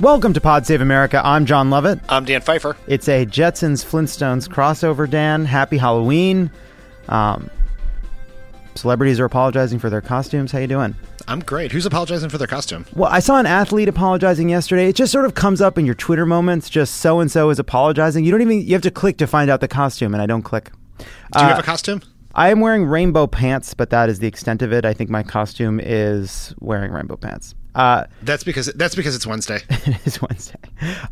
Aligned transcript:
Welcome 0.00 0.32
to 0.34 0.40
Pod 0.40 0.64
Save 0.64 0.80
America. 0.80 1.20
I'm 1.24 1.44
Jon 1.44 1.70
Lovett. 1.70 1.98
I'm 2.08 2.24
Dan 2.24 2.40
Pfeiffer. 2.40 2.76
It's 2.86 3.08
a 3.08 3.26
Jetsons 3.26 3.84
Flintstones 3.84 4.48
crossover, 4.48 5.10
Dan. 5.10 5.44
Happy 5.44 5.76
Halloween. 5.76 6.52
Um, 7.08 7.50
celebrities 8.76 9.18
are 9.18 9.24
apologizing 9.24 9.80
for 9.80 9.90
their 9.90 10.00
costumes. 10.00 10.52
How 10.52 10.60
you 10.60 10.68
doing? 10.68 10.94
I'm 11.26 11.40
great. 11.40 11.72
Who's 11.72 11.84
apologizing 11.84 12.30
for 12.30 12.38
their 12.38 12.46
costume? 12.46 12.86
Well, 12.94 13.10
I 13.10 13.18
saw 13.18 13.38
an 13.40 13.46
athlete 13.46 13.88
apologizing 13.88 14.48
yesterday. 14.48 14.88
It 14.88 14.94
just 14.94 15.10
sort 15.10 15.24
of 15.24 15.34
comes 15.34 15.60
up 15.60 15.76
in 15.78 15.84
your 15.84 15.96
Twitter 15.96 16.24
moments. 16.26 16.70
Just 16.70 16.98
so 16.98 17.18
and 17.18 17.28
so 17.30 17.50
is 17.50 17.58
apologizing. 17.58 18.24
You 18.24 18.30
don't 18.30 18.42
even 18.42 18.60
you 18.60 18.74
have 18.74 18.82
to 18.82 18.92
click 18.92 19.16
to 19.18 19.26
find 19.26 19.50
out 19.50 19.60
the 19.60 19.68
costume, 19.68 20.14
and 20.14 20.22
I 20.22 20.26
don't 20.26 20.42
click. 20.42 20.70
Do 20.98 21.04
you 21.40 21.44
Uh, 21.44 21.48
have 21.48 21.58
a 21.58 21.62
costume? 21.62 22.02
I 22.36 22.50
am 22.50 22.60
wearing 22.60 22.84
rainbow 22.84 23.26
pants, 23.26 23.74
but 23.74 23.90
that 23.90 24.08
is 24.08 24.20
the 24.20 24.28
extent 24.28 24.62
of 24.62 24.72
it. 24.72 24.84
I 24.84 24.94
think 24.94 25.10
my 25.10 25.24
costume 25.24 25.80
is 25.82 26.54
wearing 26.60 26.92
rainbow 26.92 27.16
pants. 27.16 27.56
Uh, 27.78 28.04
That's 28.22 28.42
because 28.42 28.66
that's 28.74 28.96
because 28.96 29.14
it's 29.14 29.24
Wednesday. 29.24 29.60
it 29.70 30.04
is 30.04 30.20
Wednesday. 30.20 30.58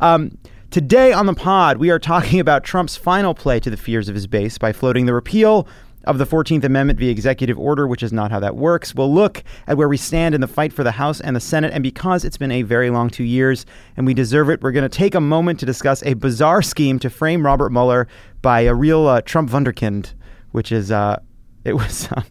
Um, 0.00 0.36
today 0.72 1.12
on 1.12 1.26
the 1.26 1.32
pod, 1.32 1.76
we 1.76 1.90
are 1.90 2.00
talking 2.00 2.40
about 2.40 2.64
Trump's 2.64 2.96
final 2.96 3.34
play 3.34 3.60
to 3.60 3.70
the 3.70 3.76
fears 3.76 4.08
of 4.08 4.16
his 4.16 4.26
base 4.26 4.58
by 4.58 4.72
floating 4.72 5.06
the 5.06 5.14
repeal 5.14 5.68
of 6.06 6.18
the 6.18 6.26
14th 6.26 6.64
Amendment 6.64 6.98
via 6.98 7.10
executive 7.12 7.56
order, 7.56 7.86
which 7.86 8.02
is 8.02 8.12
not 8.12 8.32
how 8.32 8.40
that 8.40 8.56
works. 8.56 8.96
We'll 8.96 9.14
look 9.14 9.44
at 9.68 9.76
where 9.76 9.88
we 9.88 9.96
stand 9.96 10.34
in 10.34 10.40
the 10.40 10.48
fight 10.48 10.72
for 10.72 10.82
the 10.82 10.90
House 10.90 11.20
and 11.20 11.36
the 11.36 11.40
Senate. 11.40 11.72
And 11.72 11.84
because 11.84 12.24
it's 12.24 12.36
been 12.36 12.50
a 12.50 12.62
very 12.62 12.90
long 12.90 13.10
two 13.10 13.24
years 13.24 13.64
and 13.96 14.04
we 14.04 14.12
deserve 14.12 14.50
it, 14.50 14.60
we're 14.60 14.72
going 14.72 14.88
to 14.88 14.88
take 14.88 15.14
a 15.14 15.20
moment 15.20 15.60
to 15.60 15.66
discuss 15.66 16.02
a 16.02 16.14
bizarre 16.14 16.62
scheme 16.62 16.98
to 16.98 17.10
frame 17.10 17.46
Robert 17.46 17.70
Mueller 17.70 18.08
by 18.42 18.62
a 18.62 18.74
real 18.74 19.06
uh, 19.06 19.20
Trump 19.20 19.50
Wunderkind, 19.50 20.14
which 20.50 20.72
is, 20.72 20.90
uh, 20.90 21.20
it 21.64 21.74
was 21.74 22.08
uh, 22.10 22.22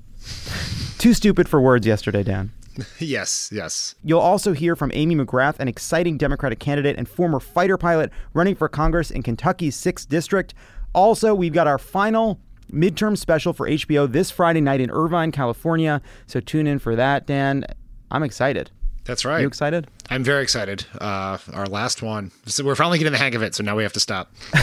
too 0.97 1.13
stupid 1.13 1.47
for 1.47 1.61
words 1.61 1.87
yesterday, 1.87 2.23
Dan. 2.23 2.51
yes, 2.99 3.49
yes. 3.51 3.95
You'll 4.03 4.19
also 4.19 4.53
hear 4.53 4.75
from 4.75 4.91
Amy 4.93 5.15
McGrath, 5.15 5.59
an 5.59 5.67
exciting 5.67 6.17
Democratic 6.17 6.59
candidate 6.59 6.97
and 6.97 7.07
former 7.07 7.39
fighter 7.39 7.77
pilot 7.77 8.11
running 8.33 8.55
for 8.55 8.67
Congress 8.67 9.11
in 9.11 9.23
Kentucky's 9.23 9.75
6th 9.77 10.07
District. 10.07 10.53
Also, 10.93 11.33
we've 11.33 11.53
got 11.53 11.67
our 11.67 11.77
final 11.77 12.39
midterm 12.71 13.17
special 13.17 13.53
for 13.53 13.67
HBO 13.67 14.11
this 14.11 14.31
Friday 14.31 14.61
night 14.61 14.81
in 14.81 14.89
Irvine, 14.89 15.31
California. 15.31 16.01
So 16.27 16.39
tune 16.39 16.67
in 16.67 16.79
for 16.79 16.95
that, 16.95 17.27
Dan. 17.27 17.65
I'm 18.11 18.23
excited. 18.23 18.71
That's 19.03 19.23
right. 19.23 19.41
You 19.41 19.47
excited? 19.47 19.87
I'm 20.09 20.23
very 20.23 20.41
excited. 20.41 20.85
Uh, 20.99 21.37
our 21.53 21.67
last 21.67 22.01
one. 22.01 22.31
So 22.47 22.63
we're 22.63 22.75
finally 22.75 22.97
getting 22.97 23.13
the 23.13 23.19
hang 23.19 23.35
of 23.35 23.43
it. 23.43 23.53
So 23.53 23.63
now 23.63 23.75
we 23.75 23.83
have 23.83 23.93
to 23.93 23.99
stop. 23.99 24.31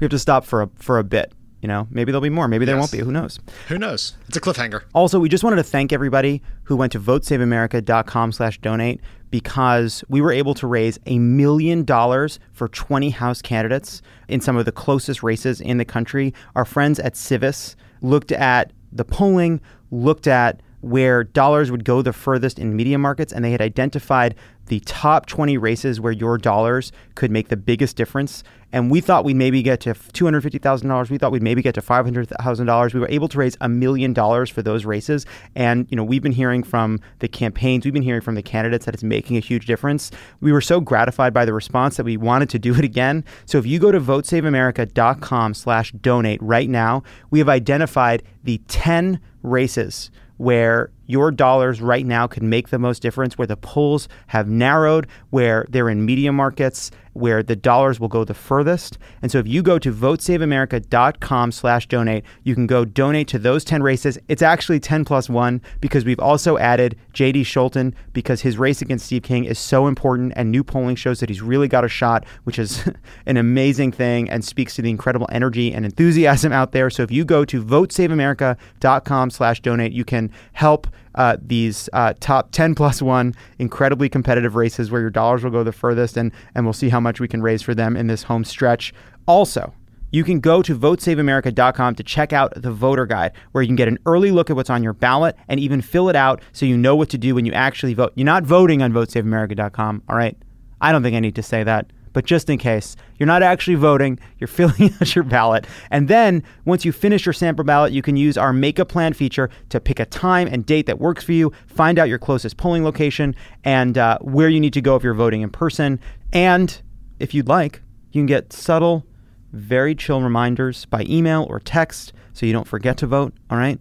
We 0.00 0.04
have 0.04 0.10
to 0.10 0.18
stop 0.18 0.44
for 0.44 0.62
a 0.62 0.70
for 0.76 0.98
a 0.98 1.04
bit. 1.04 1.32
You 1.64 1.68
know, 1.68 1.88
maybe 1.90 2.12
there'll 2.12 2.20
be 2.20 2.28
more. 2.28 2.46
Maybe 2.46 2.66
there 2.66 2.74
Yes. 2.76 2.82
won't 2.82 2.92
be. 2.92 2.98
Who 2.98 3.10
knows? 3.10 3.40
Who 3.68 3.78
knows? 3.78 4.18
It's 4.28 4.36
a 4.36 4.40
cliffhanger. 4.42 4.82
Also, 4.92 5.18
we 5.18 5.30
just 5.30 5.42
wanted 5.42 5.56
to 5.56 5.62
thank 5.62 5.94
everybody 5.94 6.42
who 6.64 6.76
went 6.76 6.92
to 6.92 7.00
votesaveamerica.com 7.00 8.32
slash 8.32 8.58
donate 8.60 9.00
because 9.30 10.04
we 10.10 10.20
were 10.20 10.30
able 10.30 10.52
to 10.56 10.66
raise 10.66 10.98
a 11.06 11.18
million 11.18 11.82
dollars 11.82 12.38
for 12.52 12.68
20 12.68 13.08
House 13.08 13.40
candidates 13.40 14.02
in 14.28 14.42
some 14.42 14.58
of 14.58 14.66
the 14.66 14.72
closest 14.72 15.22
races 15.22 15.58
in 15.62 15.78
the 15.78 15.86
country. 15.86 16.34
Our 16.54 16.66
friends 16.66 16.98
at 17.00 17.16
Civis 17.16 17.76
looked 18.02 18.30
at 18.30 18.70
the 18.92 19.06
polling, 19.06 19.58
looked 19.90 20.26
at 20.26 20.60
where 20.82 21.24
dollars 21.24 21.70
would 21.70 21.82
go 21.86 22.02
the 22.02 22.12
furthest 22.12 22.58
in 22.58 22.76
media 22.76 22.98
markets, 22.98 23.32
and 23.32 23.42
they 23.42 23.52
had 23.52 23.62
identified 23.62 24.34
the 24.66 24.80
top 24.80 25.26
20 25.26 25.58
races 25.58 26.00
where 26.00 26.12
your 26.12 26.38
dollars 26.38 26.92
could 27.14 27.30
make 27.30 27.48
the 27.48 27.56
biggest 27.56 27.96
difference. 27.96 28.42
And 28.72 28.90
we 28.90 29.00
thought 29.00 29.24
we'd 29.24 29.36
maybe 29.36 29.62
get 29.62 29.78
to 29.82 29.94
$250,000. 29.94 31.10
We 31.10 31.16
thought 31.16 31.30
we'd 31.30 31.42
maybe 31.42 31.62
get 31.62 31.76
to 31.76 31.80
$500,000. 31.80 32.94
We 32.94 33.00
were 33.00 33.08
able 33.08 33.28
to 33.28 33.38
raise 33.38 33.56
a 33.60 33.68
million 33.68 34.12
dollars 34.12 34.50
for 34.50 34.62
those 34.62 34.84
races. 34.84 35.26
And, 35.54 35.86
you 35.90 35.96
know, 35.96 36.02
we've 36.02 36.22
been 36.22 36.32
hearing 36.32 36.64
from 36.64 36.98
the 37.20 37.28
campaigns, 37.28 37.84
we've 37.84 37.94
been 37.94 38.02
hearing 38.02 38.20
from 38.20 38.34
the 38.34 38.42
candidates 38.42 38.86
that 38.86 38.94
it's 38.94 39.04
making 39.04 39.36
a 39.36 39.40
huge 39.40 39.66
difference. 39.66 40.10
We 40.40 40.50
were 40.50 40.60
so 40.60 40.80
gratified 40.80 41.32
by 41.32 41.44
the 41.44 41.52
response 41.52 41.96
that 41.98 42.04
we 42.04 42.16
wanted 42.16 42.50
to 42.50 42.58
do 42.58 42.74
it 42.74 42.84
again. 42.84 43.24
So 43.46 43.58
if 43.58 43.66
you 43.66 43.78
go 43.78 43.92
to 43.92 44.00
votesaveamerica.com 44.00 45.54
slash 45.54 45.92
donate 45.92 46.42
right 46.42 46.68
now, 46.68 47.04
we 47.30 47.38
have 47.38 47.48
identified 47.48 48.24
the 48.42 48.60
10 48.66 49.20
races 49.44 50.10
where 50.44 50.90
your 51.06 51.30
dollars 51.30 51.80
right 51.80 52.04
now 52.04 52.26
could 52.26 52.42
make 52.42 52.68
the 52.68 52.78
most 52.78 53.00
difference, 53.00 53.38
where 53.38 53.46
the 53.46 53.56
polls 53.56 54.08
have 54.28 54.46
narrowed, 54.46 55.06
where 55.30 55.66
they're 55.70 55.88
in 55.88 56.04
media 56.04 56.32
markets, 56.32 56.90
where 57.14 57.42
the 57.42 57.56
dollars 57.56 57.98
will 57.98 58.08
go 58.08 58.24
the 58.24 58.34
furthest. 58.34 58.98
And 59.22 59.32
so 59.32 59.38
if 59.38 59.46
you 59.48 59.62
go 59.62 59.78
to 59.78 59.92
votesaveamerica.com 59.92 61.52
slash 61.52 61.88
donate, 61.88 62.24
you 62.42 62.54
can 62.54 62.66
go 62.66 62.84
donate 62.84 63.28
to 63.28 63.38
those 63.38 63.64
10 63.64 63.82
races. 63.82 64.18
It's 64.28 64.42
actually 64.42 64.80
10 64.80 65.04
plus 65.04 65.30
one 65.30 65.62
because 65.80 66.04
we've 66.04 66.20
also 66.20 66.58
added 66.58 66.96
J.D. 67.12 67.42
Scholten 67.42 67.94
because 68.12 68.42
his 68.42 68.58
race 68.58 68.82
against 68.82 69.06
Steve 69.06 69.22
King 69.22 69.44
is 69.44 69.58
so 69.58 69.86
important 69.86 70.32
and 70.36 70.50
new 70.50 70.64
polling 70.64 70.96
shows 70.96 71.20
that 71.20 71.28
he's 71.28 71.42
really 71.42 71.68
got 71.68 71.84
a 71.84 71.88
shot, 71.88 72.24
which 72.44 72.58
is 72.58 72.88
an 73.26 73.36
amazing 73.36 73.92
thing 73.92 74.28
and 74.28 74.44
speaks 74.44 74.74
to 74.76 74.82
the 74.82 74.90
incredible 74.90 75.28
energy 75.30 75.72
and 75.72 75.84
enthusiasm 75.84 76.52
out 76.52 76.72
there. 76.72 76.90
So 76.90 77.02
if 77.02 77.10
you 77.10 77.24
go 77.24 77.44
to 77.44 77.62
votesaveamerica.com 77.62 79.30
slash 79.30 79.60
donate, 79.60 79.92
you 79.92 80.04
can 80.04 80.30
help 80.52 80.88
uh, 81.14 81.36
these 81.40 81.88
uh, 81.92 82.14
top 82.20 82.50
10 82.52 82.74
plus 82.74 83.00
one 83.00 83.34
incredibly 83.58 84.08
competitive 84.08 84.54
races 84.56 84.90
where 84.90 85.00
your 85.00 85.10
dollars 85.10 85.44
will 85.44 85.50
go 85.50 85.62
the 85.62 85.72
furthest 85.72 86.16
and, 86.16 86.32
and 86.54 86.64
we'll 86.66 86.72
see 86.72 86.88
how 86.88 87.00
much 87.00 87.20
we 87.20 87.28
can 87.28 87.42
raise 87.42 87.62
for 87.62 87.74
them 87.74 87.96
in 87.96 88.06
this 88.06 88.24
home 88.24 88.44
stretch. 88.44 88.92
Also, 89.26 89.72
you 90.14 90.22
can 90.22 90.38
go 90.38 90.62
to 90.62 90.78
votesaveamerica.com 90.78 91.96
to 91.96 92.02
check 92.04 92.32
out 92.32 92.52
the 92.54 92.70
voter 92.70 93.04
guide, 93.04 93.32
where 93.50 93.62
you 93.62 93.68
can 93.68 93.74
get 93.74 93.88
an 93.88 93.98
early 94.06 94.30
look 94.30 94.48
at 94.48 94.54
what's 94.54 94.70
on 94.70 94.82
your 94.82 94.92
ballot 94.92 95.34
and 95.48 95.58
even 95.58 95.80
fill 95.80 96.08
it 96.08 96.14
out 96.14 96.40
so 96.52 96.64
you 96.64 96.76
know 96.76 96.94
what 96.94 97.08
to 97.08 97.18
do 97.18 97.34
when 97.34 97.44
you 97.44 97.52
actually 97.52 97.94
vote. 97.94 98.12
You're 98.14 98.24
not 98.24 98.44
voting 98.44 98.80
on 98.80 98.92
votesaveamerica.com, 98.92 100.02
all 100.08 100.16
right? 100.16 100.38
I 100.80 100.92
don't 100.92 101.02
think 101.02 101.16
I 101.16 101.20
need 101.20 101.34
to 101.34 101.42
say 101.42 101.64
that, 101.64 101.90
but 102.14 102.24
just 102.24 102.48
in 102.48 102.56
case, 102.56 102.96
you're 103.18 103.26
not 103.26 103.42
actually 103.42 103.74
voting, 103.74 104.18
you're 104.38 104.48
filling 104.48 104.94
out 104.94 105.14
your 105.14 105.24
ballot. 105.24 105.66
And 105.90 106.08
then 106.08 106.42
once 106.64 106.86
you 106.86 106.92
finish 106.92 107.26
your 107.26 107.34
sample 107.34 107.64
ballot, 107.64 107.92
you 107.92 108.00
can 108.00 108.16
use 108.16 108.38
our 108.38 108.54
Make 108.54 108.78
a 108.78 108.86
Plan 108.86 109.12
feature 109.12 109.50
to 109.68 109.80
pick 109.80 110.00
a 110.00 110.06
time 110.06 110.48
and 110.48 110.64
date 110.64 110.86
that 110.86 110.98
works 110.98 111.24
for 111.24 111.32
you, 111.32 111.52
find 111.66 111.98
out 111.98 112.08
your 112.08 112.18
closest 112.18 112.56
polling 112.56 112.84
location, 112.84 113.34
and 113.64 113.98
uh, 113.98 114.18
where 114.22 114.48
you 114.48 114.60
need 114.60 114.72
to 114.72 114.80
go 114.80 114.96
if 114.96 115.02
you're 115.02 115.12
voting 115.12 115.42
in 115.42 115.50
person. 115.50 116.00
And 116.32 116.80
if 117.18 117.34
you'd 117.34 117.48
like, 117.48 117.82
you 118.12 118.20
can 118.20 118.26
get 118.26 118.52
subtle, 118.52 119.04
very 119.52 119.94
chill 119.94 120.22
reminders 120.22 120.84
by 120.86 121.04
email 121.08 121.46
or 121.50 121.60
text 121.60 122.12
so 122.32 122.46
you 122.46 122.52
don't 122.52 122.66
forget 122.66 122.96
to 122.98 123.06
vote, 123.06 123.34
all 123.50 123.58
right? 123.58 123.78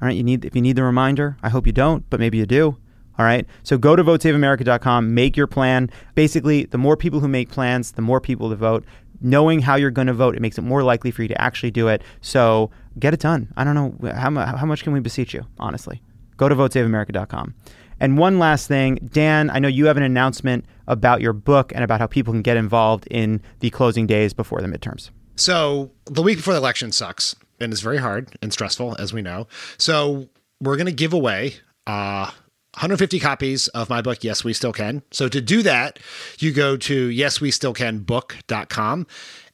All 0.00 0.06
right, 0.06 0.16
you 0.16 0.22
need 0.22 0.44
if 0.44 0.54
you 0.54 0.60
need 0.60 0.76
the 0.76 0.82
reminder, 0.82 1.38
I 1.42 1.48
hope 1.48 1.66
you 1.66 1.72
don't, 1.72 2.08
but 2.10 2.20
maybe 2.20 2.36
you 2.36 2.46
do. 2.46 2.76
All 3.18 3.24
right. 3.24 3.46
So 3.62 3.78
go 3.78 3.96
to 3.96 4.04
votesaveamerica.com, 4.04 5.14
make 5.14 5.36
your 5.36 5.46
plan. 5.46 5.90
Basically, 6.14 6.64
the 6.66 6.78
more 6.78 6.96
people 6.96 7.20
who 7.20 7.28
make 7.28 7.48
plans, 7.50 7.92
the 7.92 8.02
more 8.02 8.20
people 8.20 8.50
to 8.50 8.56
vote. 8.56 8.84
knowing 9.22 9.60
how 9.60 9.76
you're 9.76 9.90
going 9.90 10.06
to 10.06 10.12
vote, 10.12 10.36
it 10.36 10.42
makes 10.42 10.58
it 10.58 10.62
more 10.62 10.82
likely 10.82 11.10
for 11.10 11.22
you 11.22 11.28
to 11.28 11.40
actually 11.40 11.70
do 11.70 11.88
it. 11.88 12.02
So 12.20 12.70
get 12.98 13.14
it 13.14 13.20
done. 13.20 13.50
I 13.56 13.64
don't 13.64 13.74
know 13.74 14.12
how, 14.12 14.30
how 14.30 14.66
much 14.66 14.84
can 14.84 14.92
we 14.92 15.00
beseech 15.00 15.32
you, 15.32 15.46
honestly. 15.58 16.02
Go 16.36 16.50
to 16.50 16.54
votesaveamerica.com. 16.54 17.54
And 17.98 18.18
one 18.18 18.38
last 18.38 18.68
thing, 18.68 18.96
Dan, 19.10 19.48
I 19.48 19.58
know 19.58 19.68
you 19.68 19.86
have 19.86 19.96
an 19.96 20.02
announcement 20.02 20.66
about 20.86 21.22
your 21.22 21.32
book 21.32 21.72
and 21.74 21.82
about 21.82 21.98
how 21.98 22.06
people 22.06 22.34
can 22.34 22.42
get 22.42 22.58
involved 22.58 23.06
in 23.10 23.40
the 23.60 23.70
closing 23.70 24.06
days 24.06 24.34
before 24.34 24.60
the 24.60 24.68
midterms. 24.68 25.10
So 25.36 25.90
the 26.04 26.22
week 26.22 26.36
before 26.36 26.52
the 26.52 26.60
election 26.60 26.92
sucks 26.92 27.34
and 27.58 27.72
it's 27.72 27.80
very 27.80 27.96
hard 27.96 28.36
and 28.42 28.52
stressful, 28.52 28.96
as 28.98 29.14
we 29.14 29.22
know. 29.22 29.48
So 29.78 30.28
we're 30.60 30.76
going 30.76 30.86
to 30.86 30.92
give 30.92 31.14
away 31.14 31.54
uh, 31.86 32.30
150 32.76 33.18
copies 33.20 33.68
of 33.68 33.88
my 33.88 34.02
book, 34.02 34.22
Yes, 34.22 34.44
We 34.44 34.52
Still 34.52 34.72
Can. 34.72 35.02
So 35.10 35.30
to 35.30 35.40
do 35.40 35.62
that, 35.62 35.98
you 36.38 36.52
go 36.52 36.76
to 36.76 37.08
yeswestillcanbook.com. 37.08 39.06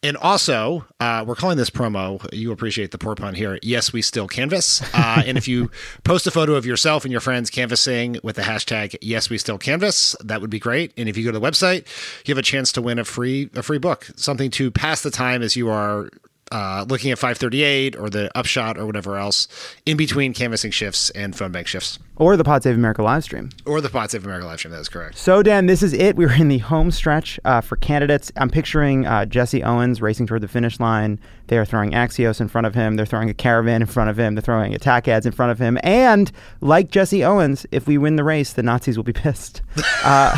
And 0.04 0.16
also, 0.16 0.84
uh, 0.98 1.24
we're 1.24 1.36
calling 1.36 1.56
this 1.56 1.70
promo, 1.70 2.28
you 2.32 2.50
appreciate 2.50 2.90
the 2.90 2.98
poor 2.98 3.14
pun 3.14 3.34
here, 3.34 3.60
Yes, 3.62 3.92
We 3.92 4.02
Still 4.02 4.26
Canvass. 4.26 4.82
Uh, 4.92 5.22
and 5.24 5.38
if 5.38 5.46
you 5.46 5.70
post 6.04 6.26
a 6.26 6.32
photo 6.32 6.54
of 6.54 6.66
yourself 6.66 7.04
and 7.04 7.12
your 7.12 7.20
friends 7.20 7.48
canvassing 7.48 8.18
with 8.24 8.34
the 8.34 8.42
hashtag 8.42 8.96
Yes, 9.00 9.30
We 9.30 9.38
Still 9.38 9.58
Canvass, 9.58 10.16
that 10.24 10.40
would 10.40 10.50
be 10.50 10.58
great. 10.58 10.92
And 10.96 11.08
if 11.08 11.16
you 11.16 11.22
go 11.22 11.30
to 11.30 11.38
the 11.38 11.46
website, 11.46 11.86
you 12.26 12.32
have 12.32 12.38
a 12.38 12.42
chance 12.42 12.72
to 12.72 12.82
win 12.82 12.98
a 12.98 13.04
free 13.04 13.50
a 13.54 13.62
free 13.62 13.78
book, 13.78 14.08
something 14.16 14.50
to 14.52 14.72
pass 14.72 15.02
the 15.02 15.12
time 15.12 15.42
as 15.42 15.54
you 15.54 15.68
are 15.68 16.10
uh, 16.52 16.84
looking 16.88 17.10
at 17.10 17.18
538 17.18 17.96
or 17.96 18.10
the 18.10 18.30
upshot 18.36 18.78
or 18.78 18.84
whatever 18.84 19.16
else 19.16 19.48
in 19.86 19.96
between 19.96 20.34
canvassing 20.34 20.70
shifts 20.70 21.08
and 21.10 21.34
phone 21.34 21.50
bank 21.50 21.66
shifts. 21.66 21.98
Or 22.16 22.36
the 22.36 22.44
Pod 22.44 22.62
Save 22.62 22.74
America 22.76 23.02
live 23.02 23.24
stream. 23.24 23.48
Or 23.64 23.80
the 23.80 23.88
Pod 23.88 24.10
Save 24.10 24.24
America 24.24 24.46
live 24.46 24.58
stream. 24.58 24.70
That 24.72 24.80
is 24.80 24.88
correct. 24.88 25.16
So, 25.16 25.42
Dan, 25.42 25.66
this 25.66 25.82
is 25.82 25.94
it. 25.94 26.14
We 26.14 26.26
are 26.26 26.32
in 26.32 26.48
the 26.48 26.58
home 26.58 26.90
stretch 26.90 27.40
uh, 27.44 27.62
for 27.62 27.76
candidates. 27.76 28.30
I'm 28.36 28.50
picturing 28.50 29.06
uh, 29.06 29.24
Jesse 29.24 29.64
Owens 29.64 30.02
racing 30.02 30.26
toward 30.26 30.42
the 30.42 30.48
finish 30.48 30.78
line. 30.78 31.18
They 31.48 31.58
are 31.58 31.64
throwing 31.64 31.92
Axios 31.92 32.40
in 32.40 32.48
front 32.48 32.66
of 32.66 32.74
him. 32.74 32.96
They're 32.96 33.06
throwing 33.06 33.28
a 33.28 33.34
caravan 33.34 33.82
in 33.82 33.88
front 33.88 34.10
of 34.10 34.18
him. 34.18 34.34
They're 34.34 34.42
throwing 34.42 34.74
attack 34.74 35.08
ads 35.08 35.26
in 35.26 35.32
front 35.32 35.52
of 35.52 35.58
him. 35.58 35.78
And 35.82 36.30
like 36.60 36.90
Jesse 36.90 37.24
Owens, 37.24 37.66
if 37.72 37.86
we 37.86 37.98
win 37.98 38.16
the 38.16 38.24
race, 38.24 38.52
the 38.52 38.62
Nazis 38.62 38.96
will 38.96 39.04
be 39.04 39.12
pissed. 39.12 39.62
Uh, 40.04 40.36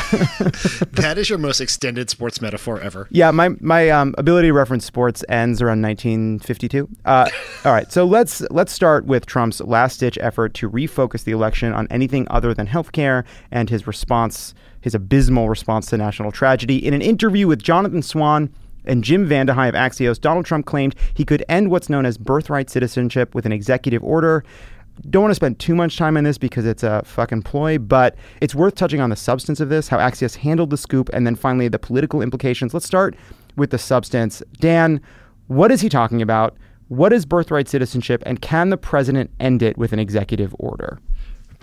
that 0.93 1.15
is 1.17 1.31
your 1.31 1.39
most 1.39 1.59
extended 1.59 2.11
sports 2.11 2.39
metaphor 2.43 2.79
ever. 2.81 3.09
Yeah, 3.11 3.31
my 3.31 3.49
my 3.61 3.89
um, 3.89 4.15
ability 4.19 4.49
to 4.49 4.53
reference 4.53 4.85
sports 4.85 5.25
ends 5.27 5.63
around 5.63 5.81
1952. 6.05 6.89
Uh, 7.05 7.29
all 7.65 7.73
right, 7.73 7.91
so 7.91 8.05
let's 8.05 8.41
let's 8.51 8.73
start 8.73 9.07
with 9.07 9.27
Trump's 9.27 9.61
last 9.61 10.01
ditch 10.01 10.19
effort 10.21 10.55
to 10.55 10.71
refocus 10.71 11.25
the 11.25 11.33
election 11.33 11.73
on 11.73 11.87
anything 11.91 12.27
other 12.31 12.53
than 12.55 12.67
healthcare 12.67 13.25
and 13.51 13.71
his 13.71 13.87
response, 13.87 14.55
his 14.81 14.95
abysmal 14.95 15.49
response 15.49 15.87
to 15.87 15.97
national 15.97 16.33
tragedy. 16.33 16.85
In 16.85 16.95
an 16.95 17.03
interview 17.03 17.47
with 17.47 17.63
Jonathan 17.63 18.03
Swan 18.03 18.53
and 18.85 19.03
Jim 19.03 19.27
VandeHei 19.27 19.69
of 19.69 19.75
Axios, 19.75 20.21
Donald 20.21 20.45
Trump 20.45 20.67
claimed 20.67 20.95
he 21.15 21.25
could 21.25 21.45
end 21.49 21.71
what's 21.71 21.89
known 21.89 22.05
as 22.05 22.19
birthright 22.19 22.69
citizenship 22.69 23.35
with 23.35 23.47
an 23.47 23.53
executive 23.53 24.05
order. 24.05 24.45
Don't 25.11 25.23
want 25.23 25.31
to 25.33 25.37
spend 25.37 25.59
too 25.59 25.75
much 25.75 25.97
time 25.97 26.17
on 26.17 26.23
this 26.23 26.39
because 26.39 26.65
it's 26.67 26.85
a 26.85 27.03
fucking 27.05 27.43
ploy, 27.43 27.79
but 27.79 28.15
it's 28.41 28.55
worth 28.55 28.77
touching 28.77 29.01
on 29.01 29.11
the 29.11 29.17
substance 29.17 29.59
of 29.59 29.69
this, 29.69 29.89
how 29.89 29.99
Axios 29.99 30.37
handled 30.37 30.71
the 30.71 30.77
scoop, 30.77 31.11
and 31.13 31.27
then 31.27 31.35
finally 31.35 31.67
the 31.67 31.81
political 31.81 32.23
implications. 32.23 32.73
Let's 32.73 32.87
start 32.87 33.17
with 33.57 33.71
the 33.71 33.79
substance. 33.79 34.41
Dan, 34.61 35.01
what 35.47 35.71
is 35.71 35.81
he 35.81 35.89
talking 35.89 36.23
about? 36.23 36.57
What 36.89 37.13
is 37.13 37.25
birthright 37.25 37.69
citizenship, 37.69 38.23
and 38.27 38.41
can 38.41 38.71
the 38.71 38.77
president 38.77 39.31
end 39.41 39.63
it 39.63 39.79
with 39.79 39.93
an 39.93 39.99
executive 39.99 40.55
order? 40.59 41.01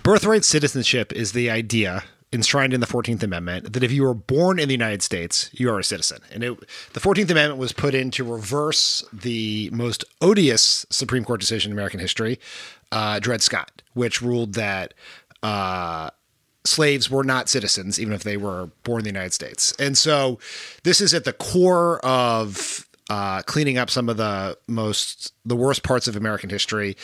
Birthright 0.02 0.44
citizenship 0.44 1.12
is 1.12 1.32
the 1.32 1.48
idea 1.48 2.02
enshrined 2.32 2.72
in 2.72 2.80
the 2.80 2.86
14th 2.86 3.22
Amendment 3.22 3.72
that 3.72 3.82
if 3.82 3.92
you 3.92 4.02
were 4.02 4.14
born 4.14 4.58
in 4.58 4.66
the 4.66 4.74
United 4.74 5.02
States, 5.02 5.50
you 5.52 5.70
are 5.70 5.78
a 5.78 5.84
citizen. 5.84 6.18
And 6.32 6.42
it, 6.42 6.58
the 6.92 7.00
14th 7.00 7.30
Amendment 7.30 7.58
was 7.58 7.72
put 7.72 7.94
in 7.94 8.10
to 8.12 8.24
reverse 8.24 9.04
the 9.12 9.68
most 9.72 10.04
odious 10.20 10.86
Supreme 10.90 11.24
Court 11.24 11.40
decision 11.40 11.70
in 11.70 11.76
American 11.76 12.00
history 12.00 12.40
uh, 12.90 13.18
Dred 13.20 13.42
Scott, 13.42 13.82
which 13.94 14.22
ruled 14.22 14.54
that 14.54 14.94
uh, 15.42 16.10
slaves 16.64 17.10
were 17.10 17.24
not 17.24 17.48
citizens, 17.48 18.00
even 18.00 18.14
if 18.14 18.22
they 18.22 18.36
were 18.36 18.70
born 18.82 19.00
in 19.00 19.04
the 19.04 19.10
United 19.10 19.34
States. 19.34 19.72
And 19.78 19.96
so 19.96 20.38
this 20.84 21.00
is 21.00 21.12
at 21.14 21.24
the 21.24 21.32
core 21.32 22.04
of 22.04 22.88
uh, 23.10 23.42
cleaning 23.42 23.78
up 23.78 23.90
some 23.90 24.08
of 24.08 24.16
the 24.16 24.56
most, 24.68 25.32
the 25.44 25.56
worst 25.56 25.82
parts 25.82 26.08
of 26.08 26.16
American 26.16 26.50
history. 26.50 26.96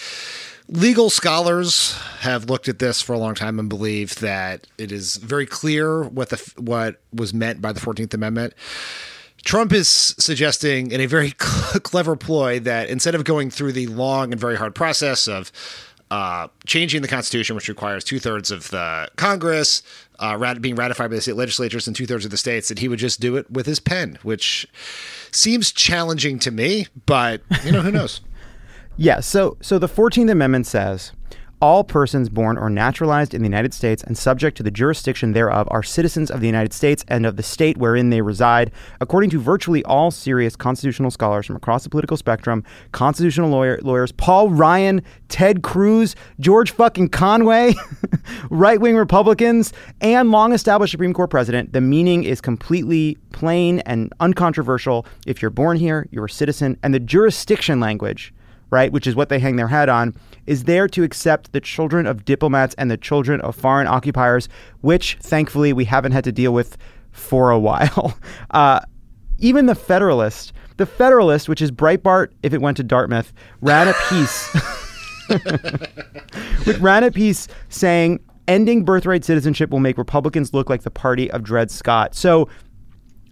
Legal 0.69 1.09
scholars 1.09 1.93
have 2.21 2.51
looked 2.51 2.69
at 2.69 2.79
this 2.79 3.01
for 3.01 3.15
a 3.15 3.19
long 3.19 3.35
time 3.35 3.59
and 3.59 3.69
believe 3.69 4.17
that 4.17 4.67
it 4.77 4.93
is 4.93 5.17
very 5.17 5.47
clear 5.47 6.05
what 6.05 6.29
the 6.29 6.53
what 6.59 7.01
was 7.13 7.33
meant 7.33 7.63
by 7.63 7.73
the 7.73 7.81
14th 7.81 8.13
Amendment. 8.13 8.53
Trump 9.45 9.73
is 9.73 9.89
suggesting 9.89 10.91
in 10.91 11.01
a 11.01 11.07
very 11.07 11.31
clever 11.39 12.17
ploy 12.17 12.61
that 12.61 12.91
instead 12.91 13.15
of 13.15 13.25
going 13.25 13.51
through 13.51 13.73
the 13.73 13.87
long 13.87 14.33
and 14.33 14.41
very 14.41 14.57
hard 14.57 14.75
process 14.75 15.27
of 15.27 15.51
uh, 16.11 16.49
changing 16.67 17.03
the 17.03 17.09
Constitution, 17.09 17.55
which 17.55 17.69
requires 17.69 18.03
two 18.03 18.19
thirds 18.19 18.51
of 18.51 18.71
the 18.71 19.09
Congress, 19.17 19.83
uh, 20.19 20.37
rat- 20.39 20.61
being 20.61 20.75
ratified 20.75 21.11
by 21.11 21.17
the 21.17 21.23
state 21.23 21.37
legislatures 21.37 21.87
and 21.87 21.95
two 21.95 22.07
thirds 22.07 22.25
of 22.25 22.31
the 22.31 22.37
states, 22.37 22.69
that 22.69 22.79
he 22.79 22.89
would 22.89 22.99
just 22.99 23.21
do 23.21 23.37
it 23.37 23.51
with 23.51 23.67
his 23.67 23.79
pen, 23.79 24.19
which 24.23 24.67
seems 25.33 25.73
challenging 25.73 26.39
to 26.41 26.51
me, 26.51 26.87
but 27.07 27.43
you 27.65 27.73
know, 27.73 27.81
who 27.81 27.91
knows? 27.91 28.21
yeah. 28.97 29.21
So, 29.21 29.57
so 29.61 29.79
the 29.79 29.89
14th 29.89 30.31
Amendment 30.31 30.67
says 30.67 31.13
all 31.61 31.85
persons 31.85 32.29
born 32.29 32.57
or 32.57 32.71
naturalized 32.71 33.35
in 33.35 33.43
the 33.43 33.47
United 33.49 33.75
States 33.75 34.03
and 34.03 34.17
subject 34.17 34.57
to 34.57 34.63
the 34.63 34.71
jurisdiction 34.71 35.33
thereof 35.33 35.67
are 35.71 35.83
citizens 35.83 36.31
of 36.31 36.41
the 36.41 36.47
United 36.47 36.73
States 36.73 37.05
and 37.09 37.27
of 37.27 37.37
the 37.37 37.43
state 37.43 37.77
wherein 37.77 38.11
they 38.11 38.21
reside. 38.21 38.71
According 39.01 39.31
to 39.31 39.41
virtually 39.41 39.85
all 39.85 40.11
serious 40.11 40.57
constitutional 40.57 41.11
scholars 41.11 41.47
from 41.47 41.57
across 41.57 41.85
the 41.85 41.91
political 41.91 42.17
spectrum, 42.17 42.65
constitutional 42.93 43.51
lawyer, 43.51 43.79
lawyers 43.83 44.13
Paul 44.13 44.51
Ryan, 44.51 45.03
Ted 45.29 45.63
Cruz, 45.63 46.15
George 46.41 46.71
fucking 46.71 47.09
Conway, 47.09 47.75
right 48.51 48.81
wing 48.81 48.97
Republicans, 48.97 49.73
and 50.01 50.31
long 50.31 50.53
established 50.53 50.93
Supreme 50.93 51.15
Court 51.15 51.31
president, 51.31 51.73
the 51.73 51.81
meaning 51.81 52.25
is 52.25 52.41
completely 52.41 53.19
plain 53.33 53.81
and 53.81 54.13
uncontroversial. 54.21 55.07
If 55.27 55.43
you're 55.43 55.51
born 55.51 55.77
here, 55.77 56.07
you're 56.11 56.27
a 56.27 56.31
citizen, 56.31 56.79
and 56.83 56.95
the 56.95 57.01
jurisdiction 57.01 57.81
language 57.81 58.33
right, 58.71 58.93
which 58.93 59.07
is 59.07 59.15
what 59.15 59.29
they 59.29 59.39
hang 59.39 59.57
their 59.57 59.69
hat 59.69 59.89
on, 59.89 60.15
is 60.47 60.65
there 60.65 60.89
to 60.89 61.03
accept 61.03 61.53
the 61.53 61.61
children 61.61 62.07
of 62.07 62.25
diplomats 62.25 62.75
and 62.77 62.91
the 62.91 62.97
children 62.97 63.41
of 63.41 63.57
foreign 63.57 63.87
occupiers, 63.87 64.49
which 64.81 65.17
thankfully 65.21 65.73
we 65.73 65.85
haven't 65.85 66.13
had 66.13 66.25
to 66.25 66.33
deal 66.33 66.53
with 66.53 66.77
for 67.11 67.51
a 67.51 67.59
while. 67.69 68.19
Uh, 68.51 68.81
even 69.39 69.67
the 69.67 69.75
Federalist, 69.75 70.53
the 70.77 70.87
Federalist, 70.87 71.49
which 71.49 71.63
is 71.63 71.71
Breitbart 71.71 72.33
if 72.43 72.53
it 72.53 72.61
went 72.61 72.77
to 72.77 72.83
Dartmouth, 72.83 73.33
ran 73.61 73.89
a 73.89 73.95
piece. 74.09 74.49
which 76.65 76.79
ran 76.79 77.05
a 77.05 77.11
piece 77.11 77.49
saying 77.69 78.21
ending 78.49 78.85
birthright 78.85 79.25
citizenship 79.25 79.71
will 79.71 79.79
make 79.79 79.99
Republicans 79.99 80.55
look 80.55 80.71
like 80.71 80.83
the 80.83 80.91
party 80.91 81.31
of 81.31 81.43
Dred 81.43 81.71
Scott. 81.71 82.15
So 82.15 82.49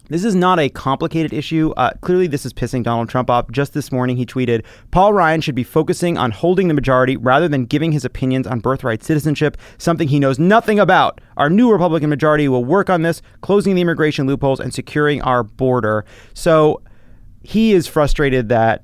this 0.08 0.24
is 0.24 0.34
not 0.34 0.58
a 0.58 0.68
complicated 0.68 1.32
issue. 1.32 1.72
Uh, 1.76 1.90
clearly, 2.00 2.26
this 2.26 2.46
is 2.46 2.52
pissing 2.52 2.82
Donald 2.82 3.08
Trump 3.08 3.28
off. 3.28 3.50
Just 3.50 3.74
this 3.74 3.90
morning, 3.90 4.16
he 4.16 4.24
tweeted 4.24 4.64
Paul 4.90 5.12
Ryan 5.12 5.40
should 5.40 5.54
be 5.54 5.64
focusing 5.64 6.16
on 6.16 6.30
holding 6.30 6.68
the 6.68 6.74
majority 6.74 7.16
rather 7.16 7.48
than 7.48 7.64
giving 7.64 7.92
his 7.92 8.04
opinions 8.04 8.46
on 8.46 8.60
birthright 8.60 9.02
citizenship, 9.02 9.56
something 9.78 10.08
he 10.08 10.20
knows 10.20 10.38
nothing 10.38 10.78
about. 10.78 11.20
Our 11.36 11.50
new 11.50 11.70
Republican 11.70 12.10
majority 12.10 12.48
will 12.48 12.64
work 12.64 12.88
on 12.88 13.02
this, 13.02 13.20
closing 13.40 13.74
the 13.74 13.82
immigration 13.82 14.26
loopholes 14.26 14.60
and 14.60 14.72
securing 14.72 15.22
our 15.22 15.42
border. 15.42 16.04
So 16.34 16.82
he 17.42 17.72
is 17.72 17.86
frustrated 17.86 18.48
that 18.48 18.82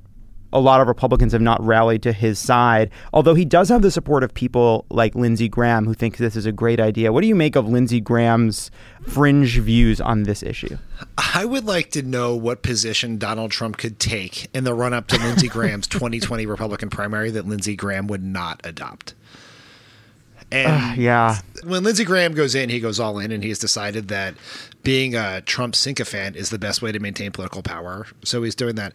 a 0.53 0.61
lot 0.61 0.81
of 0.81 0.89
Republicans 0.89 1.33
have 1.33 1.41
not 1.41 1.63
rallied 1.65 2.03
to 2.03 2.13
his 2.13 2.39
side, 2.39 2.91
although 3.13 3.35
he 3.35 3.45
does 3.45 3.69
have 3.69 3.83
the 3.83 3.91
support 3.91 4.23
of 4.23 4.35
people 4.35 4.85
like 4.91 5.15
Lindsey 5.15 5.49
Graham 5.49 5.87
who 5.87 5.95
think 5.95 6.17
this 6.17 6.37
is 6.37 6.47
a 6.47 6.53
great 6.53 6.81
idea. 6.81 7.13
What 7.13 7.23
do 7.23 7.27
you 7.27 7.35
make 7.35 7.57
of 7.57 7.69
Lindsey 7.69 8.01
Graham's 8.01 8.71
fringe 9.07 9.59
views 9.59 10.01
on 10.01 10.25
this 10.25 10.43
issue? 10.43 10.77
I 11.17 11.45
would 11.45 11.65
like 11.65 11.91
to 11.93 12.03
know 12.03 12.37
what 12.37 12.63
position 12.63 13.19
Donald 13.19 13.51
Trump 13.51 13.77
could 13.77 13.99
take 13.99 14.49
in 14.55 14.65
the 14.65 14.75
run 14.75 14.93
up 14.93 15.09
to 15.09 15.19
Lindsey 15.19 15.49
Graham's 15.49 15.87
2020 15.89 16.47
Republican 16.47 16.91
primary 16.91 17.31
that 17.31 17.47
Lindsey 17.47 17.75
Graham 17.77 18.07
would 18.07 18.23
not 18.23 18.61
adopt. 18.65 19.15
And 20.53 20.71
uh, 20.71 20.95
yeah. 21.01 21.39
When 21.65 21.83
Lindsey 21.83 22.05
Graham 22.05 22.35
goes 22.35 22.55
in, 22.55 22.69
he 22.69 22.79
goes 22.79 23.01
all 23.01 23.19
in, 23.19 23.33
and 23.33 23.43
he's 23.43 23.59
decided 23.59 24.09
that 24.09 24.35
being 24.83 25.15
a 25.15 25.41
Trump 25.41 25.75
sycophant 25.75 26.37
is 26.37 26.51
the 26.51 26.59
best 26.59 26.83
way 26.83 26.93
to 26.93 27.01
maintain 27.01 27.33
political 27.33 27.63
power. 27.63 28.07
So 28.23 28.43
he's 28.43 28.55
doing 28.55 28.75
that. 28.75 28.93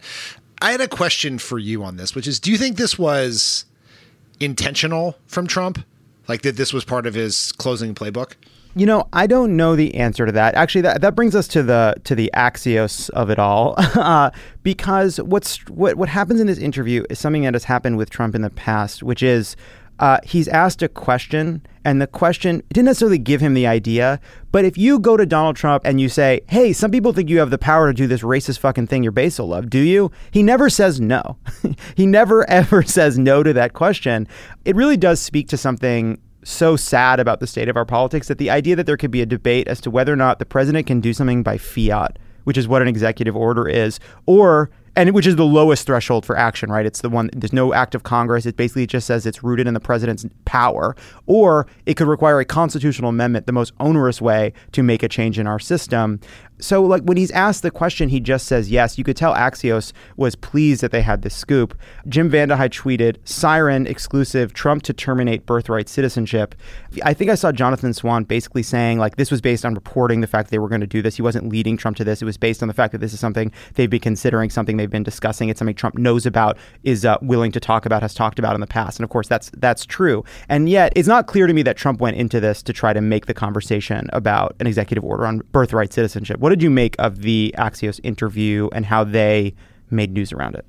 I 0.60 0.72
had 0.72 0.80
a 0.80 0.88
question 0.88 1.38
for 1.38 1.58
you 1.58 1.84
on 1.84 1.96
this, 1.96 2.14
which 2.14 2.26
is 2.26 2.40
do 2.40 2.50
you 2.50 2.58
think 2.58 2.76
this 2.76 2.98
was 2.98 3.64
intentional 4.40 5.16
from 5.26 5.46
Trump? 5.46 5.84
Like 6.26 6.42
that 6.42 6.56
this 6.56 6.72
was 6.72 6.84
part 6.84 7.06
of 7.06 7.14
his 7.14 7.52
closing 7.52 7.94
playbook? 7.94 8.34
You 8.74 8.86
know, 8.86 9.08
I 9.12 9.26
don't 9.26 9.56
know 9.56 9.74
the 9.74 9.94
answer 9.94 10.26
to 10.26 10.32
that. 10.32 10.54
Actually, 10.54 10.82
that, 10.82 11.00
that 11.00 11.14
brings 11.14 11.34
us 11.34 11.48
to 11.48 11.62
the 11.62 11.94
to 12.04 12.14
the 12.14 12.30
axios 12.34 13.08
of 13.10 13.30
it 13.30 13.38
all, 13.38 13.74
uh, 13.78 14.30
because 14.62 15.18
what's 15.20 15.58
what 15.68 15.96
what 15.96 16.08
happens 16.08 16.40
in 16.40 16.46
this 16.46 16.58
interview 16.58 17.04
is 17.08 17.18
something 17.18 17.42
that 17.42 17.54
has 17.54 17.64
happened 17.64 17.96
with 17.96 18.10
Trump 18.10 18.34
in 18.34 18.42
the 18.42 18.50
past, 18.50 19.02
which 19.02 19.22
is 19.22 19.56
uh, 19.98 20.18
he's 20.24 20.48
asked 20.48 20.82
a 20.82 20.88
question, 20.88 21.66
and 21.84 22.00
the 22.00 22.06
question 22.06 22.62
didn't 22.72 22.86
necessarily 22.86 23.18
give 23.18 23.40
him 23.40 23.54
the 23.54 23.66
idea. 23.66 24.20
But 24.52 24.64
if 24.64 24.78
you 24.78 24.98
go 24.98 25.16
to 25.16 25.26
Donald 25.26 25.56
Trump 25.56 25.82
and 25.84 26.00
you 26.00 26.08
say, 26.08 26.42
"Hey, 26.48 26.72
some 26.72 26.90
people 26.90 27.12
think 27.12 27.28
you 27.28 27.38
have 27.38 27.50
the 27.50 27.58
power 27.58 27.88
to 27.88 27.94
do 27.94 28.06
this 28.06 28.22
racist 28.22 28.58
fucking 28.58 28.86
thing 28.86 29.02
your 29.02 29.12
base 29.12 29.38
will 29.38 29.48
love," 29.48 29.70
do 29.70 29.80
you? 29.80 30.10
He 30.30 30.42
never 30.42 30.70
says 30.70 31.00
no. 31.00 31.36
he 31.96 32.06
never 32.06 32.48
ever 32.50 32.82
says 32.82 33.18
no 33.18 33.42
to 33.42 33.52
that 33.52 33.72
question. 33.72 34.28
It 34.64 34.76
really 34.76 34.96
does 34.96 35.20
speak 35.20 35.48
to 35.48 35.56
something 35.56 36.20
so 36.44 36.76
sad 36.76 37.20
about 37.20 37.40
the 37.40 37.46
state 37.46 37.68
of 37.68 37.76
our 37.76 37.84
politics 37.84 38.28
that 38.28 38.38
the 38.38 38.50
idea 38.50 38.76
that 38.76 38.86
there 38.86 38.96
could 38.96 39.10
be 39.10 39.20
a 39.20 39.26
debate 39.26 39.68
as 39.68 39.80
to 39.82 39.90
whether 39.90 40.12
or 40.12 40.16
not 40.16 40.38
the 40.38 40.46
president 40.46 40.86
can 40.86 41.00
do 41.00 41.12
something 41.12 41.42
by 41.42 41.58
fiat, 41.58 42.18
which 42.44 42.56
is 42.56 42.68
what 42.68 42.80
an 42.80 42.88
executive 42.88 43.36
order 43.36 43.68
is, 43.68 44.00
or 44.26 44.70
and 44.96 45.12
which 45.12 45.26
is 45.26 45.36
the 45.36 45.44
lowest 45.44 45.86
threshold 45.86 46.24
for 46.24 46.36
action, 46.36 46.70
right? 46.70 46.86
It's 46.86 47.00
the 47.00 47.08
one 47.08 47.30
there's 47.32 47.52
no 47.52 47.72
act 47.72 47.94
of 47.94 48.02
Congress. 48.02 48.46
It 48.46 48.56
basically 48.56 48.86
just 48.86 49.06
says 49.06 49.26
it's 49.26 49.42
rooted 49.42 49.66
in 49.66 49.74
the 49.74 49.80
president's 49.80 50.26
power, 50.44 50.96
or 51.26 51.66
it 51.86 51.94
could 51.94 52.08
require 52.08 52.40
a 52.40 52.44
constitutional 52.44 53.10
amendment, 53.10 53.46
the 53.46 53.52
most 53.52 53.72
onerous 53.80 54.20
way 54.20 54.52
to 54.72 54.82
make 54.82 55.02
a 55.02 55.08
change 55.08 55.38
in 55.38 55.46
our 55.46 55.58
system 55.58 56.20
so 56.60 56.82
like 56.82 57.02
when 57.02 57.16
he's 57.16 57.30
asked 57.30 57.62
the 57.62 57.70
question, 57.70 58.08
he 58.08 58.20
just 58.20 58.46
says 58.46 58.70
yes. 58.70 58.98
You 58.98 59.04
could 59.04 59.16
tell 59.16 59.34
Axios 59.34 59.92
was 60.16 60.34
pleased 60.34 60.80
that 60.82 60.90
they 60.90 61.02
had 61.02 61.22
this 61.22 61.34
scoop. 61.34 61.78
Jim 62.08 62.30
VandeHei 62.30 62.68
tweeted, 62.68 63.16
"Siren 63.24 63.86
exclusive: 63.86 64.52
Trump 64.52 64.82
to 64.84 64.92
terminate 64.92 65.46
birthright 65.46 65.88
citizenship." 65.88 66.54
I 67.04 67.14
think 67.14 67.30
I 67.30 67.34
saw 67.34 67.52
Jonathan 67.52 67.94
Swan 67.94 68.24
basically 68.24 68.62
saying 68.62 68.98
like 68.98 69.16
this 69.16 69.30
was 69.30 69.40
based 69.40 69.64
on 69.64 69.74
reporting 69.74 70.20
the 70.20 70.26
fact 70.26 70.50
they 70.50 70.58
were 70.58 70.68
going 70.68 70.80
to 70.80 70.86
do 70.86 71.02
this. 71.02 71.16
He 71.16 71.22
wasn't 71.22 71.48
leading 71.48 71.76
Trump 71.76 71.96
to 71.98 72.04
this. 72.04 72.22
It 72.22 72.24
was 72.24 72.36
based 72.36 72.62
on 72.62 72.68
the 72.68 72.74
fact 72.74 72.92
that 72.92 72.98
this 72.98 73.12
is 73.12 73.20
something 73.20 73.52
they've 73.74 73.90
been 73.90 74.00
considering, 74.00 74.50
something 74.50 74.76
they've 74.76 74.90
been 74.90 75.02
discussing. 75.02 75.48
It's 75.48 75.58
something 75.58 75.74
Trump 75.74 75.96
knows 75.96 76.26
about, 76.26 76.58
is 76.82 77.04
uh, 77.04 77.18
willing 77.22 77.52
to 77.52 77.60
talk 77.60 77.86
about, 77.86 78.02
has 78.02 78.14
talked 78.14 78.38
about 78.38 78.54
in 78.54 78.60
the 78.60 78.66
past. 78.66 78.98
And 78.98 79.04
of 79.04 79.10
course, 79.10 79.28
that's 79.28 79.50
that's 79.56 79.86
true. 79.86 80.24
And 80.48 80.68
yet, 80.68 80.92
it's 80.96 81.08
not 81.08 81.26
clear 81.26 81.46
to 81.46 81.52
me 81.52 81.62
that 81.62 81.76
Trump 81.76 82.00
went 82.00 82.16
into 82.16 82.40
this 82.40 82.62
to 82.62 82.72
try 82.72 82.92
to 82.92 83.00
make 83.00 83.26
the 83.26 83.34
conversation 83.34 84.08
about 84.12 84.56
an 84.60 84.66
executive 84.66 85.04
order 85.04 85.26
on 85.26 85.42
birthright 85.52 85.92
citizenship. 85.92 86.38
What 86.40 86.47
did 86.48 86.62
you 86.62 86.70
make 86.70 86.96
of 86.98 87.22
the 87.22 87.54
Axios 87.58 88.00
interview 88.02 88.68
and 88.72 88.86
how 88.86 89.04
they 89.04 89.54
made 89.90 90.12
news 90.12 90.32
around 90.32 90.54
it? 90.54 90.64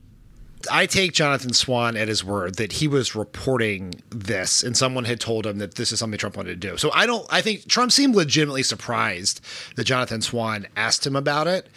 I 0.69 0.87
take 0.87 1.13
Jonathan 1.13 1.53
Swan 1.53 1.95
at 1.95 2.07
his 2.07 2.23
word 2.23 2.55
that 2.55 2.73
he 2.73 2.87
was 2.87 3.15
reporting 3.15 3.95
this 4.09 4.61
and 4.61 4.75
someone 4.75 5.05
had 5.05 5.19
told 5.19 5.45
him 5.45 5.57
that 5.59 5.75
this 5.75 5.91
is 5.91 5.99
something 5.99 6.17
Trump 6.17 6.35
wanted 6.35 6.61
to 6.61 6.67
do. 6.69 6.75
So 6.75 6.91
I 6.91 7.05
don't 7.05 7.25
I 7.29 7.41
think 7.41 7.67
Trump 7.67 7.91
seemed 7.91 8.15
legitimately 8.15 8.63
surprised 8.63 9.41
that 9.75 9.85
Jonathan 9.85 10.21
Swan 10.21 10.67
asked 10.75 11.07
him 11.07 11.15
about 11.15 11.47
it. 11.47 11.67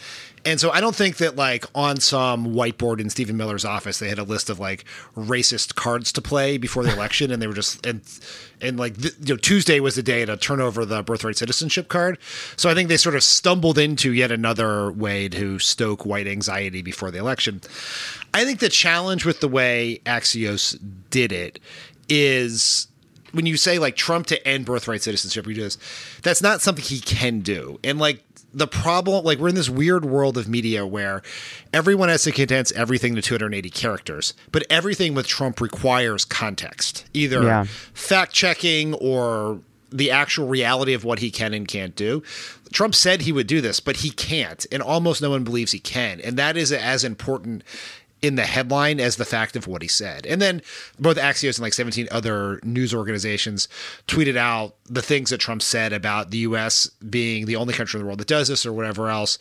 And 0.45 0.61
so 0.61 0.71
I 0.71 0.81
don't 0.81 0.95
think 0.95 1.19
that 1.19 1.37
like 1.37 1.65
on 1.75 1.99
some 1.99 2.47
whiteboard 2.47 3.01
in 3.01 3.11
Stephen 3.11 3.37
Miller's 3.37 3.65
office 3.65 3.99
they 3.99 4.09
had 4.09 4.19
a 4.19 4.25
list 4.25 4.51
of 4.51 4.59
like 4.59 4.85
racist 5.17 5.75
cards 5.75 6.13
to 6.13 6.23
play 6.23 6.59
before 6.59 6.83
the 6.83 6.93
election, 6.97 7.31
and 7.31 7.41
they 7.41 7.47
were 7.47 7.55
just 7.55 7.85
and 7.87 8.01
and 8.61 8.79
like 8.79 9.01
th- 9.01 9.15
you 9.21 9.35
know 9.35 9.37
Tuesday 9.37 9.79
was 9.81 9.95
the 9.95 10.03
day 10.03 10.25
to 10.25 10.37
turn 10.37 10.61
over 10.61 10.85
the 10.85 11.03
birthright 11.03 11.37
citizenship 11.37 11.89
card. 11.89 12.19
So 12.57 12.69
I 12.69 12.75
think 12.75 12.89
they 12.89 12.97
sort 12.97 13.15
of 13.15 13.23
stumbled 13.23 13.79
into 13.79 14.13
yet 14.13 14.33
another 14.33 14.91
way 14.91 15.29
to 15.29 15.59
stoke 15.59 16.05
white 16.05 16.27
anxiety 16.27 16.83
before 16.83 17.11
the 17.11 17.19
election. 17.19 17.61
I 18.35 18.45
think 18.45 18.61
the 18.61 18.69
challenge 18.69 19.25
with 19.25 19.41
the 19.41 19.49
way 19.49 20.01
Axios 20.07 20.79
did 21.11 21.33
it 21.33 21.61
is 22.09 22.89
when 23.33 23.47
you 23.47 23.57
say 23.57 23.79
like 23.79 23.97
Trump 23.97 24.27
to 24.27 24.47
end 24.47 24.67
birthright 24.67 25.03
citizenship, 25.03 25.47
he 25.47 25.55
does 25.55 25.79
that's 26.23 26.43
not 26.43 26.61
something 26.61 26.85
he 26.85 27.01
can 27.01 27.41
do. 27.41 27.79
And 27.85 27.99
like 27.99 28.23
the 28.55 28.67
problem 28.67 29.25
like 29.25 29.39
we're 29.39 29.49
in 29.49 29.55
this 29.55 29.71
weird 29.71 30.05
world 30.05 30.37
of 30.37 30.49
media 30.49 30.87
where 30.87 31.23
everyone 31.73 32.09
has 32.09 32.23
to 32.25 32.33
condense 32.33 32.73
everything 32.73 33.15
to 33.15 33.23
280 33.23 33.71
characters 33.71 34.35
but 34.51 34.65
everything 34.71 35.15
with 35.15 35.27
trump 35.27 35.61
requires 35.61 36.25
context 36.25 37.07
either 37.13 37.43
yeah. 37.43 37.65
fact 37.95 38.33
checking 38.33 38.95
or 38.95 39.61
the 39.91 40.11
actual 40.11 40.49
reality 40.49 40.95
of 40.95 41.05
what 41.05 41.19
he 41.19 41.31
can 41.31 41.53
and 41.53 41.69
can't 41.69 41.97
do 41.97 42.23
trump 42.73 42.95
said 42.95 43.23
he 43.23 43.33
would 43.33 43.47
do 43.47 43.61
this 43.61 43.81
but 43.81 43.97
he 43.97 44.11
can't 44.11 44.67
and 44.73 44.83
almost 44.83 45.21
no 45.23 45.31
one 45.31 45.45
believes 45.45 45.73
he 45.73 45.79
can 45.79 46.21
and 46.21 46.37
that 46.37 46.57
is 46.57 46.73
as 46.73 47.05
important 47.05 47.63
in 48.23 48.37
the 48.37 48.45
headline 48.45 49.01
as 49.01 49.17
the 49.17 49.25
fact 49.25 49.57
of 49.57 49.67
what 49.67 49.83
he 49.83 49.89
said. 49.89 50.25
And 50.27 50.41
then 50.41 50.63
both 50.99 51.17
Axios 51.17 51.59
and 51.59 51.65
like 51.65 51.75
17 51.75 52.09
other 52.13 52.61
news 52.63 52.95
organizations 52.95 53.69
tweeted 54.07 54.37
out 54.37 54.77
the 54.89 55.03
things 55.03 55.31
that 55.31 55.39
Trump 55.39 55.61
said 55.61 55.93
about 55.93 56.31
the 56.31 56.39
US 56.39 56.87
being 57.11 57.47
the 57.47 57.57
only 57.57 57.75
country 57.75 57.99
in 57.99 58.03
the 58.03 58.07
world 58.07 58.21
that 58.21 58.29
does 58.29 58.47
this 58.47 58.65
or 58.65 58.73
whatever 58.73 59.09
else, 59.09 59.39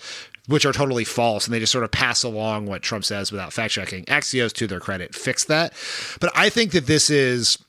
which 0.48 0.66
are 0.66 0.74
totally 0.74 1.04
false. 1.04 1.46
And 1.46 1.54
they 1.54 1.60
just 1.60 1.72
sort 1.72 1.84
of 1.84 1.92
pass 1.92 2.24
along 2.24 2.66
what 2.66 2.82
Trump 2.82 3.06
says 3.06 3.32
without 3.32 3.54
fact 3.54 3.74
checking. 3.74 4.04
Axios, 4.06 4.52
to 4.54 4.66
their 4.66 4.80
credit, 4.80 5.14
fixed 5.14 5.48
that. 5.48 5.74
But 6.20 6.32
I 6.36 6.50
think 6.50 6.72
that 6.72 6.88
this 6.88 7.12
is 7.12 7.60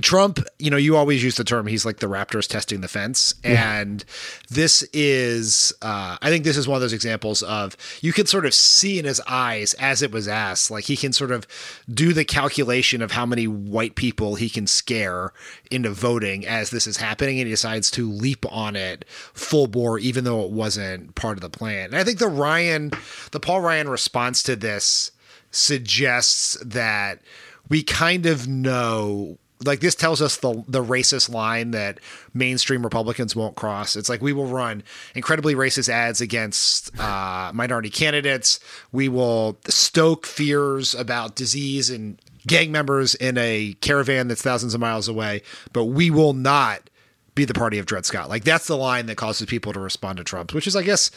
Trump, 0.00 0.40
you 0.58 0.70
know, 0.70 0.76
you 0.76 0.96
always 0.96 1.22
use 1.22 1.36
the 1.36 1.44
term 1.44 1.66
he's 1.66 1.84
like 1.84 1.98
the 1.98 2.08
Raptors 2.08 2.48
testing 2.48 2.80
the 2.80 2.88
fence. 2.88 3.34
And 3.44 4.04
this 4.50 4.82
is, 4.92 5.72
uh, 5.82 6.16
I 6.20 6.30
think 6.30 6.44
this 6.44 6.56
is 6.56 6.66
one 6.66 6.74
of 6.76 6.80
those 6.80 6.92
examples 6.92 7.42
of 7.44 7.76
you 8.00 8.12
can 8.12 8.26
sort 8.26 8.44
of 8.44 8.54
see 8.54 8.98
in 8.98 9.04
his 9.04 9.20
eyes 9.28 9.72
as 9.74 10.02
it 10.02 10.10
was 10.10 10.26
asked, 10.26 10.70
like 10.70 10.84
he 10.84 10.96
can 10.96 11.12
sort 11.12 11.30
of 11.30 11.46
do 11.92 12.12
the 12.12 12.24
calculation 12.24 13.02
of 13.02 13.12
how 13.12 13.24
many 13.24 13.46
white 13.46 13.94
people 13.94 14.34
he 14.34 14.48
can 14.48 14.66
scare 14.66 15.32
into 15.70 15.90
voting 15.90 16.44
as 16.44 16.70
this 16.70 16.88
is 16.88 16.96
happening. 16.96 17.38
And 17.38 17.46
he 17.46 17.52
decides 17.52 17.90
to 17.92 18.10
leap 18.10 18.44
on 18.50 18.74
it 18.74 19.04
full 19.08 19.68
bore, 19.68 20.00
even 20.00 20.24
though 20.24 20.44
it 20.44 20.50
wasn't 20.50 21.14
part 21.14 21.38
of 21.38 21.42
the 21.42 21.50
plan. 21.50 21.86
And 21.86 21.96
I 21.96 22.04
think 22.04 22.18
the 22.18 22.26
Ryan, 22.26 22.90
the 23.30 23.40
Paul 23.40 23.60
Ryan 23.60 23.88
response 23.88 24.42
to 24.44 24.56
this 24.56 25.12
suggests 25.52 26.58
that 26.64 27.20
we 27.68 27.84
kind 27.84 28.26
of 28.26 28.48
know 28.48 29.38
like 29.64 29.80
this 29.80 29.94
tells 29.94 30.20
us 30.22 30.36
the 30.38 30.64
the 30.68 30.82
racist 30.82 31.32
line 31.32 31.72
that 31.72 31.98
mainstream 32.32 32.82
Republicans 32.82 33.34
won't 33.34 33.56
cross. 33.56 33.96
It's 33.96 34.08
like 34.08 34.22
we 34.22 34.32
will 34.32 34.46
run 34.46 34.82
incredibly 35.14 35.54
racist 35.54 35.88
ads 35.88 36.20
against 36.20 36.96
uh, 36.98 37.50
minority 37.54 37.90
candidates. 37.90 38.60
We 38.92 39.08
will 39.08 39.58
stoke 39.66 40.26
fears 40.26 40.94
about 40.94 41.34
disease 41.34 41.90
and 41.90 42.20
gang 42.46 42.70
members 42.70 43.14
in 43.14 43.38
a 43.38 43.74
caravan 43.80 44.28
that's 44.28 44.42
thousands 44.42 44.74
of 44.74 44.80
miles 44.80 45.08
away, 45.08 45.42
but 45.72 45.86
we 45.86 46.10
will 46.10 46.34
not 46.34 46.90
be 47.34 47.44
the 47.44 47.54
party 47.54 47.78
of 47.78 47.86
Dred 47.86 48.06
Scott. 48.06 48.28
Like 48.28 48.44
that's 48.44 48.66
the 48.66 48.76
line 48.76 49.06
that 49.06 49.16
causes 49.16 49.46
people 49.46 49.72
to 49.72 49.80
respond 49.80 50.18
to 50.18 50.24
Trump, 50.24 50.52
which 50.52 50.66
is, 50.66 50.76
I 50.76 50.82
guess, 50.82 51.10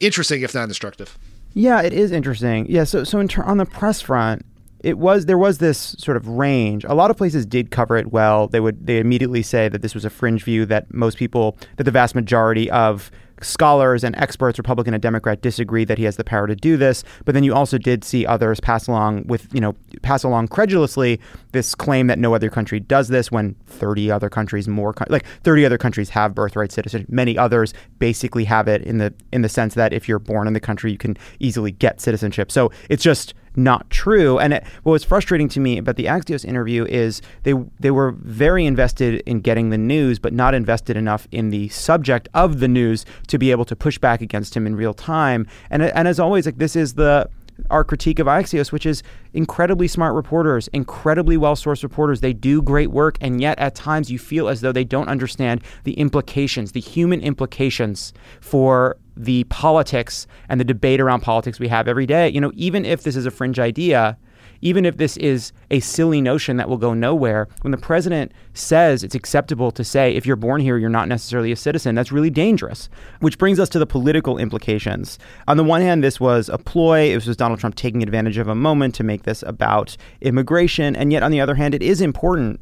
interesting 0.00 0.42
if 0.42 0.54
not 0.54 0.68
destructive. 0.68 1.16
Yeah, 1.54 1.82
it 1.82 1.92
is 1.92 2.12
interesting. 2.12 2.66
Yeah, 2.68 2.84
so 2.84 3.04
so 3.04 3.24
ter- 3.26 3.44
on 3.44 3.58
the 3.58 3.66
press 3.66 4.00
front, 4.00 4.44
it 4.82 4.98
was 4.98 5.26
there 5.26 5.38
was 5.38 5.58
this 5.58 5.94
sort 5.98 6.16
of 6.16 6.26
range. 6.28 6.84
A 6.84 6.94
lot 6.94 7.10
of 7.10 7.16
places 7.16 7.46
did 7.46 7.70
cover 7.70 7.96
it 7.96 8.12
well. 8.12 8.48
They 8.48 8.60
would 8.60 8.86
they 8.86 8.98
immediately 8.98 9.42
say 9.42 9.68
that 9.68 9.82
this 9.82 9.94
was 9.94 10.04
a 10.04 10.10
fringe 10.10 10.44
view 10.44 10.66
that 10.66 10.92
most 10.92 11.16
people 11.16 11.56
that 11.76 11.84
the 11.84 11.90
vast 11.90 12.14
majority 12.14 12.70
of 12.70 13.10
scholars 13.44 14.04
and 14.04 14.14
experts, 14.16 14.58
Republican 14.58 14.94
and 14.94 15.02
Democrat, 15.02 15.42
disagree 15.42 15.84
that 15.84 15.98
he 15.98 16.04
has 16.04 16.16
the 16.16 16.24
power 16.24 16.46
to 16.46 16.54
do 16.54 16.76
this. 16.76 17.04
But 17.24 17.34
then 17.34 17.44
you 17.44 17.54
also 17.54 17.78
did 17.78 18.04
see 18.04 18.24
others 18.26 18.60
pass 18.60 18.86
along 18.86 19.26
with, 19.26 19.52
you 19.52 19.60
know, 19.60 19.74
pass 20.02 20.22
along 20.22 20.48
credulously 20.48 21.20
this 21.52 21.74
claim 21.74 22.06
that 22.06 22.18
no 22.18 22.34
other 22.34 22.50
country 22.50 22.80
does 22.80 23.08
this 23.08 23.30
when 23.30 23.54
30 23.66 24.10
other 24.10 24.28
countries 24.28 24.68
more 24.68 24.94
like 25.08 25.26
30 25.42 25.66
other 25.66 25.78
countries 25.78 26.10
have 26.10 26.34
birthright 26.34 26.72
citizenship. 26.72 27.08
Many 27.10 27.36
others 27.36 27.74
basically 27.98 28.44
have 28.44 28.68
it 28.68 28.82
in 28.82 28.98
the 28.98 29.12
in 29.32 29.42
the 29.42 29.48
sense 29.48 29.74
that 29.74 29.92
if 29.92 30.08
you're 30.08 30.18
born 30.18 30.46
in 30.46 30.52
the 30.52 30.60
country, 30.60 30.92
you 30.92 30.98
can 30.98 31.16
easily 31.40 31.72
get 31.72 32.00
citizenship. 32.00 32.50
So 32.50 32.70
it's 32.88 33.02
just 33.02 33.34
not 33.56 33.88
true. 33.90 34.38
And 34.38 34.54
it, 34.54 34.64
what 34.82 34.92
was 34.92 35.04
frustrating 35.04 35.48
to 35.50 35.60
me 35.60 35.78
about 35.78 35.96
the 35.96 36.06
Axios 36.06 36.44
interview 36.44 36.84
is 36.86 37.22
they 37.42 37.54
they 37.80 37.90
were 37.90 38.12
very 38.12 38.66
invested 38.66 39.22
in 39.26 39.40
getting 39.40 39.70
the 39.70 39.78
news, 39.78 40.18
but 40.18 40.32
not 40.32 40.54
invested 40.54 40.96
enough 40.96 41.28
in 41.30 41.50
the 41.50 41.68
subject 41.68 42.28
of 42.34 42.60
the 42.60 42.68
news 42.68 43.04
to 43.28 43.38
be 43.38 43.50
able 43.50 43.64
to 43.66 43.76
push 43.76 43.98
back 43.98 44.20
against 44.20 44.56
him 44.56 44.66
in 44.66 44.76
real 44.76 44.94
time. 44.94 45.46
And 45.70 45.82
and 45.82 46.08
as 46.08 46.18
always, 46.18 46.46
like 46.46 46.58
this 46.58 46.76
is 46.76 46.94
the 46.94 47.28
our 47.70 47.84
critique 47.84 48.18
of 48.18 48.26
Axios, 48.26 48.72
which 48.72 48.86
is 48.86 49.02
incredibly 49.34 49.88
smart 49.88 50.14
reporters, 50.14 50.68
incredibly 50.68 51.36
well 51.36 51.54
sourced 51.54 51.82
reporters. 51.82 52.20
They 52.20 52.32
do 52.32 52.62
great 52.62 52.90
work, 52.90 53.18
and 53.20 53.40
yet 53.40 53.58
at 53.58 53.74
times 53.74 54.10
you 54.10 54.18
feel 54.18 54.48
as 54.48 54.60
though 54.60 54.72
they 54.72 54.84
don't 54.84 55.08
understand 55.08 55.62
the 55.84 55.94
implications, 55.94 56.72
the 56.72 56.80
human 56.80 57.20
implications 57.20 58.12
for 58.40 58.96
the 59.16 59.44
politics 59.44 60.26
and 60.48 60.60
the 60.60 60.64
debate 60.64 61.00
around 61.00 61.20
politics 61.20 61.60
we 61.60 61.68
have 61.68 61.88
every 61.88 62.06
day. 62.06 62.28
You 62.28 62.40
know, 62.40 62.52
even 62.54 62.84
if 62.84 63.02
this 63.02 63.16
is 63.16 63.26
a 63.26 63.30
fringe 63.30 63.58
idea, 63.58 64.16
even 64.62 64.86
if 64.86 64.96
this 64.96 65.16
is 65.16 65.52
a 65.70 65.80
silly 65.80 66.20
notion 66.20 66.56
that 66.56 66.68
will 66.68 66.78
go 66.78 66.94
nowhere, 66.94 67.48
when 67.62 67.72
the 67.72 67.76
president 67.76 68.32
says 68.54 69.02
it's 69.02 69.14
acceptable 69.14 69.72
to 69.72 69.82
say, 69.84 70.14
if 70.14 70.24
you're 70.24 70.36
born 70.36 70.60
here, 70.60 70.78
you're 70.78 70.88
not 70.88 71.08
necessarily 71.08 71.50
a 71.50 71.56
citizen, 71.56 71.94
that's 71.94 72.12
really 72.12 72.30
dangerous. 72.30 72.88
Which 73.20 73.38
brings 73.38 73.58
us 73.58 73.68
to 73.70 73.78
the 73.78 73.86
political 73.86 74.38
implications. 74.38 75.18
On 75.48 75.56
the 75.56 75.64
one 75.64 75.80
hand, 75.82 76.02
this 76.02 76.20
was 76.20 76.48
a 76.48 76.58
ploy. 76.58 77.12
It 77.12 77.26
was 77.26 77.36
Donald 77.36 77.58
Trump 77.58 77.74
taking 77.74 78.02
advantage 78.02 78.38
of 78.38 78.48
a 78.48 78.54
moment 78.54 78.94
to 78.94 79.04
make 79.04 79.24
this 79.24 79.42
about 79.42 79.96
immigration. 80.20 80.94
And 80.94 81.12
yet, 81.12 81.24
on 81.24 81.32
the 81.32 81.40
other 81.40 81.56
hand, 81.56 81.74
it 81.74 81.82
is 81.82 82.00
important 82.00 82.60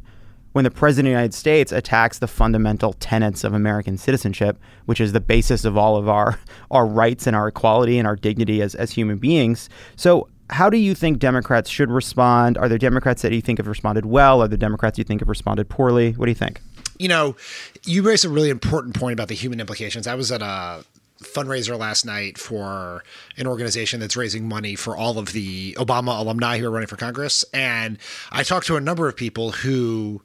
when 0.53 0.65
the 0.65 0.71
president 0.71 1.09
of 1.09 1.11
the 1.11 1.19
United 1.19 1.35
States 1.35 1.73
attacks 1.73 2.19
the 2.19 2.27
fundamental 2.27 2.93
tenets 2.95 3.45
of 3.45 3.55
American 3.55 3.97
citizenship, 3.97 4.59
which 4.87 5.01
is 5.01 5.13
the 5.13 5.21
basis 5.21 5.65
of 5.65 5.77
all 5.77 5.97
of 5.97 6.09
our 6.09 6.39
our 6.71 6.87
rights 6.87 7.27
and 7.27 7.37
our 7.37 7.49
equality 7.49 7.99
and 7.99 8.07
our 8.07 8.17
dignity 8.17 8.63
as, 8.63 8.75
as 8.75 8.91
human 8.91 9.19
beings. 9.19 9.69
So 9.97 10.29
how 10.51 10.69
do 10.69 10.77
you 10.77 10.95
think 10.95 11.19
Democrats 11.19 11.71
should 11.71 11.91
respond? 11.91 12.59
Are 12.59 12.69
there 12.69 12.79
Democrats 12.79 13.23
that 13.23 13.33
you 13.33 13.41
think 13.41 13.59
have 13.59 13.69
responded 13.69 14.07
well? 14.07 14.43
Are 14.43 14.49
there 14.49 14.59
Democrats 14.59 14.99
you 14.99 15.05
think 15.05 15.21
have 15.21 15.29
responded 15.29 15.69
poorly? 15.69 16.13
What 16.13 16.27
do 16.27 16.31
you 16.31 16.37
think? 16.37 16.61
You 16.99 17.09
know, 17.09 17.37
you 17.85 18.03
raised 18.03 18.25
a 18.25 18.29
really 18.29 18.51
important 18.51 18.95
point 18.95 19.15
about 19.15 19.29
the 19.29 19.35
human 19.35 19.61
implications. 19.61 20.07
I 20.07 20.15
was 20.15 20.33
at 20.33 20.43
a 20.43 20.85
fundraiser 21.23 21.79
last 21.79 22.05
night 22.05 22.39
for 22.39 23.05
an 23.37 23.47
organization 23.47 24.01
that's 24.01 24.17
raising 24.17 24.49
money 24.49 24.75
for 24.75 24.97
all 24.97 25.19
of 25.19 25.33
the 25.33 25.75
Obama 25.75 26.19
alumni 26.19 26.59
who 26.59 26.67
are 26.67 26.71
running 26.71 26.87
for 26.87 26.97
Congress. 26.97 27.45
And 27.53 27.99
I 28.33 28.43
talked 28.43 28.67
to 28.69 28.77
a 28.77 28.81
number 28.81 29.09
of 29.09 29.17
people 29.17 29.53
who 29.53 30.23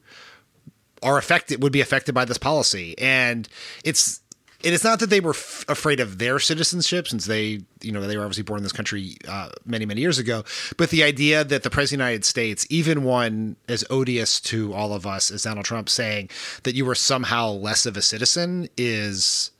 are 1.04 1.18
affected, 1.18 1.62
would 1.62 1.74
be 1.74 1.82
affected 1.82 2.16
by 2.16 2.25
this 2.25 2.38
policy. 2.38 2.96
And 2.98 3.48
it's, 3.84 4.22
it 4.64 4.74
is 4.74 4.84
not 4.84 5.00
that 5.00 5.12
they 5.12 5.20
were 5.20 5.32
f- 5.32 5.66
afraid 5.68 6.00
of 6.00 6.18
their 6.18 6.40
citizenship 6.40 7.08
since 7.08 7.25
they, 7.25 7.62
you 7.82 7.92
know, 7.92 8.02
they 8.02 8.18
were 8.18 8.24
obviously 8.24 8.44
born 8.44 8.60
in 8.60 8.64
this 8.64 8.72
country 8.72 9.18
uh, 9.28 9.50
many, 9.66 9.86
many 9.86 10.02
years 10.02 10.18
ago, 10.18 10.44
but 10.78 10.90
the 10.90 11.04
idea 11.04 11.44
that 11.44 11.62
the 11.62 11.70
president 11.70 12.02
of 12.02 12.06
the 12.06 12.12
United 12.12 12.25
States, 12.25 12.66
even 12.70 13.04
one 13.04 13.58
as 13.68 13.84
odious 13.90 14.40
to 14.42 14.74
all 14.74 14.94
of 14.94 15.06
us 15.06 15.30
as 15.30 15.44
Donald 15.44 15.66
Trump, 15.66 15.90
saying 15.90 16.30
that 16.64 16.74
you 16.74 16.86
were 16.86 16.96
somehow 16.96 17.52
less 17.52 17.86
of 17.86 17.96
a 17.98 18.02
citizen 18.02 18.68
is 18.78 19.52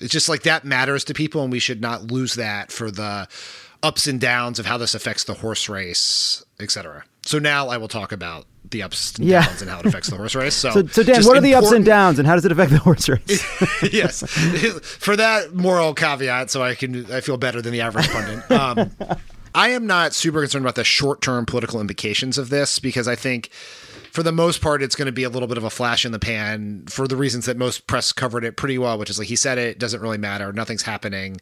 it's 0.00 0.12
just 0.12 0.28
like 0.28 0.42
that 0.44 0.64
matters 0.64 1.04
to 1.04 1.14
people, 1.14 1.42
and 1.42 1.52
we 1.52 1.58
should 1.58 1.80
not 1.80 2.10
lose 2.10 2.34
that 2.34 2.70
for 2.72 2.90
the 2.90 3.28
ups 3.82 4.06
and 4.06 4.20
downs 4.20 4.58
of 4.58 4.66
how 4.66 4.76
this 4.78 4.94
affects 4.94 5.24
the 5.24 5.34
horse 5.34 5.68
race, 5.68 6.44
etc. 6.58 7.04
So 7.22 7.38
now 7.38 7.68
I 7.68 7.76
will 7.76 7.88
talk 7.88 8.10
about 8.10 8.46
the 8.70 8.82
ups 8.82 9.16
and 9.18 9.26
Yeah. 9.28 9.44
downs 9.46 9.62
and 9.62 9.70
how 9.70 9.78
it 9.80 9.86
affects 9.86 10.08
the 10.10 10.16
horse 10.16 10.34
race. 10.34 10.54
So, 10.56 10.70
So, 10.70 10.86
so 10.86 11.02
Dan, 11.02 11.24
what 11.24 11.36
are 11.36 11.40
the 11.40 11.54
ups 11.54 11.70
and 11.70 11.84
downs, 11.84 12.18
and 12.18 12.26
how 12.26 12.34
does 12.34 12.44
it 12.44 12.52
affect 12.52 12.70
the 12.72 12.78
horse 12.78 13.08
race? 13.08 13.44
yes, 13.92 14.22
for 14.98 15.14
that 15.16 15.54
moral 15.54 15.94
caveat, 15.94 16.50
so 16.50 16.62
I 16.62 16.74
can 16.74 17.10
I 17.12 17.20
feel 17.20 17.36
better 17.36 17.62
than 17.62 17.72
the 17.72 17.80
average 17.82 18.08
pundit. 18.08 18.50
Um, 18.50 18.90
I 19.54 19.70
am 19.70 19.86
not 19.86 20.12
super 20.14 20.40
concerned 20.40 20.64
about 20.64 20.74
the 20.74 20.84
short 20.84 21.20
term 21.22 21.46
political 21.46 21.80
implications 21.80 22.36
of 22.38 22.48
this 22.50 22.78
because 22.78 23.06
I 23.08 23.14
think. 23.14 23.50
For 24.18 24.24
the 24.24 24.32
most 24.32 24.60
part, 24.60 24.82
it's 24.82 24.96
going 24.96 25.06
to 25.06 25.12
be 25.12 25.22
a 25.22 25.28
little 25.28 25.46
bit 25.46 25.58
of 25.58 25.62
a 25.62 25.70
flash 25.70 26.04
in 26.04 26.10
the 26.10 26.18
pan 26.18 26.86
for 26.88 27.06
the 27.06 27.14
reasons 27.14 27.46
that 27.46 27.56
most 27.56 27.86
press 27.86 28.10
covered 28.10 28.42
it 28.42 28.56
pretty 28.56 28.76
well, 28.76 28.98
which 28.98 29.10
is 29.10 29.16
like 29.16 29.28
he 29.28 29.36
said 29.36 29.58
it 29.58 29.78
doesn't 29.78 30.00
really 30.00 30.18
matter, 30.18 30.52
nothing's 30.52 30.82
happening. 30.82 31.40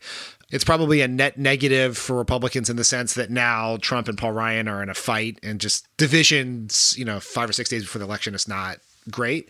It's 0.50 0.62
probably 0.62 1.00
a 1.00 1.08
net 1.08 1.38
negative 1.38 1.96
for 1.96 2.16
Republicans 2.16 2.68
in 2.68 2.76
the 2.76 2.84
sense 2.84 3.14
that 3.14 3.30
now 3.30 3.78
Trump 3.78 4.08
and 4.08 4.18
Paul 4.18 4.32
Ryan 4.32 4.68
are 4.68 4.82
in 4.82 4.90
a 4.90 4.94
fight 4.94 5.38
and 5.42 5.58
just 5.58 5.88
divisions, 5.96 6.94
you 6.98 7.06
know, 7.06 7.18
five 7.18 7.48
or 7.48 7.54
six 7.54 7.70
days 7.70 7.84
before 7.84 8.00
the 8.00 8.04
election 8.04 8.34
is 8.34 8.46
not 8.46 8.76
great 9.10 9.48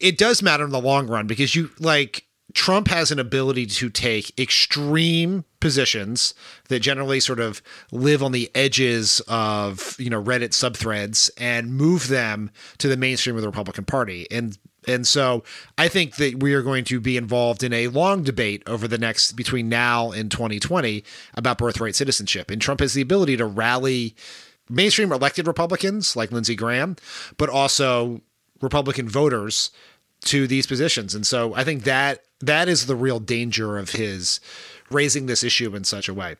it 0.00 0.18
does 0.18 0.42
matter 0.42 0.64
in 0.64 0.70
the 0.70 0.80
long 0.80 1.06
run 1.06 1.26
because 1.26 1.54
you 1.54 1.70
like 1.78 2.26
Trump 2.54 2.88
has 2.88 3.10
an 3.10 3.18
ability 3.18 3.66
to 3.66 3.90
take 3.90 4.38
extreme 4.38 5.44
positions 5.60 6.34
that 6.68 6.80
generally 6.80 7.18
sort 7.18 7.40
of 7.40 7.60
live 7.90 8.22
on 8.22 8.32
the 8.32 8.50
edges 8.54 9.20
of, 9.26 9.96
you 9.98 10.08
know, 10.08 10.22
Reddit 10.22 10.50
subthreads 10.50 11.30
and 11.36 11.74
move 11.74 12.08
them 12.08 12.50
to 12.78 12.88
the 12.88 12.96
mainstream 12.96 13.36
of 13.36 13.42
the 13.42 13.48
Republican 13.48 13.84
Party. 13.84 14.26
And 14.30 14.56
and 14.86 15.06
so 15.06 15.42
I 15.78 15.88
think 15.88 16.16
that 16.16 16.42
we 16.42 16.52
are 16.52 16.62
going 16.62 16.84
to 16.84 17.00
be 17.00 17.16
involved 17.16 17.62
in 17.62 17.72
a 17.72 17.88
long 17.88 18.22
debate 18.22 18.62
over 18.66 18.86
the 18.86 18.98
next 18.98 19.32
between 19.32 19.68
now 19.68 20.10
and 20.12 20.30
2020 20.30 21.02
about 21.34 21.58
birthright 21.58 21.96
citizenship. 21.96 22.50
And 22.50 22.60
Trump 22.60 22.80
has 22.80 22.92
the 22.92 23.00
ability 23.00 23.38
to 23.38 23.46
rally 23.46 24.14
mainstream 24.68 25.10
elected 25.10 25.46
Republicans 25.46 26.16
like 26.16 26.32
Lindsey 26.32 26.54
Graham, 26.54 26.96
but 27.38 27.48
also 27.48 28.20
Republican 28.60 29.08
voters 29.08 29.70
to 30.24 30.46
these 30.46 30.66
positions. 30.66 31.14
And 31.14 31.26
so 31.26 31.54
I 31.54 31.64
think 31.64 31.84
that 31.84 32.24
that 32.40 32.68
is 32.68 32.86
the 32.86 32.96
real 32.96 33.20
danger 33.20 33.78
of 33.78 33.90
his 33.90 34.40
raising 34.90 35.26
this 35.26 35.42
issue 35.42 35.74
in 35.74 35.84
such 35.84 36.08
a 36.08 36.14
way. 36.14 36.36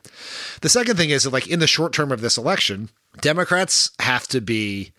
The 0.61 0.69
second 0.69 0.97
thing 0.97 1.11
is 1.11 1.25
that 1.25 1.33
like 1.33 1.49
in 1.49 1.61
the 1.61 1.67
short 1.67 1.93
term 1.93 2.13
of 2.13 2.21
this 2.21 2.37
election, 2.37 2.91
Democrats 3.21 3.91
have 4.01 4.29
to 4.29 4.41
be 4.41 4.93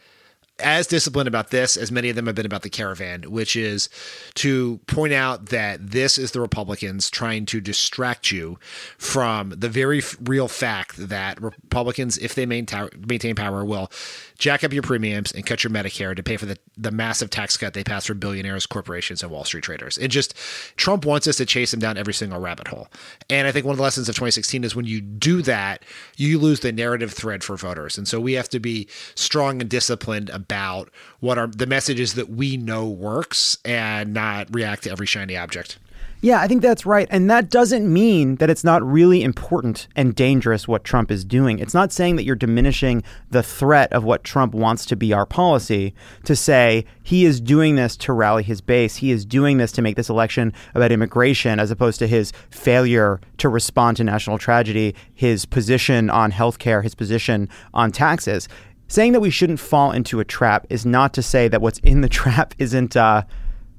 as 0.60 0.88
disciplined 0.88 1.28
about 1.28 1.50
this 1.50 1.76
as 1.76 1.92
many 1.92 2.10
of 2.10 2.16
them 2.16 2.28
have 2.28 2.36
been 2.36 2.46
about 2.46 2.62
the 2.62 2.70
caravan, 2.70 3.24
which 3.24 3.56
is 3.56 3.90
to 4.36 4.80
point 4.88 5.12
out 5.12 5.48
that 5.48 5.92
this 5.92 6.18
is 6.18 6.32
the 6.32 6.40
Republicans 6.40 7.10
trying 7.10 7.46
to 7.46 7.60
distract 7.60 8.32
you 8.32 8.58
from 8.98 9.50
the 9.50 9.68
very 9.68 10.02
real 10.24 10.48
fact 10.48 11.10
that 11.10 11.42
Republicans, 11.42 12.18
if 12.18 12.36
they 12.36 12.46
maintain, 12.46 12.88
maintain 13.06 13.36
power, 13.36 13.66
will 13.66 13.92
jack 14.38 14.64
up 14.64 14.74
your 14.74 14.84
premiums 14.84 15.32
and 15.32 15.46
cut 15.46 15.64
your 15.64 15.72
Medicare 15.72 16.16
to 16.16 16.24
pay 16.24 16.38
for 16.38 16.46
the, 16.46 16.58
the 16.78 16.92
massive 16.92 17.30
tax 17.30 17.58
cut 17.58 17.74
they 17.74 17.84
passed 17.84 18.08
for 18.08 18.14
billionaires, 18.14 18.66
corporations, 18.66 19.24
and 19.24 19.32
Wall 19.32 19.44
Street 19.44 19.64
traders. 19.64 19.98
And 19.98 20.12
just 20.12 20.36
Trump 20.78 21.06
wants 21.06 21.28
us 21.28 21.38
to 21.38 21.46
chase 21.46 21.74
him 21.74 21.80
down 21.80 21.98
every 21.98 22.14
single 22.14 22.40
rabbit 22.40 22.68
hole. 22.68 22.88
And 23.30 23.48
I 23.48 23.52
think 23.52 23.66
one 23.66 23.74
of 23.74 23.78
the 23.78 23.84
lessons 23.84 24.10
of 24.10 24.16
2016 24.16 24.64
is 24.64 24.76
when 24.76 24.86
you 24.86 25.02
do 25.02 25.42
that, 25.44 25.84
you 26.18 26.40
lose 26.40 26.60
the 26.60 26.72
narrative 26.72 27.14
thread 27.14 27.44
for 27.44 27.56
voters. 27.56 27.98
And 27.98 28.08
so 28.08 28.20
we 28.20 28.34
have 28.34 28.50
to 28.50 28.60
be 28.60 28.88
strong 29.16 29.62
and 29.62 29.70
disciplined 29.70 30.30
about 30.30 30.90
what 31.20 31.38
are 31.38 31.48
the 31.48 31.68
messages 31.68 32.16
that 32.16 32.30
we 32.30 32.58
know 32.58 32.88
works 32.88 33.58
and 33.64 34.14
not 34.14 34.54
react 34.54 34.84
to 34.84 34.92
every 34.92 35.06
shiny 35.06 35.38
object. 35.38 35.78
Yeah, 36.26 36.42
I 36.42 36.48
think 36.48 36.64
that's 36.64 36.88
right. 36.88 37.08
And 37.12 37.30
that 37.30 37.52
doesn't 37.52 37.86
mean 37.86 38.38
that 38.38 38.50
it's 38.50 38.64
not 38.64 38.82
really 38.82 39.22
important 39.22 39.88
and 39.96 40.16
dangerous 40.16 40.68
what 40.68 40.84
Trump 40.84 41.12
is 41.12 41.24
doing. 41.24 41.60
It's 41.60 41.76
not 41.76 41.92
saying 41.92 42.16
that 42.16 42.24
you're 42.24 42.36
diminishing 42.36 43.04
the 43.30 43.44
threat 43.44 43.94
of 43.94 44.04
what 44.04 44.24
Trump 44.24 44.56
wants 44.56 44.88
to 44.88 44.96
be 44.96 45.14
our 45.14 45.28
policy 45.28 45.94
to 46.24 46.36
say 46.36 46.84
he 47.04 47.26
is 47.26 47.40
doing 47.40 47.76
this 47.76 47.96
to 47.98 48.12
rally 48.12 48.42
his 48.42 48.60
base. 48.60 48.96
He 48.96 49.12
is 49.12 49.24
doing 49.24 49.58
this 49.60 49.72
to 49.74 49.84
make 49.84 49.98
this 49.98 50.10
election 50.10 50.52
about 50.74 50.92
immigration 50.92 51.60
as 51.60 51.70
opposed 51.70 52.00
to 52.00 52.08
his 52.08 52.32
failure 52.50 53.22
to 53.38 53.48
respond 53.48 53.98
to 53.98 54.04
national 54.04 54.40
tragedy, 54.40 54.96
his 55.14 55.46
position 55.46 56.10
on 56.10 56.32
healthcare, 56.32 56.82
his 56.82 56.96
position 56.96 57.48
on 57.72 57.92
taxes. 57.92 58.50
Saying 58.88 59.12
that 59.12 59.20
we 59.20 59.30
shouldn't 59.30 59.60
fall 59.60 59.92
into 59.92 60.20
a 60.20 60.26
trap 60.26 60.66
is 60.72 60.88
not 60.88 61.14
to 61.14 61.22
say 61.22 61.48
that 61.50 61.62
what's 61.62 61.78
in 61.80 62.02
the 62.02 62.10
trap 62.24 62.56
isn't. 62.58 62.98
Uh, 62.98 63.26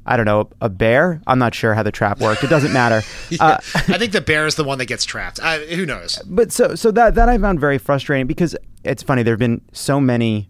I 0.07 0.16
don't 0.16 0.25
know, 0.27 0.49
a 0.61 0.69
bear? 0.69 1.21
I'm 1.27 1.38
not 1.38 1.55
sure 1.55 1.75
how 1.75 1.83
the 1.83 1.92
trap 1.92 2.21
worked. 2.21 2.45
It 2.45 2.51
doesn't 2.51 2.73
matter. 2.73 3.03
Uh, 3.40 3.59
I 3.75 3.99
think 3.99 4.12
the 4.12 4.21
bear 4.21 4.47
is 4.47 4.55
the 4.55 4.64
one 4.64 4.79
that 4.79 4.87
gets 4.87 5.05
trapped. 5.05 5.40
I, 5.42 5.59
who 5.59 5.85
knows? 5.85 6.23
but 6.27 6.53
so 6.53 6.75
so 6.75 6.90
that 6.92 7.14
that 7.16 7.29
I 7.29 7.37
found 7.38 7.61
very 7.61 7.77
frustrating 7.77 8.27
because 8.27 8.57
it's 8.85 9.03
funny. 9.03 9.23
There 9.23 9.33
have 9.33 9.40
been 9.40 9.61
so 9.73 10.01
many 10.01 10.49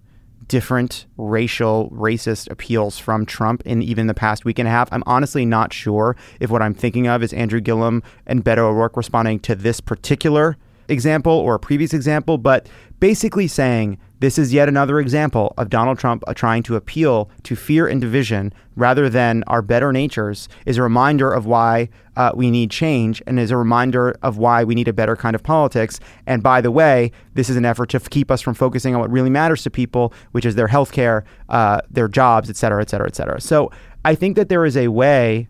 different 0.48 1.06
racial, 1.16 1.90
racist 1.90 2.50
appeals 2.50 2.98
from 2.98 3.26
Trump 3.26 3.62
in 3.64 3.82
even 3.82 4.06
the 4.06 4.14
past 4.14 4.44
week 4.44 4.58
and 4.58 4.68
a 4.68 4.70
half. 4.70 4.88
I'm 4.92 5.02
honestly 5.06 5.44
not 5.44 5.72
sure 5.72 6.16
if 6.38 6.50
what 6.50 6.62
I'm 6.62 6.74
thinking 6.74 7.08
of 7.08 7.22
is 7.22 7.32
Andrew 7.32 7.60
Gillum 7.60 8.02
and 8.26 8.44
Beto 8.44 8.58
O'Rourke 8.58 8.96
responding 8.96 9.40
to 9.40 9.54
this 9.54 9.80
particular 9.80 10.56
example 10.88 11.32
or 11.32 11.56
a 11.56 11.58
previous 11.58 11.92
example, 11.92 12.38
but 12.38 12.68
basically 13.00 13.48
saying 13.48 13.98
this 14.20 14.38
is 14.38 14.52
yet 14.52 14.68
another 14.68 14.98
example 14.98 15.52
of 15.58 15.68
Donald 15.68 15.98
Trump 15.98 16.24
uh, 16.26 16.34
trying 16.34 16.62
to 16.64 16.76
appeal 16.76 17.30
to 17.42 17.54
fear 17.54 17.86
and 17.86 18.00
division 18.00 18.52
rather 18.74 19.08
than 19.08 19.44
our 19.46 19.62
better 19.62 19.92
natures 19.92 20.48
is 20.64 20.78
a 20.78 20.82
reminder 20.82 21.32
of 21.32 21.46
why 21.46 21.88
uh, 22.16 22.32
we 22.34 22.50
need 22.50 22.70
change 22.70 23.22
and 23.26 23.38
is 23.38 23.50
a 23.50 23.56
reminder 23.56 24.16
of 24.22 24.38
why 24.38 24.64
we 24.64 24.74
need 24.74 24.88
a 24.88 24.92
better 24.92 25.16
kind 25.16 25.34
of 25.34 25.42
politics. 25.42 26.00
And 26.26 26.42
by 26.42 26.60
the 26.60 26.70
way, 26.70 27.12
this 27.34 27.50
is 27.50 27.56
an 27.56 27.64
effort 27.64 27.90
to 27.90 27.96
f- 27.96 28.08
keep 28.08 28.30
us 28.30 28.40
from 28.40 28.54
focusing 28.54 28.94
on 28.94 29.00
what 29.00 29.10
really 29.10 29.30
matters 29.30 29.62
to 29.64 29.70
people, 29.70 30.14
which 30.32 30.46
is 30.46 30.54
their 30.54 30.68
health 30.68 30.92
care, 30.92 31.24
uh, 31.48 31.80
their 31.90 32.08
jobs, 32.08 32.48
et 32.48 32.56
cetera, 32.56 32.80
et 32.80 32.88
cetera, 32.88 33.06
et 33.06 33.16
cetera. 33.16 33.40
So 33.40 33.70
I 34.04 34.14
think 34.14 34.36
that 34.36 34.48
there 34.48 34.64
is 34.64 34.76
a 34.76 34.88
way 34.88 35.48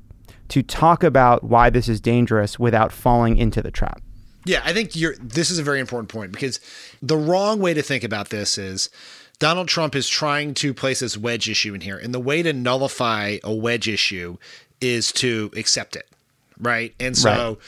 to 0.48 0.62
talk 0.62 1.05
about 1.05 1.44
why 1.44 1.70
this 1.70 1.88
is 1.88 2.00
dangerous 2.00 2.59
without 2.59 2.92
falling 2.92 3.37
into 3.37 3.62
the 3.62 3.70
trap. 3.70 4.00
Yeah, 4.46 4.62
I 4.64 4.72
think 4.72 4.94
you're. 4.94 5.16
This 5.16 5.50
is 5.50 5.59
a 5.59 5.62
very 5.62 5.80
important 5.80 6.09
point 6.09 6.32
because 6.32 6.61
the 7.02 7.16
wrong 7.16 7.59
way 7.59 7.74
to 7.74 7.82
think 7.82 8.04
about 8.04 8.30
this 8.30 8.56
is 8.56 8.88
Donald 9.40 9.68
Trump 9.68 9.94
is 9.96 10.09
trying 10.09 10.54
to 10.54 10.72
place 10.72 11.00
this 11.00 11.18
wedge 11.18 11.48
issue 11.48 11.74
in 11.74 11.80
here, 11.80 11.98
and 11.98 12.14
the 12.14 12.20
way 12.20 12.42
to 12.42 12.52
nullify 12.52 13.38
a 13.42 13.52
wedge 13.52 13.88
issue 13.88 14.37
is 14.80 15.11
to 15.12 15.50
accept 15.56 15.96
it, 15.96 16.09
right? 16.61 16.94
And 17.00 17.16
so. 17.16 17.30
Right. 17.30 17.59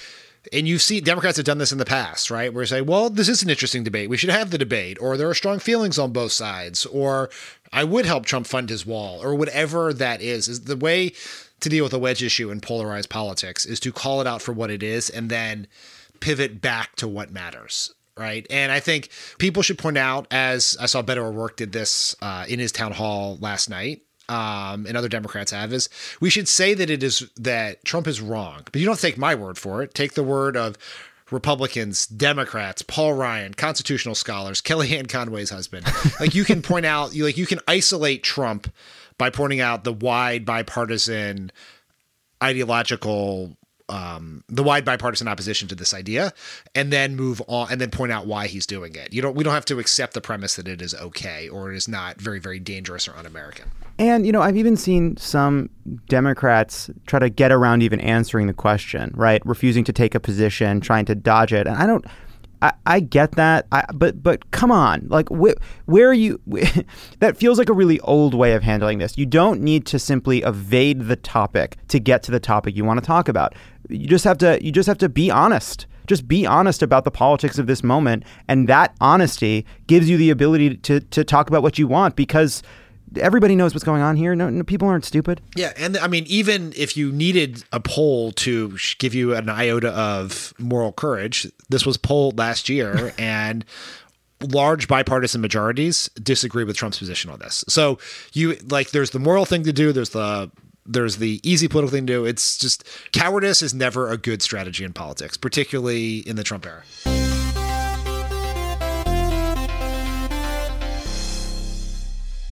And 0.50 0.66
you 0.66 0.78
see, 0.78 1.02
Democrats 1.02 1.36
have 1.36 1.44
done 1.44 1.58
this 1.58 1.72
in 1.72 1.78
the 1.78 1.84
past, 1.84 2.30
right? 2.30 2.54
Where 2.54 2.64
they 2.64 2.68
say, 2.68 2.80
well, 2.80 3.10
this 3.10 3.28
is 3.28 3.42
an 3.42 3.50
interesting 3.50 3.84
debate. 3.84 4.08
We 4.08 4.16
should 4.16 4.30
have 4.30 4.50
the 4.50 4.56
debate, 4.56 4.96
or 4.98 5.18
there 5.18 5.28
are 5.28 5.34
strong 5.34 5.58
feelings 5.58 5.98
on 5.98 6.10
both 6.10 6.32
sides, 6.32 6.86
or 6.86 7.28
I 7.70 7.84
would 7.84 8.06
help 8.06 8.24
Trump 8.24 8.46
fund 8.46 8.70
his 8.70 8.86
wall, 8.86 9.22
or 9.22 9.34
whatever 9.34 9.92
that 9.92 10.22
is. 10.22 10.48
Is 10.48 10.62
the 10.62 10.76
way 10.76 11.12
to 11.60 11.68
deal 11.68 11.84
with 11.84 11.92
a 11.92 11.98
wedge 11.98 12.22
issue 12.22 12.50
in 12.50 12.60
polarized 12.60 13.10
politics 13.10 13.66
is 13.66 13.80
to 13.80 13.92
call 13.92 14.20
it 14.20 14.26
out 14.26 14.40
for 14.40 14.52
what 14.52 14.70
it 14.70 14.82
is 14.82 15.10
and 15.10 15.28
then 15.28 15.66
pivot 16.20 16.60
back 16.60 16.96
to 16.96 17.08
what 17.08 17.30
matters. 17.30 17.94
Right. 18.16 18.44
And 18.50 18.72
I 18.72 18.80
think 18.80 19.10
people 19.38 19.62
should 19.62 19.78
point 19.78 19.96
out, 19.96 20.26
as 20.32 20.76
I 20.80 20.86
saw 20.86 21.02
Beto 21.02 21.18
O'Rourke 21.18 21.56
did 21.56 21.70
this 21.70 22.16
uh, 22.20 22.46
in 22.48 22.58
his 22.58 22.72
town 22.72 22.90
hall 22.90 23.38
last 23.40 23.70
night, 23.70 24.02
um, 24.28 24.86
and 24.86 24.96
other 24.96 25.08
Democrats 25.08 25.52
have, 25.52 25.72
is 25.72 25.88
we 26.20 26.28
should 26.28 26.48
say 26.48 26.74
that 26.74 26.90
it 26.90 27.02
is 27.02 27.30
that 27.36 27.84
Trump 27.84 28.06
is 28.06 28.20
wrong. 28.20 28.62
But 28.64 28.76
you 28.76 28.86
don't 28.86 29.00
take 29.00 29.18
my 29.18 29.34
word 29.34 29.56
for 29.56 29.82
it. 29.82 29.94
Take 29.94 30.14
the 30.14 30.24
word 30.24 30.56
of 30.56 30.76
Republicans, 31.30 32.06
Democrats, 32.06 32.82
Paul 32.82 33.14
Ryan, 33.14 33.54
constitutional 33.54 34.14
scholars, 34.14 34.60
Kellyanne 34.60 35.08
Conway's 35.08 35.50
husband. 35.50 35.86
Like 36.20 36.34
you 36.34 36.44
can 36.44 36.62
point 36.62 36.84
out, 36.84 37.14
you 37.14 37.24
like 37.24 37.36
you 37.36 37.46
can 37.46 37.60
isolate 37.68 38.24
Trump 38.24 38.72
by 39.18 39.30
pointing 39.30 39.60
out 39.60 39.84
the 39.84 39.92
wide 39.92 40.44
bipartisan 40.44 41.52
ideological 42.42 43.56
um, 43.88 44.44
the 44.48 44.62
wide 44.62 44.84
bipartisan 44.84 45.28
opposition 45.28 45.68
to 45.68 45.74
this 45.74 45.94
idea, 45.94 46.32
and 46.74 46.92
then 46.92 47.16
move 47.16 47.40
on, 47.48 47.70
and 47.70 47.80
then 47.80 47.90
point 47.90 48.12
out 48.12 48.26
why 48.26 48.46
he's 48.46 48.66
doing 48.66 48.94
it. 48.94 49.12
You 49.12 49.22
don't. 49.22 49.34
We 49.34 49.44
don't 49.44 49.54
have 49.54 49.64
to 49.66 49.78
accept 49.78 50.14
the 50.14 50.20
premise 50.20 50.56
that 50.56 50.68
it 50.68 50.82
is 50.82 50.94
okay 50.94 51.48
or 51.48 51.72
it 51.72 51.76
is 51.76 51.88
not 51.88 52.20
very, 52.20 52.38
very 52.38 52.58
dangerous 52.58 53.08
or 53.08 53.16
un-American. 53.16 53.70
And, 53.98 54.24
you 54.24 54.30
know, 54.30 54.42
I've 54.42 54.56
even 54.56 54.76
seen 54.76 55.16
some 55.16 55.70
Democrats 56.08 56.88
try 57.06 57.18
to 57.18 57.28
get 57.28 57.50
around 57.50 57.82
even 57.82 58.00
answering 58.00 58.46
the 58.46 58.52
question, 58.52 59.10
right? 59.14 59.42
Refusing 59.44 59.82
to 59.84 59.92
take 59.92 60.14
a 60.14 60.20
position, 60.20 60.80
trying 60.80 61.04
to 61.06 61.16
dodge 61.16 61.52
it. 61.52 61.66
And 61.66 61.76
I 61.76 61.86
don't. 61.86 62.04
I, 62.60 62.72
I 62.86 63.00
get 63.00 63.32
that, 63.32 63.66
I, 63.70 63.84
but 63.94 64.22
but 64.22 64.50
come 64.50 64.70
on, 64.72 65.06
like 65.08 65.28
wh- 65.28 65.58
where 65.86 66.08
are 66.08 66.14
you? 66.14 66.40
that 67.20 67.36
feels 67.36 67.58
like 67.58 67.68
a 67.68 67.72
really 67.72 68.00
old 68.00 68.34
way 68.34 68.54
of 68.54 68.62
handling 68.62 68.98
this. 68.98 69.16
You 69.16 69.26
don't 69.26 69.60
need 69.60 69.86
to 69.86 69.98
simply 69.98 70.42
evade 70.42 71.02
the 71.02 71.16
topic 71.16 71.76
to 71.88 72.00
get 72.00 72.22
to 72.24 72.30
the 72.30 72.40
topic 72.40 72.76
you 72.76 72.84
want 72.84 72.98
to 73.00 73.06
talk 73.06 73.28
about. 73.28 73.54
You 73.88 74.06
just 74.06 74.24
have 74.24 74.38
to 74.38 74.62
you 74.64 74.72
just 74.72 74.86
have 74.86 74.98
to 74.98 75.08
be 75.08 75.30
honest. 75.30 75.86
Just 76.06 76.26
be 76.26 76.46
honest 76.46 76.82
about 76.82 77.04
the 77.04 77.10
politics 77.10 77.58
of 77.58 77.66
this 77.66 77.84
moment, 77.84 78.24
and 78.48 78.66
that 78.66 78.94
honesty 79.00 79.66
gives 79.86 80.08
you 80.08 80.16
the 80.16 80.30
ability 80.30 80.76
to 80.78 81.00
to 81.00 81.22
talk 81.22 81.48
about 81.48 81.62
what 81.62 81.78
you 81.78 81.86
want 81.86 82.16
because 82.16 82.62
everybody 83.16 83.56
knows 83.56 83.74
what's 83.74 83.84
going 83.84 84.02
on 84.02 84.16
here. 84.16 84.34
No, 84.34 84.50
no, 84.50 84.64
people 84.64 84.88
aren't 84.88 85.04
stupid. 85.04 85.40
Yeah, 85.56 85.72
and 85.76 85.96
I 85.98 86.06
mean, 86.06 86.24
even 86.26 86.72
if 86.76 86.96
you 86.96 87.12
needed 87.12 87.64
a 87.72 87.80
poll 87.80 88.32
to 88.32 88.76
give 88.98 89.14
you 89.14 89.34
an 89.34 89.48
iota 89.48 89.90
of 89.90 90.54
moral 90.58 90.92
courage, 90.92 91.50
this 91.68 91.86
was 91.86 91.96
polled 91.96 92.38
last 92.38 92.68
year, 92.68 93.12
and 93.18 93.64
large 94.40 94.86
bipartisan 94.86 95.40
majorities 95.40 96.08
disagree 96.22 96.64
with 96.64 96.76
Trump's 96.76 96.98
position 96.98 97.30
on 97.30 97.38
this. 97.38 97.64
So 97.68 97.98
you 98.32 98.56
like, 98.68 98.90
there's 98.90 99.10
the 99.10 99.18
moral 99.18 99.44
thing 99.44 99.64
to 99.64 99.72
do. 99.72 99.92
There's 99.92 100.10
the 100.10 100.50
there's 100.86 101.18
the 101.18 101.40
easy 101.42 101.68
political 101.68 101.94
thing 101.94 102.06
to 102.06 102.12
do. 102.12 102.24
It's 102.24 102.56
just 102.56 102.84
cowardice 103.12 103.62
is 103.62 103.74
never 103.74 104.10
a 104.10 104.16
good 104.16 104.42
strategy 104.42 104.84
in 104.84 104.92
politics, 104.92 105.36
particularly 105.36 106.18
in 106.18 106.36
the 106.36 106.44
Trump 106.44 106.66
era. 106.66 106.82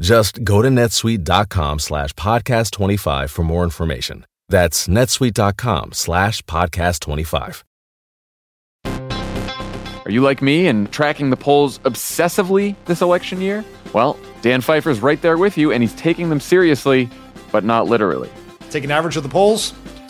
Just 0.00 0.42
go 0.44 0.62
to 0.62 0.68
netsuite.com 0.68 1.78
slash 1.78 2.12
podcast 2.14 2.70
25 2.72 3.30
for 3.30 3.42
more 3.42 3.64
information. 3.64 4.26
That's 4.48 4.88
netsuite.com 4.88 5.92
slash 5.92 6.42
podcast 6.42 7.00
25. 7.00 7.64
Are 8.84 10.10
you 10.10 10.20
like 10.20 10.42
me 10.42 10.66
and 10.66 10.90
tracking 10.92 11.30
the 11.30 11.36
polls 11.36 11.78
obsessively 11.80 12.74
this 12.86 13.02
election 13.02 13.40
year? 13.40 13.64
Well, 13.92 14.18
Dan 14.40 14.60
Pfeiffer's 14.60 15.00
right 15.00 15.20
there 15.22 15.38
with 15.38 15.56
you, 15.56 15.70
and 15.70 15.82
he's 15.82 15.94
taking 15.94 16.28
them 16.28 16.40
seriously, 16.40 17.08
but 17.52 17.62
not 17.62 17.86
literally. 17.86 18.28
Take 18.70 18.82
an 18.84 18.90
average 18.90 19.16
of 19.16 19.22
the 19.22 19.28
polls. 19.28 19.72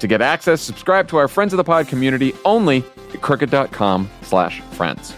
To 0.00 0.06
get 0.06 0.20
access, 0.20 0.60
subscribe 0.60 1.08
to 1.08 1.16
our 1.16 1.28
Friends 1.28 1.52
of 1.52 1.56
the 1.56 1.64
Pod 1.64 1.88
community 1.88 2.32
only 2.44 2.84
at 3.12 3.20
crooked.com 3.22 4.10
slash 4.22 4.60
friends. 4.72 5.14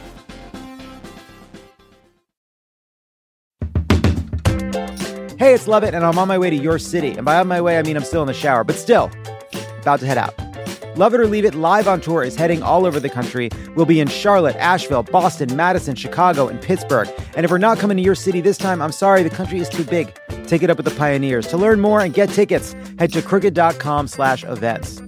Hey, 5.38 5.52
it's 5.52 5.68
Lovett, 5.68 5.94
and 5.94 6.04
I'm 6.04 6.18
on 6.18 6.28
my 6.28 6.38
way 6.38 6.48
to 6.50 6.56
your 6.56 6.78
city. 6.78 7.10
And 7.10 7.24
by 7.24 7.36
on 7.36 7.46
my 7.46 7.60
way, 7.60 7.78
I 7.78 7.82
mean 7.82 7.96
I'm 7.96 8.04
still 8.04 8.22
in 8.22 8.26
the 8.26 8.34
shower, 8.34 8.64
but 8.64 8.76
still, 8.76 9.10
about 9.80 10.00
to 10.00 10.06
head 10.06 10.18
out. 10.18 10.34
Love 10.96 11.12
It 11.12 11.20
or 11.20 11.26
Leave 11.26 11.44
It 11.44 11.54
live 11.54 11.86
on 11.86 12.00
tour 12.00 12.22
is 12.22 12.36
heading 12.36 12.62
all 12.62 12.86
over 12.86 12.98
the 12.98 13.10
country. 13.10 13.50
We'll 13.74 13.84
be 13.84 14.00
in 14.00 14.08
Charlotte, 14.08 14.56
Asheville, 14.56 15.02
Boston, 15.02 15.54
Madison, 15.54 15.94
Chicago, 15.94 16.48
and 16.48 16.60
Pittsburgh. 16.62 17.08
And 17.36 17.44
if 17.44 17.50
we're 17.50 17.58
not 17.58 17.78
coming 17.78 17.98
to 17.98 18.02
your 18.02 18.14
city 18.14 18.40
this 18.40 18.56
time, 18.56 18.80
I'm 18.80 18.92
sorry, 18.92 19.22
the 19.22 19.30
country 19.30 19.58
is 19.58 19.68
too 19.68 19.84
big. 19.84 20.18
Take 20.46 20.62
it 20.62 20.70
up 20.70 20.76
with 20.76 20.87
the 20.87 20.94
pioneers. 20.96 21.46
To 21.48 21.56
learn 21.56 21.80
more 21.80 22.00
and 22.00 22.12
get 22.14 22.30
tickets, 22.30 22.74
head 22.98 23.12
to 23.12 23.22
crooked.com 23.22 24.09
slash 24.09 24.44
events. 24.44 25.02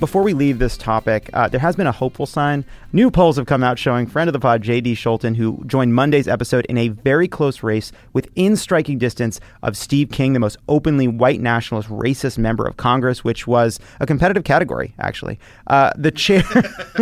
Before 0.00 0.22
we 0.22 0.32
leave 0.32 0.58
this 0.58 0.78
topic, 0.78 1.28
uh, 1.34 1.48
there 1.48 1.60
has 1.60 1.76
been 1.76 1.86
a 1.86 1.92
hopeful 1.92 2.24
sign. 2.24 2.64
New 2.90 3.10
polls 3.10 3.36
have 3.36 3.44
come 3.44 3.62
out 3.62 3.78
showing 3.78 4.06
friend 4.06 4.28
of 4.28 4.32
the 4.32 4.40
pod, 4.40 4.62
J.D. 4.62 4.94
Scholten, 4.94 5.36
who 5.36 5.62
joined 5.66 5.94
Monday's 5.94 6.26
episode 6.26 6.64
in 6.70 6.78
a 6.78 6.88
very 6.88 7.28
close 7.28 7.62
race 7.62 7.92
within 8.14 8.56
striking 8.56 8.96
distance 8.96 9.40
of 9.62 9.76
Steve 9.76 10.10
King, 10.10 10.32
the 10.32 10.40
most 10.40 10.56
openly 10.70 11.06
white 11.06 11.42
nationalist 11.42 11.90
racist 11.90 12.38
member 12.38 12.66
of 12.66 12.78
Congress, 12.78 13.22
which 13.22 13.46
was 13.46 13.78
a 14.00 14.06
competitive 14.06 14.42
category, 14.42 14.94
actually. 14.98 15.38
Uh, 15.66 15.92
the 15.96 16.10
chair, 16.10 16.42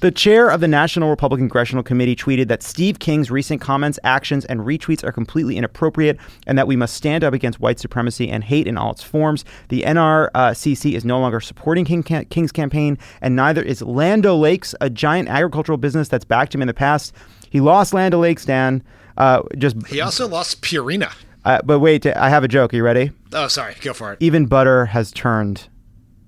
the 0.00 0.12
chair 0.12 0.50
of 0.50 0.60
the 0.60 0.68
National 0.68 1.10
Republican 1.10 1.46
Congressional 1.46 1.84
Committee 1.84 2.16
tweeted 2.16 2.48
that 2.48 2.64
Steve 2.64 2.98
King's 2.98 3.30
recent 3.30 3.60
comments, 3.60 4.00
actions, 4.02 4.44
and 4.46 4.62
retweets 4.62 5.04
are 5.04 5.12
completely 5.12 5.56
inappropriate, 5.56 6.18
and 6.48 6.58
that 6.58 6.66
we 6.66 6.74
must 6.74 6.94
stand 6.94 7.22
up 7.22 7.34
against 7.34 7.60
white 7.60 7.78
supremacy 7.78 8.28
and 8.28 8.42
hate 8.42 8.66
in 8.66 8.76
all 8.76 8.90
its 8.90 9.04
forms. 9.04 9.44
The 9.68 9.82
NRCC 9.82 10.94
is 10.94 11.04
no 11.04 11.20
longer 11.20 11.38
supporting 11.40 11.84
King. 11.84 12.02
King's 12.24 12.52
campaign, 12.52 12.98
and 13.20 13.36
neither 13.36 13.62
is 13.62 13.82
Land 13.82 14.26
O'Lakes, 14.26 14.74
a 14.80 14.90
giant 14.90 15.28
agricultural 15.28 15.78
business 15.78 16.08
that's 16.08 16.24
backed 16.24 16.54
him 16.54 16.62
in 16.62 16.68
the 16.68 16.74
past. 16.74 17.12
He 17.50 17.60
lost 17.60 17.94
Land 17.94 18.14
O'Lakes, 18.14 18.44
Dan. 18.44 18.82
Uh, 19.16 19.42
just 19.56 19.76
he 19.86 20.00
also 20.00 20.28
lost 20.28 20.62
Purina. 20.62 21.12
Uh, 21.44 21.60
but 21.64 21.78
wait, 21.78 22.04
I 22.06 22.28
have 22.28 22.44
a 22.44 22.48
joke. 22.48 22.74
Are 22.74 22.76
you 22.76 22.82
ready? 22.82 23.12
Oh, 23.32 23.46
sorry. 23.48 23.74
Go 23.80 23.92
for 23.92 24.12
it. 24.12 24.18
Even 24.20 24.46
butter 24.46 24.86
has 24.86 25.12
turned 25.12 25.68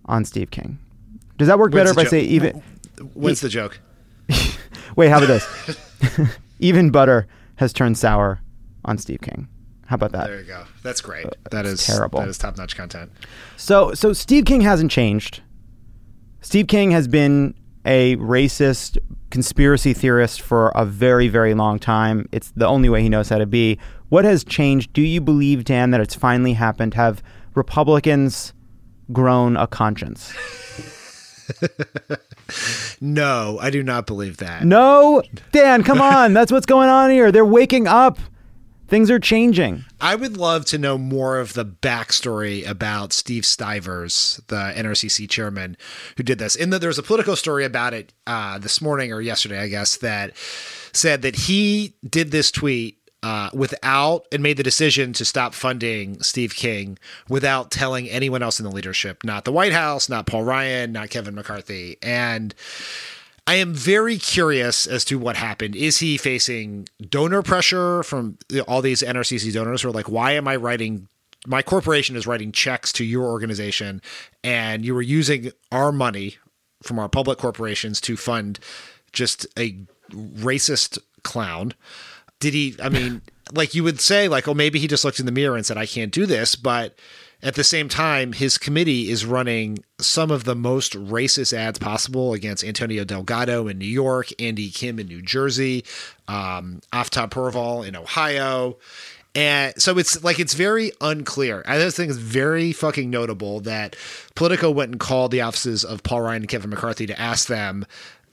on 0.06 0.24
Steve 0.24 0.50
King. 0.50 0.78
Does 1.36 1.48
that 1.48 1.58
work 1.58 1.72
When's 1.72 1.90
better 1.90 2.00
if 2.00 2.06
I 2.06 2.08
say 2.08 2.20
even? 2.22 2.62
What's 3.14 3.40
the 3.40 3.48
joke? 3.48 3.80
Wait, 4.96 5.08
how 5.08 5.18
about 5.18 5.26
this? 5.26 5.78
even 6.60 6.90
butter 6.90 7.26
has 7.56 7.72
turned 7.72 7.98
sour 7.98 8.40
on 8.84 8.98
Steve 8.98 9.20
King. 9.20 9.48
How 9.86 9.94
about 9.94 10.12
that? 10.12 10.26
There 10.26 10.40
you 10.40 10.44
go. 10.44 10.64
That's 10.82 11.00
great. 11.00 11.26
That 11.50 11.64
is 11.64 11.86
terrible. 11.86 12.20
That 12.20 12.28
is 12.28 12.36
top 12.36 12.58
notch 12.58 12.76
content. 12.76 13.10
So, 13.56 13.94
so 13.94 14.12
Steve 14.12 14.44
King 14.44 14.60
hasn't 14.60 14.90
changed. 14.90 15.40
Steve 16.40 16.66
King 16.66 16.90
has 16.92 17.08
been 17.08 17.54
a 17.84 18.16
racist 18.16 18.98
conspiracy 19.30 19.92
theorist 19.92 20.40
for 20.40 20.68
a 20.70 20.84
very, 20.84 21.28
very 21.28 21.54
long 21.54 21.78
time. 21.78 22.28
It's 22.32 22.50
the 22.52 22.66
only 22.66 22.88
way 22.88 23.02
he 23.02 23.08
knows 23.08 23.28
how 23.28 23.38
to 23.38 23.46
be. 23.46 23.78
What 24.08 24.24
has 24.24 24.44
changed? 24.44 24.92
Do 24.92 25.02
you 25.02 25.20
believe, 25.20 25.64
Dan, 25.64 25.90
that 25.90 26.00
it's 26.00 26.14
finally 26.14 26.54
happened? 26.54 26.94
Have 26.94 27.22
Republicans 27.54 28.52
grown 29.12 29.56
a 29.56 29.66
conscience? 29.66 30.32
No, 33.00 33.58
I 33.60 33.70
do 33.70 33.82
not 33.82 34.06
believe 34.06 34.38
that. 34.38 34.64
No, 34.64 35.22
Dan, 35.52 35.82
come 35.82 36.00
on. 36.00 36.32
That's 36.32 36.50
what's 36.50 36.66
going 36.66 36.88
on 36.88 37.10
here. 37.10 37.30
They're 37.30 37.44
waking 37.44 37.86
up. 37.86 38.18
Things 38.88 39.10
are 39.10 39.20
changing. 39.20 39.84
I 40.00 40.14
would 40.14 40.38
love 40.38 40.64
to 40.66 40.78
know 40.78 40.96
more 40.96 41.38
of 41.38 41.52
the 41.52 41.66
backstory 41.66 42.66
about 42.66 43.12
Steve 43.12 43.44
Stivers, 43.44 44.40
the 44.46 44.72
NRCC 44.74 45.28
chairman 45.28 45.76
who 46.16 46.22
did 46.22 46.38
this. 46.38 46.56
In 46.56 46.70
that 46.70 46.78
there 46.78 46.88
was 46.88 46.98
a 46.98 47.02
Politico 47.02 47.34
story 47.34 47.66
about 47.66 47.92
it 47.92 48.14
uh, 48.26 48.58
this 48.58 48.80
morning 48.80 49.12
or 49.12 49.20
yesterday, 49.20 49.58
I 49.58 49.68
guess, 49.68 49.98
that 49.98 50.34
said 50.92 51.20
that 51.20 51.36
he 51.36 51.96
did 52.08 52.30
this 52.30 52.50
tweet 52.50 52.98
uh, 53.22 53.50
without 53.52 54.26
and 54.32 54.42
made 54.42 54.56
the 54.56 54.62
decision 54.62 55.12
to 55.12 55.24
stop 55.24 55.52
funding 55.52 56.22
Steve 56.22 56.54
King 56.54 56.98
without 57.28 57.70
telling 57.70 58.08
anyone 58.08 58.42
else 58.42 58.58
in 58.58 58.64
the 58.64 58.72
leadership, 58.72 59.22
not 59.22 59.44
the 59.44 59.52
White 59.52 59.72
House, 59.72 60.08
not 60.08 60.26
Paul 60.26 60.44
Ryan, 60.44 60.92
not 60.92 61.10
Kevin 61.10 61.34
McCarthy. 61.34 61.98
And 62.02 62.54
I 63.48 63.54
am 63.54 63.72
very 63.72 64.18
curious 64.18 64.86
as 64.86 65.06
to 65.06 65.18
what 65.18 65.36
happened. 65.36 65.74
Is 65.74 66.00
he 66.00 66.18
facing 66.18 66.86
donor 67.00 67.42
pressure 67.42 68.02
from 68.02 68.36
all 68.66 68.82
these 68.82 69.00
NRCC 69.00 69.54
donors 69.54 69.80
who 69.80 69.88
are 69.88 69.92
like, 69.92 70.10
why 70.10 70.32
am 70.32 70.46
I 70.46 70.56
writing? 70.56 71.08
My 71.46 71.62
corporation 71.62 72.14
is 72.14 72.26
writing 72.26 72.52
checks 72.52 72.92
to 72.92 73.04
your 73.04 73.24
organization, 73.24 74.02
and 74.44 74.84
you 74.84 74.94
were 74.94 75.00
using 75.00 75.50
our 75.72 75.92
money 75.92 76.36
from 76.82 76.98
our 76.98 77.08
public 77.08 77.38
corporations 77.38 78.02
to 78.02 78.18
fund 78.18 78.58
just 79.12 79.46
a 79.58 79.78
racist 80.12 80.98
clown 81.22 81.72
did 82.40 82.54
he 82.54 82.76
i 82.82 82.88
mean 82.88 83.20
like 83.52 83.74
you 83.74 83.82
would 83.82 84.00
say 84.00 84.28
like 84.28 84.46
oh 84.46 84.54
maybe 84.54 84.78
he 84.78 84.86
just 84.86 85.04
looked 85.04 85.18
in 85.18 85.26
the 85.26 85.32
mirror 85.32 85.56
and 85.56 85.66
said 85.66 85.76
i 85.76 85.84
can't 85.84 86.12
do 86.12 86.24
this 86.24 86.54
but 86.54 86.96
at 87.42 87.54
the 87.54 87.64
same 87.64 87.88
time 87.88 88.32
his 88.32 88.58
committee 88.58 89.10
is 89.10 89.24
running 89.24 89.78
some 89.98 90.30
of 90.30 90.44
the 90.44 90.54
most 90.54 90.94
racist 90.94 91.52
ads 91.52 91.78
possible 91.78 92.32
against 92.32 92.64
antonio 92.64 93.04
delgado 93.04 93.68
in 93.68 93.78
new 93.78 93.86
york 93.86 94.28
andy 94.38 94.70
kim 94.70 94.98
in 94.98 95.06
new 95.06 95.22
jersey 95.22 95.84
um, 96.26 96.80
aftab 96.92 97.30
pureval 97.30 97.86
in 97.86 97.96
ohio 97.96 98.76
and 99.34 99.80
so 99.80 99.98
it's 99.98 100.24
like 100.24 100.40
it's 100.40 100.54
very 100.54 100.90
unclear. 101.00 101.62
I 101.64 101.78
just 101.78 101.96
think 101.96 102.10
it's 102.10 102.18
very 102.18 102.72
fucking 102.72 103.08
notable 103.08 103.60
that 103.60 103.94
Politico 104.34 104.68
went 104.70 104.90
and 104.90 105.00
called 105.00 105.30
the 105.30 105.42
offices 105.42 105.84
of 105.84 106.02
Paul 106.02 106.22
Ryan 106.22 106.42
and 106.42 106.48
Kevin 106.48 106.70
McCarthy 106.70 107.06
to 107.06 107.20
ask 107.20 107.46
them 107.46 107.86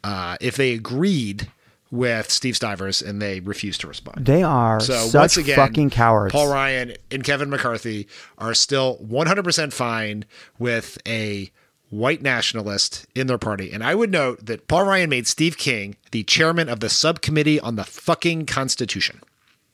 uh, 0.04 0.38
if 0.42 0.56
they 0.56 0.74
agreed 0.74 1.52
with 1.92 2.30
Steve 2.32 2.56
Stivers, 2.56 3.02
and 3.02 3.22
they 3.22 3.40
refuse 3.40 3.78
to 3.80 3.88
respond. 3.88 4.26
They 4.26 4.44
are 4.44 4.80
so 4.80 5.08
such 5.08 5.20
once 5.20 5.38
again, 5.38 5.56
fucking 5.56 5.90
cowards. 5.92 6.32
Paul 6.32 6.52
Ryan 6.52 6.94
and 7.12 7.24
Kevin 7.24 7.50
McCarthy 7.50 8.08
are 8.38 8.54
still 8.54 8.98
100% 8.98 9.72
fine 9.72 10.26
with 10.58 10.98
a 11.08 11.52
white 11.90 12.22
nationalist 12.22 13.06
in 13.16 13.28
their 13.28 13.38
party. 13.38 13.72
And 13.72 13.84
I 13.84 13.96
would 13.96 14.12
note 14.12 14.46
that 14.46 14.68
Paul 14.68 14.86
Ryan 14.86 15.10
made 15.10 15.28
Steve 15.28 15.58
King 15.58 15.96
the 16.12 16.24
chairman 16.24 16.70
of 16.70 16.80
the 16.80 16.90
subcommittee 16.90 17.60
on 17.60 17.76
the 17.76 17.84
fucking 17.84 18.46
Constitution. 18.48 19.22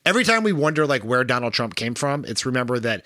Every 0.06 0.24
time 0.24 0.43
we 0.43 0.52
wonder 0.54 0.86
like 0.86 1.04
where 1.04 1.24
Donald 1.24 1.54
Trump 1.54 1.76
came 1.76 1.95
from, 1.95 2.26
it's 2.26 2.45
remember 2.45 2.80
that 2.80 3.06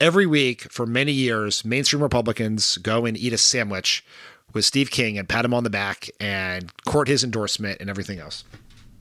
every 0.00 0.26
week 0.26 0.70
for 0.72 0.86
many 0.86 1.12
years, 1.12 1.64
mainstream 1.64 2.02
Republicans 2.02 2.76
go 2.78 3.06
and 3.06 3.16
eat 3.16 3.32
a 3.32 3.38
sandwich 3.38 4.04
with 4.52 4.64
Steve 4.64 4.90
King 4.90 5.18
and 5.18 5.28
pat 5.28 5.44
him 5.44 5.54
on 5.54 5.64
the 5.64 5.70
back 5.70 6.08
and 6.20 6.72
court 6.84 7.08
his 7.08 7.22
endorsement 7.24 7.80
and 7.80 7.90
everything 7.90 8.18
else. 8.18 8.44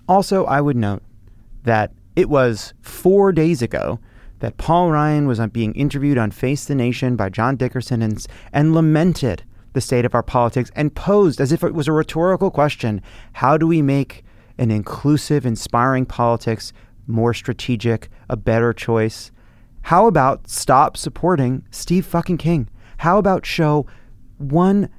Also, 0.08 0.46
I 0.46 0.62
would 0.62 0.78
note 0.78 1.02
that 1.64 1.92
it 2.16 2.30
was 2.30 2.74
four 2.82 3.32
days 3.32 3.62
ago 3.62 4.00
that 4.40 4.58
Paul 4.58 4.92
Ryan 4.92 5.28
was 5.28 5.40
being 5.52 5.74
interviewed 5.74 6.18
on 6.18 6.32
Face 6.32 6.66
the 6.66 6.76
Nation 6.76 7.16
by 7.16 7.30
John 7.30 7.56
Dickerson 7.56 8.02
and, 8.02 8.26
and 8.52 8.76
lamented 8.76 9.44
the 9.74 9.82
state 9.82 10.06
of 10.06 10.16
our 10.16 10.24
politics 10.24 10.72
and 10.76 10.96
posed 10.96 11.42
as 11.42 11.52
if 11.52 11.64
it 11.64 11.74
was 11.74 11.88
a 11.88 11.92
rhetorical 11.92 12.52
question 12.52 13.02
how 13.34 13.58
do 13.58 13.68
we 13.68 13.82
make 13.82 14.24
an 14.58 14.72
inclusive, 14.72 15.46
inspiring 15.46 16.06
politics 16.06 16.72
more 17.08 17.34
strategic, 17.34 18.10
a 18.30 18.38
better 18.38 18.74
choice? 18.74 19.32
How 19.84 20.08
about 20.08 20.50
stop 20.50 20.98
supporting 20.98 21.66
Steve 21.72 22.06
fucking 22.06 22.38
King? 22.38 22.70
How 23.00 23.18
about 23.18 23.46
show 23.46 23.86
one 24.38 24.90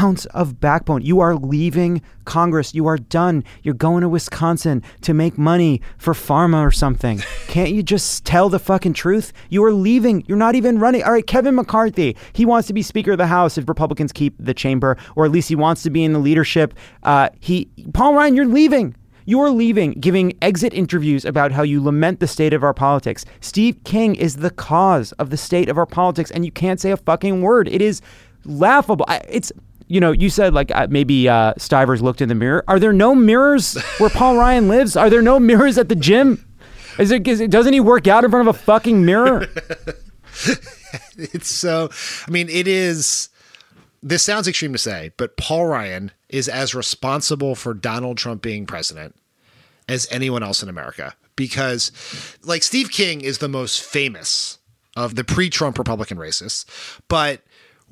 ounce 0.00 0.26
of 0.26 0.60
backbone. 0.60 1.02
You 1.02 1.20
are 1.20 1.34
leaving 1.34 2.02
Congress. 2.24 2.74
You 2.74 2.86
are 2.86 2.96
done. 2.96 3.44
You're 3.62 3.74
going 3.74 4.02
to 4.02 4.08
Wisconsin 4.08 4.82
to 5.02 5.14
make 5.14 5.36
money 5.36 5.80
for 5.98 6.14
pharma 6.14 6.66
or 6.66 6.70
something. 6.70 7.18
Can't 7.48 7.70
you 7.70 7.82
just 7.82 8.24
tell 8.24 8.48
the 8.48 8.58
fucking 8.58 8.94
truth? 8.94 9.32
You 9.50 9.64
are 9.64 9.72
leaving. 9.72 10.24
You're 10.26 10.38
not 10.38 10.54
even 10.54 10.78
running. 10.78 11.02
All 11.02 11.12
right, 11.12 11.26
Kevin 11.26 11.54
McCarthy, 11.54 12.16
he 12.32 12.44
wants 12.44 12.68
to 12.68 12.74
be 12.74 12.82
Speaker 12.82 13.12
of 13.12 13.18
the 13.18 13.26
House 13.26 13.58
if 13.58 13.68
Republicans 13.68 14.12
keep 14.12 14.34
the 14.38 14.54
chamber, 14.54 14.96
or 15.16 15.24
at 15.24 15.30
least 15.30 15.48
he 15.48 15.56
wants 15.56 15.82
to 15.82 15.90
be 15.90 16.04
in 16.04 16.12
the 16.12 16.18
leadership. 16.18 16.74
Uh, 17.02 17.28
he, 17.40 17.68
Paul 17.92 18.14
Ryan, 18.14 18.36
you're 18.36 18.46
leaving. 18.46 18.94
You 19.24 19.40
are 19.40 19.50
leaving, 19.50 19.92
giving 19.92 20.36
exit 20.42 20.74
interviews 20.74 21.24
about 21.24 21.52
how 21.52 21.62
you 21.62 21.82
lament 21.82 22.18
the 22.18 22.26
state 22.26 22.52
of 22.52 22.64
our 22.64 22.74
politics. 22.74 23.24
Steve 23.40 23.82
King 23.84 24.16
is 24.16 24.36
the 24.36 24.50
cause 24.50 25.12
of 25.12 25.30
the 25.30 25.36
state 25.36 25.68
of 25.68 25.78
our 25.78 25.86
politics, 25.86 26.30
and 26.32 26.44
you 26.44 26.50
can't 26.50 26.80
say 26.80 26.90
a 26.90 26.96
fucking 26.96 27.40
word. 27.40 27.68
It 27.68 27.80
is 27.80 28.00
laughable. 28.44 29.06
It's 29.28 29.52
you 29.92 30.00
know, 30.00 30.10
you 30.10 30.30
said 30.30 30.54
like 30.54 30.70
uh, 30.74 30.86
maybe 30.88 31.28
uh, 31.28 31.52
Stivers 31.58 32.00
looked 32.00 32.22
in 32.22 32.28
the 32.30 32.34
mirror. 32.34 32.64
Are 32.66 32.78
there 32.78 32.94
no 32.94 33.14
mirrors 33.14 33.76
where 33.98 34.08
Paul 34.08 34.38
Ryan 34.38 34.66
lives? 34.66 34.96
Are 34.96 35.10
there 35.10 35.20
no 35.20 35.38
mirrors 35.38 35.76
at 35.76 35.90
the 35.90 35.94
gym? 35.94 36.42
Is 36.98 37.10
it, 37.10 37.28
is 37.28 37.40
it 37.40 37.50
doesn't 37.50 37.74
he 37.74 37.80
work 37.80 38.08
out 38.08 38.24
in 38.24 38.30
front 38.30 38.48
of 38.48 38.54
a 38.54 38.58
fucking 38.58 39.04
mirror? 39.04 39.48
it's 41.16 41.50
so. 41.50 41.90
I 42.26 42.30
mean, 42.30 42.48
it 42.48 42.66
is. 42.66 43.28
This 44.02 44.22
sounds 44.22 44.48
extreme 44.48 44.72
to 44.72 44.78
say, 44.78 45.12
but 45.18 45.36
Paul 45.36 45.66
Ryan 45.66 46.10
is 46.30 46.48
as 46.48 46.74
responsible 46.74 47.54
for 47.54 47.74
Donald 47.74 48.16
Trump 48.16 48.40
being 48.40 48.64
president 48.64 49.14
as 49.88 50.08
anyone 50.10 50.42
else 50.42 50.62
in 50.62 50.70
America 50.70 51.14
because, 51.36 51.92
like, 52.42 52.62
Steve 52.62 52.90
King 52.90 53.20
is 53.20 53.38
the 53.38 53.48
most 53.48 53.82
famous 53.82 54.58
of 54.96 55.14
the 55.14 55.22
pre-Trump 55.22 55.78
Republican 55.78 56.18
racists, 56.18 56.64
but 57.08 57.42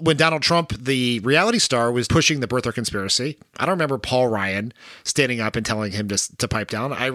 when 0.01 0.17
Donald 0.17 0.43
Trump, 0.43 0.73
the 0.73 1.21
reality 1.21 1.59
star, 1.59 1.93
was 1.93 2.09
pushing 2.09 2.41
the 2.41 2.49
birther 2.49 2.73
conspiracy, 2.75 3.39
I 3.59 3.67
don't 3.67 3.75
remember 3.75 3.99
Paul 3.99 4.29
Ryan 4.29 4.73
standing 5.05 5.41
up 5.41 5.57
and 5.57 5.65
telling 5.65 5.93
him 5.93 6.09
to 6.09 6.37
to 6.37 6.49
pipe 6.49 6.71
down. 6.71 6.93
I 6.93 7.11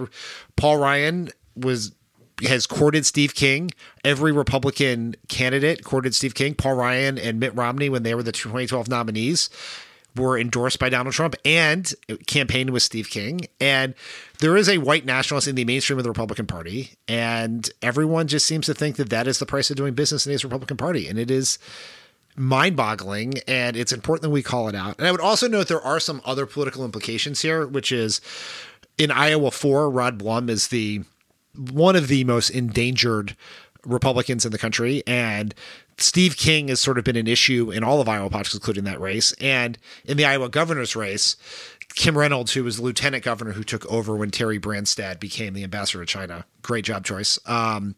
Paul 0.55 0.77
Ryan 0.77 1.29
was 1.55 1.91
has 2.43 2.67
courted 2.67 3.05
Steve 3.05 3.33
King. 3.33 3.71
Every 4.03 4.31
Republican 4.31 5.15
candidate 5.29 5.83
courted 5.83 6.13
Steve 6.13 6.35
King. 6.35 6.53
Paul 6.53 6.75
Ryan 6.75 7.17
and 7.17 7.39
Mitt 7.39 7.55
Romney, 7.55 7.89
when 7.89 8.03
they 8.03 8.13
were 8.13 8.23
the 8.23 8.31
2012 8.31 8.89
nominees, 8.89 9.49
were 10.15 10.37
endorsed 10.37 10.79
by 10.79 10.89
Donald 10.89 11.13
Trump 11.13 11.35
and 11.43 11.93
campaigned 12.27 12.69
with 12.69 12.83
Steve 12.83 13.09
King. 13.09 13.41
And 13.59 13.93
there 14.39 14.57
is 14.57 14.69
a 14.69 14.77
white 14.77 15.05
nationalist 15.05 15.47
in 15.47 15.55
the 15.55 15.65
mainstream 15.65 15.97
of 15.97 16.03
the 16.03 16.09
Republican 16.09 16.47
Party, 16.47 16.91
and 17.07 17.69
everyone 17.81 18.27
just 18.27 18.45
seems 18.45 18.65
to 18.67 18.73
think 18.73 18.95
that 18.97 19.09
that 19.09 19.27
is 19.27 19.39
the 19.39 19.45
price 19.45 19.69
of 19.69 19.77
doing 19.77 19.93
business 19.93 20.25
in 20.25 20.33
the 20.33 20.39
Republican 20.43 20.77
Party, 20.77 21.07
and 21.07 21.19
it 21.19 21.31
is 21.31 21.57
mind 22.35 22.75
boggling 22.75 23.35
and 23.47 23.77
it's 23.77 23.91
important 23.91 24.23
that 24.23 24.29
we 24.29 24.43
call 24.43 24.67
it 24.67 24.75
out. 24.75 24.97
And 24.97 25.07
I 25.07 25.11
would 25.11 25.21
also 25.21 25.47
note 25.47 25.67
there 25.67 25.81
are 25.81 25.99
some 25.99 26.21
other 26.25 26.45
political 26.45 26.83
implications 26.83 27.41
here, 27.41 27.65
which 27.65 27.91
is 27.91 28.21
in 28.97 29.11
Iowa 29.11 29.51
4, 29.51 29.89
Rod 29.89 30.17
Blum 30.17 30.49
is 30.49 30.69
the 30.69 31.03
one 31.71 31.95
of 31.95 32.07
the 32.07 32.23
most 32.23 32.49
endangered 32.49 33.35
Republicans 33.85 34.45
in 34.45 34.51
the 34.51 34.57
country. 34.57 35.03
And 35.07 35.53
Steve 35.97 36.35
King 36.35 36.67
has 36.67 36.81
sort 36.81 36.97
of 36.97 37.03
been 37.03 37.15
an 37.15 37.27
issue 37.27 37.71
in 37.71 37.83
all 37.83 38.01
of 38.01 38.09
Iowa 38.09 38.29
politics, 38.29 38.55
including 38.55 38.83
that 38.85 38.99
race. 38.99 39.33
And 39.39 39.77
in 40.03 40.17
the 40.17 40.25
Iowa 40.25 40.49
governor's 40.49 40.95
race, 40.95 41.37
Kim 41.95 42.17
Reynolds, 42.17 42.51
who 42.51 42.65
was 42.65 42.75
the 42.75 42.84
lieutenant 42.84 43.23
governor 43.23 43.53
who 43.53 43.63
took 43.63 43.86
over 43.86 44.17
when 44.17 44.29
Terry 44.29 44.60
Branstad 44.60 45.17
became 45.17 45.53
the 45.53 45.63
ambassador 45.63 46.03
to 46.03 46.05
China. 46.05 46.45
Great 46.62 46.84
job 46.84 47.05
choice. 47.05 47.39
Um, 47.45 47.95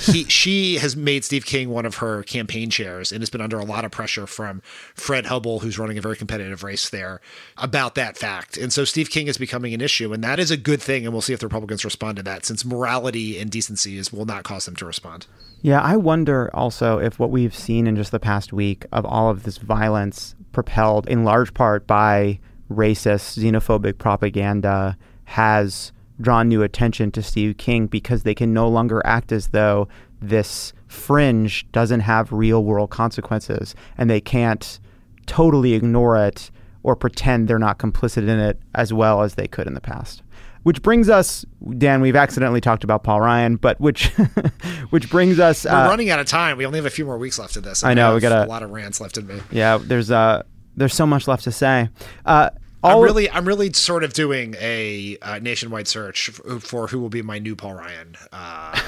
he, 0.00 0.24
she 0.28 0.76
has 0.76 0.94
made 0.94 1.24
Steve 1.24 1.46
King 1.46 1.70
one 1.70 1.86
of 1.86 1.96
her 1.96 2.22
campaign 2.22 2.68
chairs 2.68 3.10
and 3.10 3.22
has 3.22 3.30
been 3.30 3.40
under 3.40 3.58
a 3.58 3.64
lot 3.64 3.86
of 3.86 3.92
pressure 3.92 4.26
from 4.26 4.60
Fred 4.94 5.24
Hubbell, 5.24 5.62
who's 5.62 5.78
running 5.78 5.96
a 5.96 6.02
very 6.02 6.16
competitive 6.16 6.62
race 6.62 6.90
there, 6.90 7.22
about 7.56 7.94
that 7.94 8.18
fact. 8.18 8.58
And 8.58 8.74
so 8.74 8.84
Steve 8.84 9.08
King 9.08 9.26
is 9.26 9.38
becoming 9.38 9.72
an 9.72 9.80
issue, 9.80 10.12
and 10.12 10.22
that 10.22 10.38
is 10.38 10.50
a 10.50 10.58
good 10.58 10.82
thing. 10.82 11.06
And 11.06 11.14
we'll 11.14 11.22
see 11.22 11.32
if 11.32 11.40
the 11.40 11.46
Republicans 11.46 11.82
respond 11.82 12.18
to 12.18 12.22
that, 12.24 12.44
since 12.44 12.62
morality 12.62 13.38
and 13.38 13.50
decency 13.50 13.96
is 13.96 14.12
will 14.12 14.26
not 14.26 14.44
cause 14.44 14.66
them 14.66 14.76
to 14.76 14.84
respond. 14.84 15.26
Yeah, 15.62 15.80
I 15.80 15.96
wonder 15.96 16.54
also 16.54 16.98
if 16.98 17.18
what 17.18 17.30
we've 17.30 17.54
seen 17.54 17.86
in 17.86 17.96
just 17.96 18.12
the 18.12 18.20
past 18.20 18.52
week 18.52 18.84
of 18.92 19.06
all 19.06 19.30
of 19.30 19.44
this 19.44 19.56
violence 19.56 20.34
propelled 20.52 21.08
in 21.08 21.24
large 21.24 21.54
part 21.54 21.86
by 21.86 22.38
racist, 22.70 23.38
xenophobic 23.38 23.98
propaganda 23.98 24.96
has 25.24 25.92
drawn 26.20 26.48
new 26.48 26.62
attention 26.62 27.10
to 27.12 27.22
Steve 27.22 27.56
King 27.56 27.86
because 27.86 28.22
they 28.22 28.34
can 28.34 28.52
no 28.52 28.68
longer 28.68 29.02
act 29.04 29.32
as 29.32 29.48
though 29.48 29.88
this 30.20 30.72
fringe 30.86 31.70
doesn't 31.72 32.00
have 32.00 32.32
real 32.32 32.64
world 32.64 32.90
consequences 32.90 33.74
and 33.96 34.10
they 34.10 34.20
can't 34.20 34.80
totally 35.26 35.72
ignore 35.74 36.16
it 36.16 36.50
or 36.82 36.96
pretend 36.96 37.48
they're 37.48 37.58
not 37.58 37.78
complicit 37.78 38.28
in 38.28 38.38
it 38.38 38.60
as 38.74 38.92
well 38.92 39.22
as 39.22 39.34
they 39.34 39.46
could 39.46 39.66
in 39.66 39.74
the 39.74 39.80
past. 39.80 40.22
Which 40.62 40.82
brings 40.82 41.08
us, 41.08 41.46
Dan. 41.78 42.02
We've 42.02 42.16
accidentally 42.16 42.60
talked 42.60 42.84
about 42.84 43.02
Paul 43.02 43.22
Ryan, 43.22 43.56
but 43.56 43.80
which, 43.80 44.08
which 44.90 45.08
brings 45.08 45.40
us. 45.40 45.64
We're 45.64 45.70
uh, 45.70 45.88
running 45.88 46.10
out 46.10 46.20
of 46.20 46.26
time. 46.26 46.58
We 46.58 46.66
only 46.66 46.78
have 46.78 46.84
a 46.84 46.90
few 46.90 47.06
more 47.06 47.16
weeks 47.16 47.38
left 47.38 47.56
of 47.56 47.62
this. 47.62 47.82
I 47.82 47.94
know 47.94 48.14
we 48.14 48.20
got 48.20 48.46
a 48.46 48.46
lot 48.46 48.62
of 48.62 48.70
rants 48.70 49.00
left 49.00 49.16
in 49.16 49.26
me. 49.26 49.40
Yeah, 49.50 49.78
there's 49.78 50.10
uh, 50.10 50.42
there's 50.76 50.92
so 50.92 51.06
much 51.06 51.26
left 51.26 51.44
to 51.44 51.52
say. 51.52 51.88
Uh, 52.26 52.50
I'm 52.82 53.00
really, 53.00 53.30
I'm 53.30 53.46
really 53.46 53.72
sort 53.72 54.04
of 54.04 54.12
doing 54.12 54.54
a 54.58 55.18
uh, 55.20 55.38
nationwide 55.38 55.88
search 55.88 56.30
for 56.30 56.88
who 56.88 56.98
will 56.98 57.08
be 57.10 57.22
my 57.22 57.38
new 57.38 57.54
Paul 57.54 57.74
Ryan 57.74 58.16
uh, 58.32 58.80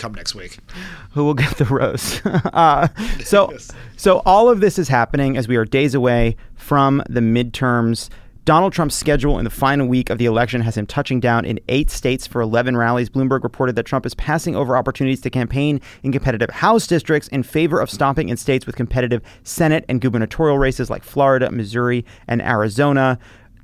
come 0.00 0.14
next 0.14 0.34
week. 0.34 0.58
Who 1.12 1.24
will 1.24 1.34
get 1.34 1.56
the 1.58 1.64
rose? 1.66 2.20
uh, 2.24 2.88
so, 3.22 3.50
yes. 3.52 3.70
so 3.96 4.22
all 4.26 4.48
of 4.48 4.60
this 4.60 4.78
is 4.78 4.88
happening 4.88 5.36
as 5.36 5.46
we 5.46 5.56
are 5.56 5.64
days 5.64 5.94
away 5.94 6.36
from 6.56 7.02
the 7.08 7.20
midterms. 7.20 8.08
Donald 8.44 8.72
Trump's 8.72 8.94
schedule 8.94 9.38
in 9.38 9.44
the 9.44 9.50
final 9.50 9.86
week 9.86 10.08
of 10.08 10.18
the 10.18 10.24
election 10.24 10.62
has 10.62 10.76
him 10.76 10.86
touching 10.86 11.20
down 11.20 11.44
in 11.44 11.60
eight 11.68 11.90
states 11.90 12.26
for 12.26 12.40
11 12.40 12.76
rallies. 12.76 13.10
Bloomberg 13.10 13.42
reported 13.42 13.76
that 13.76 13.84
Trump 13.84 14.06
is 14.06 14.14
passing 14.14 14.56
over 14.56 14.76
opportunities 14.76 15.20
to 15.20 15.30
campaign 15.30 15.80
in 16.02 16.10
competitive 16.10 16.50
House 16.50 16.86
districts 16.86 17.28
in 17.28 17.42
favor 17.42 17.80
of 17.80 17.90
stopping 17.90 18.28
in 18.28 18.36
states 18.36 18.66
with 18.66 18.76
competitive 18.76 19.22
Senate 19.44 19.84
and 19.88 20.00
gubernatorial 20.00 20.58
races 20.58 20.88
like 20.88 21.04
Florida, 21.04 21.50
Missouri, 21.50 22.04
and 22.26 22.40
Arizona. 22.40 23.18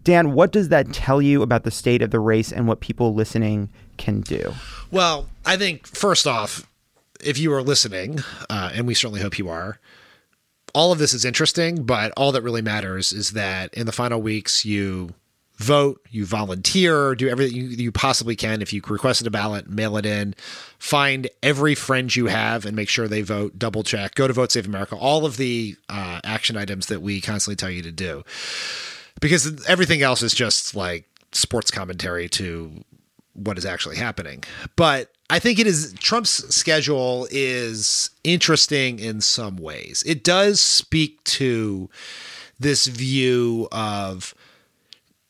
Dan, 0.04 0.34
what 0.34 0.52
does 0.52 0.68
that 0.68 0.92
tell 0.92 1.20
you 1.20 1.42
about 1.42 1.64
the 1.64 1.70
state 1.70 2.02
of 2.02 2.10
the 2.10 2.20
race 2.20 2.52
and 2.52 2.68
what 2.68 2.80
people 2.80 3.14
listening 3.14 3.70
can 3.96 4.20
do? 4.20 4.52
Well, 4.90 5.26
I 5.44 5.56
think 5.56 5.86
first 5.86 6.26
off, 6.26 6.70
if 7.24 7.38
you 7.38 7.52
are 7.52 7.62
listening, 7.62 8.20
uh, 8.50 8.70
and 8.74 8.86
we 8.86 8.94
certainly 8.94 9.20
hope 9.20 9.38
you 9.38 9.48
are, 9.48 9.80
all 10.76 10.92
of 10.92 10.98
this 10.98 11.14
is 11.14 11.24
interesting, 11.24 11.84
but 11.84 12.12
all 12.18 12.32
that 12.32 12.42
really 12.42 12.60
matters 12.60 13.10
is 13.10 13.30
that 13.30 13.72
in 13.72 13.86
the 13.86 13.92
final 13.92 14.20
weeks, 14.20 14.66
you 14.66 15.14
vote, 15.54 16.06
you 16.10 16.26
volunteer, 16.26 17.14
do 17.14 17.30
everything 17.30 17.56
you, 17.56 17.68
you 17.68 17.90
possibly 17.90 18.36
can. 18.36 18.60
If 18.60 18.74
you 18.74 18.82
requested 18.86 19.26
a 19.26 19.30
ballot, 19.30 19.70
mail 19.70 19.96
it 19.96 20.04
in, 20.04 20.34
find 20.78 21.30
every 21.42 21.74
friend 21.74 22.14
you 22.14 22.26
have 22.26 22.66
and 22.66 22.76
make 22.76 22.90
sure 22.90 23.08
they 23.08 23.22
vote, 23.22 23.58
double 23.58 23.84
check, 23.84 24.16
go 24.16 24.28
to 24.28 24.34
Vote 24.34 24.52
Save 24.52 24.66
America, 24.66 24.96
all 24.96 25.24
of 25.24 25.38
the 25.38 25.76
uh, 25.88 26.20
action 26.22 26.58
items 26.58 26.88
that 26.88 27.00
we 27.00 27.22
constantly 27.22 27.56
tell 27.56 27.70
you 27.70 27.80
to 27.80 27.90
do. 27.90 28.22
Because 29.18 29.66
everything 29.66 30.02
else 30.02 30.22
is 30.22 30.34
just 30.34 30.74
like 30.74 31.06
sports 31.32 31.70
commentary 31.70 32.28
to 32.28 32.84
what 33.32 33.56
is 33.56 33.64
actually 33.64 33.96
happening. 33.96 34.44
But 34.76 35.10
I 35.28 35.38
think 35.38 35.58
it 35.58 35.66
is 35.66 35.92
Trump's 35.94 36.54
schedule 36.54 37.26
is 37.30 38.10
interesting 38.22 38.98
in 38.98 39.20
some 39.20 39.56
ways. 39.56 40.04
It 40.06 40.22
does 40.22 40.60
speak 40.60 41.22
to 41.24 41.90
this 42.58 42.86
view 42.86 43.68
of 43.72 44.34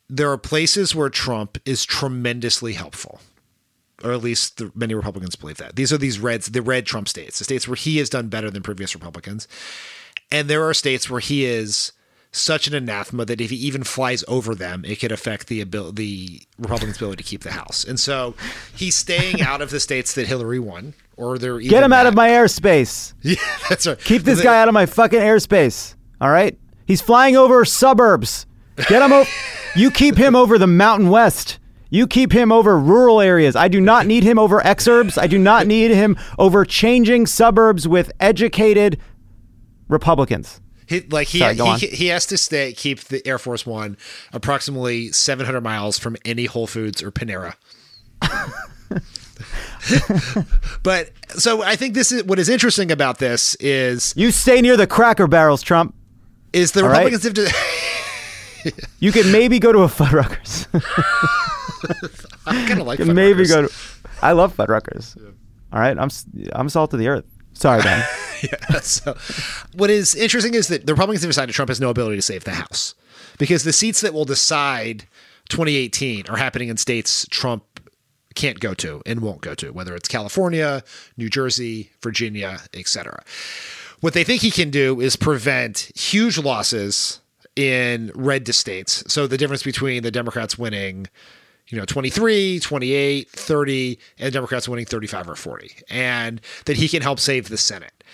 there 0.09 0.31
are 0.31 0.39
places 0.39 0.95
where 0.95 1.09
Trump 1.09 1.59
is 1.65 1.85
tremendously 1.85 2.75
helpful. 2.75 3.21
Or 4.05 4.13
at 4.13 4.23
least 4.23 4.59
the, 4.59 4.71
many 4.75 4.95
Republicans 4.95 5.37
believe 5.37 5.57
that. 5.57 5.77
These 5.77 5.93
are 5.93 5.99
these 5.99 6.19
reds, 6.19 6.49
the 6.49 6.61
red 6.61 6.85
Trump 6.85 7.09
states, 7.09 7.39
the 7.39 7.45
states 7.45 7.67
where 7.67 7.77
he 7.77 7.97
has 7.97 8.11
done 8.11 8.29
better 8.29 8.51
than 8.51 8.63
previous 8.63 8.95
Republicans. 8.95 9.49
And 10.31 10.49
there 10.49 10.69
are 10.69 10.75
states 10.75 11.09
where 11.09 11.21
he 11.21 11.47
is 11.47 11.93
such 12.37 12.67
an 12.67 12.75
anathema 12.75 13.25
that 13.25 13.41
if 13.41 13.51
he 13.51 13.57
even 13.57 13.83
flies 13.83 14.23
over 14.29 14.55
them, 14.55 14.85
it 14.85 15.01
could 15.01 15.13
affect 15.13 15.49
the 15.49 15.61
ability, 15.61 16.47
the 16.57 16.63
Republicans' 16.63 16.97
ability 16.97 17.23
to 17.23 17.29
keep 17.29 17.43
the 17.43 17.53
House. 17.53 17.85
And 17.85 17.99
so 17.99 18.35
he's 18.75 18.95
staying 18.95 19.41
out 19.43 19.63
of 19.63 19.71
the 19.71 19.81
states 19.81 20.15
that 20.15 20.27
Hillary 20.27 20.59
won, 20.59 20.95
or 21.17 21.39
they're 21.39 21.59
get 21.59 21.83
him 21.83 21.93
out 21.93 22.07
of 22.07 22.15
my 22.15 22.29
airspace. 22.29 23.15
Yeah, 23.23 23.37
that's 23.69 23.87
right. 23.87 23.99
Keep 23.99 24.23
this 24.23 24.43
guy 24.43 24.61
out 24.61 24.69
of 24.69 24.75
my 24.75 24.87
fucking 24.87 25.19
airspace. 25.19 25.95
All 26.21 26.31
right, 26.31 26.59
he's 26.87 27.01
flying 27.01 27.37
over 27.37 27.65
suburbs. 27.65 28.47
Get 28.89 29.03
him 29.03 29.13
over. 29.13 29.29
you 29.77 29.91
keep 29.91 30.17
him 30.17 30.37
over 30.37 30.59
the 30.59 30.67
Mountain 30.67 31.09
West. 31.09 31.59
You 31.89 32.07
keep 32.07 32.33
him 32.33 32.53
over 32.53 32.79
rural 32.79 33.21
areas. 33.21 33.57
I 33.57 33.69
do 33.69 33.81
not 33.81 34.07
need 34.07 34.25
him 34.25 34.39
over 34.39 34.61
exurbs. 34.61 35.17
I 35.17 35.27
do 35.27 35.39
not 35.39 35.67
need 35.67 35.93
him 35.93 36.17
over 36.39 36.65
changing 36.65 37.27
suburbs 37.27 37.87
with 37.87 38.13
educated 38.21 38.99
Republicans. 39.89 40.61
He, 40.87 41.01
like 41.01 41.29
he, 41.29 41.41
Sorry, 41.41 41.57
he, 41.79 41.87
he 41.89 42.07
has 42.09 42.27
to 42.27 42.39
stay 42.39 42.73
keep 42.73 43.01
the 43.01 43.27
Air 43.27 43.39
Force 43.39 43.67
One 43.67 43.97
approximately 44.33 45.13
700 45.13 45.61
miles 45.61 45.99
from 45.99 46.17
any 46.25 46.47
Whole 46.47 46.67
Foods 46.67 47.03
or 47.03 47.11
Panera. 47.11 47.55
but 50.83 51.11
so 51.31 51.63
I 51.63 51.77
think 51.77 51.95
this 51.95 52.13
is 52.13 52.25
what 52.25 52.39
is 52.39 52.49
interesting 52.49 52.91
about 52.91 53.19
this 53.19 53.55
is 53.57 54.15
you 54.17 54.31
stay 54.31 54.61
near 54.61 54.77
the 54.77 54.87
Cracker 54.87 55.27
Barrels, 55.27 55.63
Trump. 55.63 55.95
Is 56.53 56.73
the 56.73 56.83
All 56.83 56.89
Republicans 56.89 57.25
right? 57.25 57.37
have 57.37 58.65
to? 58.65 58.89
you 59.01 59.13
could 59.13 59.27
maybe 59.27 59.59
go 59.59 59.73
to 59.73 59.81
a 59.81 59.89
Fuddruckers. 59.89 60.67
I 62.47 62.67
kind 62.67 62.81
of 62.81 62.87
like. 62.87 62.99
Fuddruckers. 62.99 63.15
Maybe 63.15 63.47
go 63.47 63.67
to. 63.67 63.75
I 64.23 64.33
love 64.33 64.57
Fuddruckers. 64.57 65.17
Yeah. 65.17 65.31
All 65.73 65.81
right, 65.81 65.99
I'm 65.99 66.09
I'm 66.55 66.69
salt 66.69 66.93
of 66.95 67.01
the 67.01 67.09
earth. 67.09 67.25
Sorry, 67.57 67.83
Ben. 67.83 68.05
yeah. 68.43 68.81
So, 68.81 69.17
what 69.73 69.89
is 69.89 70.15
interesting 70.15 70.55
is 70.55 70.69
that 70.69 70.87
the 70.87 70.93
Republicans 70.93 71.23
have 71.23 71.31
decided 71.31 71.55
Trump 71.55 71.71
has 71.71 71.81
no 71.81 71.89
ability 71.89 72.17
to 72.17 72.23
save 72.23 72.45
the 72.45 72.53
House 72.53 72.95
because 73.39 73.65
the 73.65 73.73
seats 73.73 74.03
that 74.03 74.13
will 74.13 74.27
decide 74.27 75.07
2018 75.49 76.27
are 76.29 76.37
happening 76.37 76.69
in 76.69 76.77
states 76.77 77.27
Trump 77.31 77.65
can't 78.35 78.61
go 78.61 78.75
to 78.75 79.03
and 79.07 79.21
won't 79.21 79.41
go 79.41 79.55
to, 79.55 79.71
whether 79.71 79.95
it's 79.95 80.09
California, 80.09 80.83
New 81.17 81.31
Jersey, 81.31 81.93
Virginia, 82.03 82.61
etc. 82.75 83.23
What 84.01 84.13
they 84.13 84.25
think 84.25 84.43
he 84.43 84.51
can 84.51 84.71
do 84.71 85.01
is 85.01 85.17
prevent 85.17 85.91
huge 85.97 86.37
losses 86.37 87.21
in 87.57 88.13
red 88.15 88.47
states. 88.55 89.03
So 89.09 89.27
the 89.27 89.39
difference 89.39 89.63
between 89.63 90.03
the 90.03 90.11
Democrats 90.11 90.59
winning 90.59 91.07
you 91.69 91.79
know 91.79 91.85
23 91.85 92.61
28 92.61 93.31
30 93.31 93.99
and 94.19 94.33
democrats 94.33 94.69
winning 94.69 94.85
35 94.85 95.31
or 95.31 95.37
40 95.37 95.73
and 95.91 96.41
that 96.67 96.77
he 96.77 96.89
can 96.89 97.03
help 97.03 97.19
save 97.19 97.49
the 97.49 97.57
senate 97.57 98.05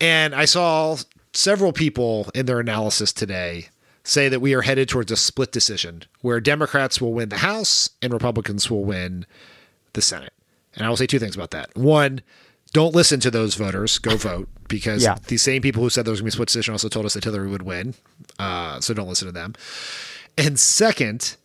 and 0.00 0.34
i 0.34 0.44
saw 0.44 0.96
several 1.32 1.72
people 1.72 2.28
in 2.34 2.46
their 2.46 2.60
analysis 2.60 3.12
today 3.12 3.68
say 4.02 4.28
that 4.28 4.40
we 4.40 4.54
are 4.54 4.62
headed 4.62 4.88
towards 4.88 5.12
a 5.12 5.16
split 5.16 5.52
decision 5.52 6.02
where 6.22 6.40
democrats 6.40 7.00
will 7.00 7.12
win 7.12 7.28
the 7.28 7.38
house 7.38 7.90
and 8.02 8.12
republicans 8.12 8.70
will 8.70 8.84
win 8.84 9.24
the 9.92 10.02
senate 10.02 10.32
and 10.74 10.84
i 10.84 10.88
will 10.88 10.96
say 10.96 11.06
two 11.06 11.18
things 11.18 11.34
about 11.34 11.50
that 11.50 11.74
one 11.76 12.20
don't 12.72 12.94
listen 12.94 13.20
to 13.20 13.30
those 13.30 13.54
voters. 13.54 13.98
Go 13.98 14.16
vote 14.16 14.48
because 14.68 15.02
yeah. 15.02 15.16
the 15.26 15.36
same 15.36 15.62
people 15.62 15.82
who 15.82 15.90
said 15.90 16.04
there 16.04 16.12
was 16.12 16.20
going 16.20 16.30
to 16.30 16.36
be 16.36 16.36
a 16.36 16.38
split 16.38 16.48
decision 16.48 16.72
also 16.72 16.88
told 16.88 17.06
us 17.06 17.14
that 17.14 17.24
Hillary 17.24 17.48
would 17.48 17.62
win. 17.62 17.94
Uh, 18.38 18.80
so 18.80 18.94
don't 18.94 19.08
listen 19.08 19.26
to 19.26 19.32
them. 19.32 19.54
And 20.38 20.58
second, 20.58 21.36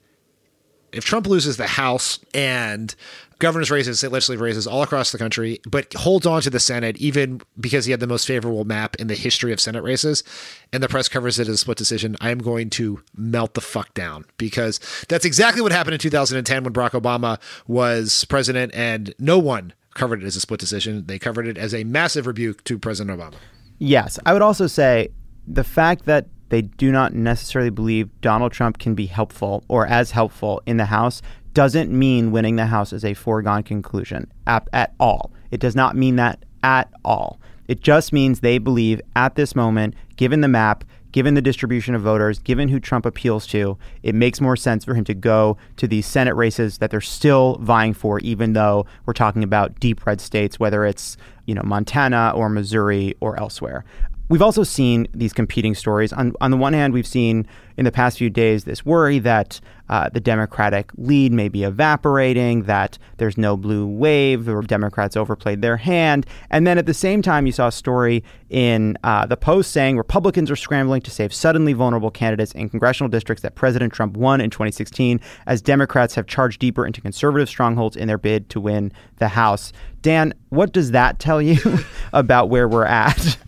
if 0.95 1.05
Trump 1.05 1.27
loses 1.27 1.57
the 1.57 1.67
House 1.67 2.19
and 2.33 2.95
governor's 3.39 3.69
races, 3.69 4.01
legislative 4.03 4.41
races 4.41 4.65
all 4.65 4.81
across 4.81 5.11
the 5.11 5.17
country, 5.17 5.59
but 5.67 5.93
holds 5.93 6.25
on 6.25 6.41
to 6.41 6.49
the 6.49 6.59
Senate, 6.59 6.97
even 6.97 7.41
because 7.59 7.85
he 7.85 7.91
had 7.91 7.99
the 7.99 8.07
most 8.07 8.25
favorable 8.25 8.63
map 8.63 8.95
in 8.95 9.07
the 9.07 9.15
history 9.15 9.51
of 9.51 9.59
Senate 9.59 9.83
races, 9.83 10.23
and 10.71 10.81
the 10.81 10.87
press 10.87 11.09
covers 11.09 11.37
it 11.37 11.47
as 11.47 11.55
a 11.55 11.57
split 11.57 11.77
decision, 11.77 12.15
I 12.21 12.29
am 12.29 12.39
going 12.39 12.69
to 12.71 13.01
melt 13.15 13.53
the 13.53 13.61
fuck 13.61 13.93
down 13.93 14.25
because 14.37 14.79
that's 15.09 15.25
exactly 15.25 15.61
what 15.61 15.71
happened 15.71 15.95
in 15.95 15.99
2010 15.99 16.63
when 16.63 16.73
Barack 16.73 16.91
Obama 16.91 17.39
was 17.67 18.25
president, 18.25 18.73
and 18.73 19.13
no 19.19 19.37
one 19.37 19.73
covered 19.95 20.23
it 20.23 20.25
as 20.25 20.35
a 20.35 20.41
split 20.41 20.59
decision. 20.59 21.05
They 21.05 21.19
covered 21.19 21.47
it 21.47 21.57
as 21.57 21.73
a 21.73 21.83
massive 21.83 22.27
rebuke 22.27 22.63
to 22.65 22.77
President 22.79 23.17
Obama. 23.17 23.35
Yes. 23.79 24.19
I 24.25 24.33
would 24.33 24.41
also 24.41 24.67
say 24.67 25.09
the 25.47 25.63
fact 25.63 26.05
that 26.05 26.27
they 26.49 26.61
do 26.61 26.91
not 26.91 27.13
necessarily 27.13 27.69
believe 27.69 28.09
Donald 28.21 28.51
Trump 28.51 28.77
can 28.77 28.95
be 28.95 29.07
helpful 29.07 29.63
or 29.67 29.87
as 29.87 30.11
helpful 30.11 30.61
in 30.65 30.77
the 30.77 30.85
House 30.85 31.21
doesn't 31.53 31.89
mean 31.89 32.31
winning 32.31 32.57
the 32.57 32.65
House 32.67 32.93
is 32.93 33.05
a 33.05 33.13
foregone 33.13 33.63
conclusion 33.63 34.31
at, 34.45 34.67
at 34.73 34.93
all. 34.99 35.31
It 35.51 35.59
does 35.59 35.75
not 35.75 35.95
mean 35.95 36.17
that 36.17 36.43
at 36.63 36.91
all. 37.03 37.39
It 37.67 37.81
just 37.81 38.13
means 38.13 38.39
they 38.39 38.57
believe 38.57 39.01
at 39.15 39.35
this 39.35 39.55
moment, 39.55 39.95
given 40.17 40.41
the 40.41 40.47
map, 40.47 40.83
given 41.15 41.33
the 41.33 41.41
distribution 41.41 41.95
of 41.95 42.01
voters, 42.01 42.39
given 42.39 42.67
who 42.67 42.77
Trump 42.77 43.05
appeals 43.05 43.47
to, 43.47 43.77
it 44.03 44.13
makes 44.13 44.41
more 44.41 44.57
sense 44.57 44.83
for 44.83 44.93
him 44.93 45.05
to 45.05 45.13
go 45.13 45.57
to 45.77 45.87
these 45.87 46.05
Senate 46.05 46.35
races 46.35 46.79
that 46.79 46.91
they're 46.91 46.99
still 46.99 47.55
vying 47.61 47.93
for, 47.93 48.19
even 48.19 48.51
though 48.51 48.85
we're 49.05 49.13
talking 49.13 49.41
about 49.41 49.79
deep 49.79 50.05
red 50.05 50.19
states, 50.19 50.59
whether 50.59 50.83
it's 50.83 51.15
you 51.45 51.55
know 51.55 51.63
Montana 51.63 52.33
or 52.35 52.49
Missouri 52.49 53.15
or 53.21 53.39
elsewhere. 53.39 53.85
We've 54.27 54.41
also 54.41 54.63
seen 54.63 55.07
these 55.13 55.33
competing 55.33 55.75
stories. 55.75 56.11
On, 56.11 56.33
on 56.41 56.49
the 56.49 56.57
one 56.57 56.73
hand, 56.73 56.93
we've 56.93 57.05
seen 57.05 57.45
in 57.77 57.85
the 57.85 57.91
past 57.91 58.17
few 58.17 58.31
days 58.31 58.63
this 58.63 58.83
worry 58.83 59.19
that 59.19 59.59
uh, 59.87 60.09
the 60.09 60.19
Democratic 60.19 60.89
lead 60.97 61.31
may 61.31 61.47
be 61.47 61.63
evaporating, 61.63 62.63
that 62.63 62.97
there's 63.17 63.37
no 63.37 63.55
blue 63.55 63.85
wave, 63.85 64.45
the 64.45 64.59
Democrats 64.61 65.15
overplayed 65.15 65.61
their 65.61 65.77
hand. 65.77 66.25
And 66.49 66.65
then 66.65 66.79
at 66.79 66.87
the 66.87 66.93
same 66.93 67.21
time, 67.21 67.45
you 67.45 67.51
saw 67.51 67.67
a 67.67 67.71
story 67.71 68.23
in 68.49 68.97
uh, 69.03 69.27
the 69.27 69.37
Post 69.37 69.71
saying 69.71 69.95
Republicans 69.95 70.49
are 70.49 70.55
scrambling 70.55 71.01
to 71.01 71.11
save 71.11 71.31
suddenly 71.31 71.73
vulnerable 71.73 72.09
candidates 72.09 72.51
in 72.53 72.67
congressional 72.67 73.09
districts 73.09 73.43
that 73.43 73.53
President 73.53 73.93
Trump 73.93 74.17
won 74.17 74.41
in 74.41 74.49
2016 74.49 75.21
as 75.45 75.61
Democrats 75.61 76.15
have 76.15 76.25
charged 76.25 76.59
deeper 76.59 76.87
into 76.87 76.99
conservative 76.99 77.47
strongholds 77.47 77.95
in 77.95 78.07
their 78.07 78.17
bid 78.17 78.49
to 78.49 78.59
win 78.59 78.91
the 79.17 79.27
House. 79.27 79.71
Dan, 80.01 80.33
what 80.49 80.71
does 80.71 80.91
that 80.91 81.19
tell 81.19 81.41
you 81.41 81.59
about 82.13 82.49
where 82.49 82.67
we're 82.67 82.85
at? 82.85 83.37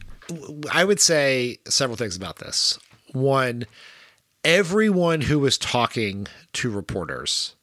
I 0.71 0.83
would 0.83 0.99
say 0.99 1.59
several 1.67 1.97
things 1.97 2.15
about 2.15 2.37
this. 2.37 2.79
One, 3.13 3.65
everyone 4.43 5.21
who 5.21 5.45
is 5.45 5.57
talking 5.57 6.27
to 6.53 6.69
reporters 6.69 7.55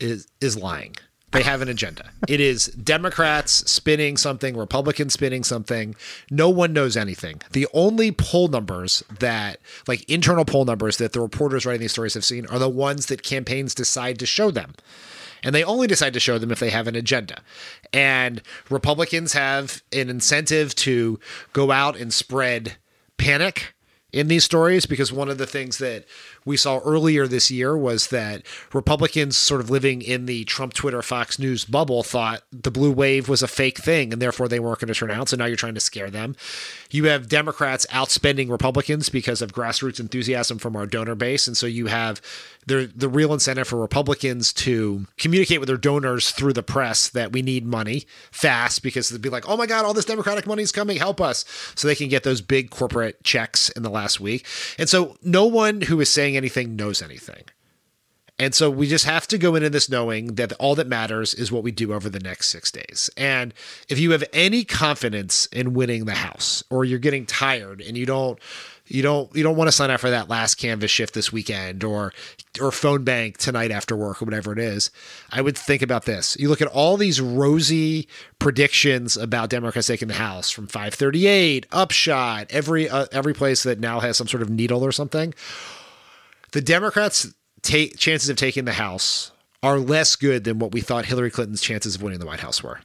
is 0.00 0.26
is 0.40 0.56
lying. 0.56 0.96
They 1.32 1.42
have 1.42 1.60
an 1.60 1.68
agenda. 1.68 2.10
It 2.28 2.40
is 2.40 2.66
Democrats 2.68 3.70
spinning 3.70 4.16
something, 4.16 4.56
Republicans 4.56 5.12
spinning 5.12 5.44
something. 5.44 5.94
No 6.30 6.48
one 6.48 6.72
knows 6.72 6.96
anything. 6.96 7.42
The 7.52 7.66
only 7.74 8.10
poll 8.10 8.48
numbers 8.48 9.02
that, 9.18 9.58
like 9.86 10.08
internal 10.08 10.44
poll 10.44 10.64
numbers 10.64 10.96
that 10.96 11.12
the 11.12 11.20
reporters 11.20 11.66
writing 11.66 11.82
these 11.82 11.92
stories 11.92 12.14
have 12.14 12.24
seen, 12.24 12.46
are 12.46 12.58
the 12.58 12.70
ones 12.70 13.06
that 13.06 13.22
campaigns 13.22 13.74
decide 13.74 14.18
to 14.20 14.26
show 14.26 14.50
them. 14.50 14.74
And 15.46 15.54
they 15.54 15.62
only 15.62 15.86
decide 15.86 16.12
to 16.14 16.20
show 16.20 16.38
them 16.38 16.50
if 16.50 16.58
they 16.58 16.70
have 16.70 16.88
an 16.88 16.96
agenda. 16.96 17.40
And 17.92 18.42
Republicans 18.68 19.32
have 19.34 19.80
an 19.92 20.10
incentive 20.10 20.74
to 20.74 21.20
go 21.52 21.70
out 21.70 21.96
and 21.96 22.12
spread 22.12 22.78
panic 23.16 23.72
in 24.12 24.26
these 24.26 24.42
stories 24.42 24.86
because 24.86 25.12
one 25.12 25.28
of 25.28 25.38
the 25.38 25.46
things 25.46 25.78
that 25.78 26.04
we 26.46 26.56
saw 26.56 26.78
earlier 26.78 27.26
this 27.26 27.50
year 27.50 27.76
was 27.76 28.06
that 28.08 28.46
Republicans, 28.72 29.36
sort 29.36 29.60
of 29.60 29.68
living 29.68 30.00
in 30.00 30.26
the 30.26 30.44
Trump, 30.44 30.72
Twitter, 30.72 31.02
Fox 31.02 31.38
News 31.38 31.64
bubble, 31.64 32.02
thought 32.02 32.42
the 32.52 32.70
blue 32.70 32.92
wave 32.92 33.28
was 33.28 33.42
a 33.42 33.48
fake 33.48 33.78
thing 33.78 34.12
and 34.12 34.22
therefore 34.22 34.48
they 34.48 34.60
weren't 34.60 34.78
going 34.78 34.88
to 34.88 34.94
turn 34.94 35.10
out. 35.10 35.28
So 35.28 35.36
now 35.36 35.44
you're 35.46 35.56
trying 35.56 35.74
to 35.74 35.80
scare 35.80 36.08
them. 36.08 36.36
You 36.90 37.04
have 37.06 37.28
Democrats 37.28 37.84
outspending 37.90 38.48
Republicans 38.48 39.08
because 39.08 39.42
of 39.42 39.52
grassroots 39.52 39.98
enthusiasm 39.98 40.58
from 40.58 40.76
our 40.76 40.86
donor 40.86 41.16
base. 41.16 41.48
And 41.48 41.56
so 41.56 41.66
you 41.66 41.88
have 41.88 42.22
the, 42.66 42.90
the 42.94 43.08
real 43.08 43.32
incentive 43.32 43.68
for 43.68 43.80
Republicans 43.80 44.52
to 44.52 45.06
communicate 45.18 45.60
with 45.60 45.66
their 45.68 45.76
donors 45.76 46.30
through 46.30 46.52
the 46.52 46.62
press 46.62 47.08
that 47.08 47.32
we 47.32 47.42
need 47.42 47.66
money 47.66 48.04
fast 48.30 48.82
because 48.82 49.08
they'd 49.08 49.22
be 49.22 49.28
like, 49.28 49.48
oh 49.48 49.56
my 49.56 49.66
God, 49.66 49.84
all 49.84 49.94
this 49.94 50.04
Democratic 50.04 50.46
money 50.46 50.62
is 50.62 50.72
coming, 50.72 50.96
help 50.96 51.20
us. 51.20 51.44
So 51.74 51.88
they 51.88 51.94
can 51.94 52.08
get 52.08 52.22
those 52.22 52.40
big 52.40 52.70
corporate 52.70 53.22
checks 53.24 53.68
in 53.70 53.82
the 53.82 53.90
last 53.90 54.20
week. 54.20 54.46
And 54.78 54.88
so 54.88 55.16
no 55.22 55.46
one 55.46 55.82
who 55.82 56.00
is 56.00 56.10
saying 56.10 56.35
anything 56.36 56.76
knows 56.76 57.02
anything. 57.02 57.44
And 58.38 58.54
so 58.54 58.68
we 58.68 58.86
just 58.86 59.06
have 59.06 59.26
to 59.28 59.38
go 59.38 59.54
into 59.54 59.70
this 59.70 59.88
knowing 59.88 60.34
that 60.34 60.52
all 60.54 60.74
that 60.74 60.86
matters 60.86 61.32
is 61.32 61.50
what 61.50 61.62
we 61.62 61.70
do 61.70 61.94
over 61.94 62.10
the 62.10 62.20
next 62.20 62.50
six 62.50 62.70
days. 62.70 63.08
And 63.16 63.54
if 63.88 63.98
you 63.98 64.10
have 64.10 64.24
any 64.32 64.62
confidence 64.62 65.46
in 65.46 65.72
winning 65.72 66.04
the 66.04 66.14
House, 66.14 66.62
or 66.68 66.84
you're 66.84 66.98
getting 66.98 67.24
tired 67.24 67.80
and 67.80 67.96
you 67.96 68.04
don't 68.04 68.38
you 68.88 69.02
don't 69.02 69.34
you 69.34 69.42
don't 69.42 69.56
want 69.56 69.68
to 69.68 69.72
sign 69.72 69.90
up 69.90 70.00
for 70.00 70.10
that 70.10 70.28
last 70.28 70.56
canvas 70.56 70.90
shift 70.90 71.14
this 71.14 71.32
weekend 71.32 71.82
or 71.82 72.12
or 72.60 72.70
phone 72.70 73.04
bank 73.04 73.36
tonight 73.36 73.70
after 73.70 73.96
work 73.96 74.22
or 74.22 74.24
whatever 74.24 74.52
it 74.52 74.58
is 74.58 74.90
i 75.32 75.40
would 75.40 75.58
think 75.58 75.82
about 75.82 76.04
this 76.04 76.36
you 76.38 76.48
look 76.48 76.62
at 76.62 76.68
all 76.68 76.96
these 76.96 77.20
rosy 77.20 78.08
predictions 78.38 79.16
about 79.16 79.50
democrats 79.50 79.88
taking 79.88 80.08
the 80.08 80.14
house 80.14 80.50
from 80.50 80.66
538 80.66 81.66
upshot 81.72 82.46
every 82.50 82.88
uh, 82.88 83.06
every 83.10 83.34
place 83.34 83.64
that 83.64 83.80
now 83.80 83.98
has 84.00 84.16
some 84.16 84.28
sort 84.28 84.42
of 84.42 84.50
needle 84.50 84.84
or 84.84 84.92
something 84.92 85.34
the 86.52 86.60
democrats 86.60 87.32
take 87.62 87.96
chances 87.98 88.28
of 88.28 88.36
taking 88.36 88.64
the 88.64 88.72
house 88.72 89.32
are 89.62 89.78
less 89.78 90.16
good 90.16 90.44
than 90.44 90.58
what 90.58 90.72
we 90.72 90.80
thought 90.80 91.06
hillary 91.06 91.30
clinton's 91.30 91.60
chances 91.60 91.96
of 91.96 92.02
winning 92.02 92.20
the 92.20 92.26
white 92.26 92.40
house 92.40 92.62
were 92.62 92.80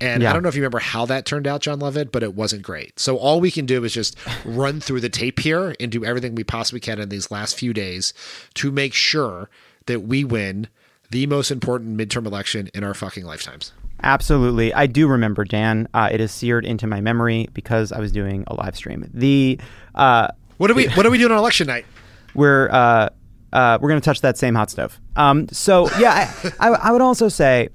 and 0.00 0.22
yeah. 0.22 0.30
I 0.30 0.32
don't 0.32 0.42
know 0.42 0.48
if 0.48 0.54
you 0.54 0.60
remember 0.60 0.80
how 0.80 1.06
that 1.06 1.24
turned 1.24 1.46
out, 1.46 1.60
Jon 1.60 1.78
Lovett, 1.78 2.10
but 2.10 2.22
it 2.22 2.34
wasn't 2.34 2.62
great. 2.62 2.98
So 2.98 3.16
all 3.16 3.40
we 3.40 3.50
can 3.50 3.64
do 3.64 3.84
is 3.84 3.94
just 3.94 4.16
run 4.44 4.80
through 4.80 5.00
the 5.00 5.08
tape 5.08 5.38
here 5.38 5.74
and 5.78 5.90
do 5.90 6.04
everything 6.04 6.34
we 6.34 6.44
possibly 6.44 6.80
can 6.80 6.98
in 6.98 7.08
these 7.08 7.30
last 7.30 7.56
few 7.58 7.72
days 7.72 8.12
to 8.54 8.70
make 8.70 8.92
sure 8.92 9.48
that 9.86 10.00
we 10.00 10.24
win 10.24 10.68
the 11.10 11.26
most 11.26 11.50
important 11.50 11.96
midterm 11.96 12.26
election 12.26 12.68
in 12.74 12.82
our 12.82 12.94
fucking 12.94 13.24
lifetimes. 13.24 13.72
Absolutely. 14.02 14.74
I 14.74 14.86
do 14.86 15.06
remember, 15.06 15.44
Dan. 15.44 15.88
Uh, 15.94 16.08
it 16.12 16.20
is 16.20 16.32
seared 16.32 16.66
into 16.66 16.86
my 16.86 17.00
memory 17.00 17.48
because 17.54 17.92
I 17.92 18.00
was 18.00 18.10
doing 18.10 18.44
a 18.48 18.54
live 18.54 18.76
stream. 18.76 19.08
The 19.14 19.58
uh, 19.94 20.28
What 20.58 20.70
are 20.70 20.74
we 20.74 20.88
what 20.88 21.06
are 21.06 21.10
we 21.10 21.18
doing 21.18 21.32
on 21.32 21.38
election 21.38 21.66
night? 21.68 21.86
We're 22.34 22.68
uh, 22.70 23.08
uh 23.52 23.78
we're 23.80 23.88
going 23.88 24.00
to 24.00 24.04
touch 24.04 24.20
that 24.22 24.36
same 24.36 24.54
hot 24.54 24.70
stove. 24.70 25.00
Um, 25.16 25.48
so 25.48 25.88
yeah, 25.98 26.32
I, 26.58 26.68
I, 26.68 26.70
I 26.70 26.92
would 26.92 27.02
also 27.02 27.28
say 27.28 27.68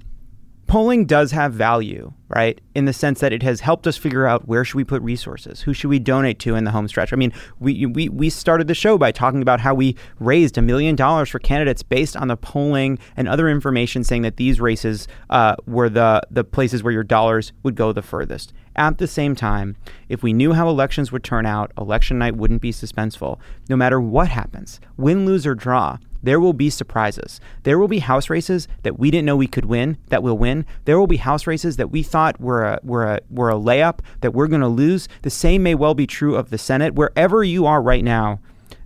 polling 0.69 1.05
does 1.05 1.31
have 1.31 1.51
value, 1.51 2.13
right? 2.27 2.61
In 2.75 2.85
the 2.85 2.93
sense 2.93 3.19
that 3.21 3.33
it 3.33 3.41
has 3.41 3.59
helped 3.59 3.87
us 3.87 3.97
figure 3.97 4.27
out 4.27 4.47
where 4.47 4.63
should 4.63 4.75
we 4.75 4.83
put 4.83 5.01
resources, 5.01 5.61
who 5.61 5.73
should 5.73 5.89
we 5.89 5.97
donate 5.97 6.37
to 6.39 6.53
in 6.53 6.63
the 6.63 6.71
home 6.71 6.87
stretch. 6.87 7.11
I 7.11 7.15
mean, 7.15 7.33
we 7.59 7.87
we 7.87 8.07
we 8.07 8.29
started 8.29 8.67
the 8.67 8.75
show 8.75 8.97
by 8.97 9.11
talking 9.11 9.41
about 9.41 9.59
how 9.59 9.73
we 9.73 9.95
raised 10.19 10.57
a 10.59 10.61
million 10.61 10.95
dollars 10.95 11.29
for 11.29 11.39
candidates 11.39 11.81
based 11.81 12.15
on 12.15 12.27
the 12.27 12.37
polling 12.37 12.99
and 13.17 13.27
other 13.27 13.49
information 13.49 14.03
saying 14.03 14.21
that 14.21 14.37
these 14.37 14.61
races 14.61 15.07
uh, 15.31 15.55
were 15.65 15.89
the 15.89 16.21
the 16.29 16.43
places 16.43 16.83
where 16.83 16.93
your 16.93 17.03
dollars 17.03 17.51
would 17.63 17.75
go 17.75 17.91
the 17.91 18.03
furthest. 18.03 18.53
At 18.75 18.99
the 18.99 19.07
same 19.07 19.35
time, 19.35 19.75
if 20.07 20.21
we 20.23 20.33
knew 20.33 20.53
how 20.53 20.69
elections 20.69 21.11
would 21.11 21.23
turn 21.23 21.45
out, 21.45 21.71
election 21.77 22.19
night 22.19 22.37
wouldn't 22.37 22.61
be 22.61 22.71
suspenseful. 22.71 23.39
No 23.67 23.75
matter 23.75 23.99
what 23.99 24.29
happens, 24.29 24.79
win, 24.95 25.25
lose, 25.25 25.45
or 25.47 25.55
draw, 25.55 25.97
there 26.21 26.39
will 26.39 26.53
be 26.53 26.69
surprises. 26.69 27.39
There 27.63 27.79
will 27.79 27.87
be 27.87 27.99
house 27.99 28.29
races 28.29 28.67
that 28.83 28.99
we 28.99 29.11
didn't 29.11 29.25
know 29.25 29.35
we 29.35 29.47
could 29.47 29.65
win 29.65 29.97
that 30.07 30.23
we'll 30.23 30.37
win. 30.37 30.65
There 30.85 30.99
will 30.99 31.07
be 31.07 31.17
house 31.17 31.47
races 31.47 31.77
that 31.77 31.91
we 31.91 32.03
thought 32.03 32.39
were 32.39 32.63
a, 32.63 32.79
were 32.83 33.05
a, 33.05 33.19
were 33.29 33.49
a 33.49 33.55
layup 33.55 33.99
that 34.21 34.33
we're 34.33 34.47
going 34.47 34.61
to 34.61 34.67
lose. 34.67 35.07
The 35.21 35.29
same 35.29 35.63
may 35.63 35.75
well 35.75 35.93
be 35.93 36.07
true 36.07 36.35
of 36.35 36.49
the 36.49 36.57
Senate. 36.57 36.95
Wherever 36.95 37.43
you 37.43 37.65
are 37.65 37.81
right 37.81 38.03
now, 38.03 38.39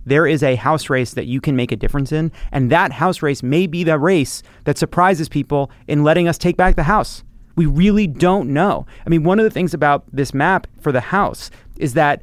there 0.06 0.26
is 0.26 0.42
a 0.42 0.56
house 0.56 0.90
race 0.90 1.14
that 1.14 1.26
you 1.26 1.40
can 1.40 1.56
make 1.56 1.72
a 1.72 1.76
difference 1.76 2.12
in. 2.12 2.30
And 2.52 2.70
that 2.70 2.92
house 2.92 3.22
race 3.22 3.42
may 3.42 3.66
be 3.66 3.84
the 3.84 3.98
race 3.98 4.42
that 4.64 4.78
surprises 4.78 5.28
people 5.28 5.70
in 5.88 6.04
letting 6.04 6.28
us 6.28 6.38
take 6.38 6.56
back 6.56 6.76
the 6.76 6.84
house. 6.84 7.24
We 7.56 7.66
really 7.66 8.06
don't 8.06 8.52
know. 8.52 8.86
I 9.06 9.10
mean, 9.10 9.22
one 9.22 9.38
of 9.38 9.44
the 9.44 9.50
things 9.50 9.74
about 9.74 10.04
this 10.12 10.34
map 10.34 10.66
for 10.80 10.92
the 10.92 11.00
house 11.00 11.50
is 11.78 11.94
that 11.94 12.22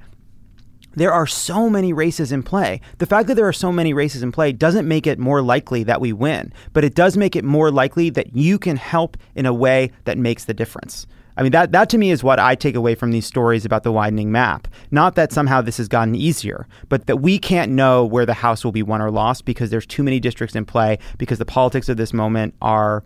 there 0.94 1.12
are 1.12 1.28
so 1.28 1.70
many 1.70 1.94
races 1.94 2.32
in 2.32 2.44
play. 2.44 2.82
The 2.98 3.06
fact 3.06 3.28
that 3.28 3.36
there 3.36 3.48
are 3.48 3.54
so 3.54 3.72
many 3.72 3.94
races 3.94 4.24
in 4.24 4.32
play 4.32 4.52
doesn't 4.52 4.88
make 4.88 5.08
it 5.08 5.20
more 5.20 5.42
likely 5.42 5.84
that 5.84 6.02
we 6.02 6.14
win, 6.14 6.54
but 6.74 6.84
it 6.84 6.96
does 6.96 7.18
make 7.18 7.36
it 7.36 7.44
more 7.44 7.72
likely 7.72 8.10
that 8.12 8.36
you 8.36 8.60
can 8.60 8.78
help 8.78 9.18
in 9.36 9.46
a 9.46 9.54
way 9.54 9.92
that 10.06 10.18
makes 10.18 10.46
the 10.46 10.54
difference. 10.54 11.08
I 11.38 11.44
mean, 11.44 11.54
that, 11.54 11.72
that 11.72 11.90
to 11.90 11.98
me 11.98 12.12
is 12.12 12.24
what 12.24 12.40
I 12.40 12.56
take 12.56 12.76
away 12.76 12.94
from 12.94 13.12
these 13.12 13.26
stories 13.26 13.64
about 13.64 13.84
the 13.84 13.92
widening 13.92 14.32
map. 14.32 14.68
Not 14.92 15.16
that 15.16 15.32
somehow 15.32 15.62
this 15.62 15.78
has 15.78 15.88
gotten 15.88 16.14
easier, 16.14 16.68
but 16.90 17.08
that 17.08 17.18
we 17.18 17.40
can't 17.40 17.72
know 17.72 18.06
where 18.06 18.26
the 18.26 18.34
House 18.34 18.66
will 18.66 18.74
be 18.74 18.84
won 18.84 19.02
or 19.02 19.10
lost 19.10 19.46
because 19.46 19.70
there's 19.70 19.86
too 19.86 20.04
many 20.04 20.20
districts 20.20 20.56
in 20.56 20.66
play, 20.66 21.00
because 21.18 21.40
the 21.40 21.46
politics 21.46 21.88
of 21.88 21.96
this 21.96 22.12
moment 22.12 22.54
are 22.62 23.04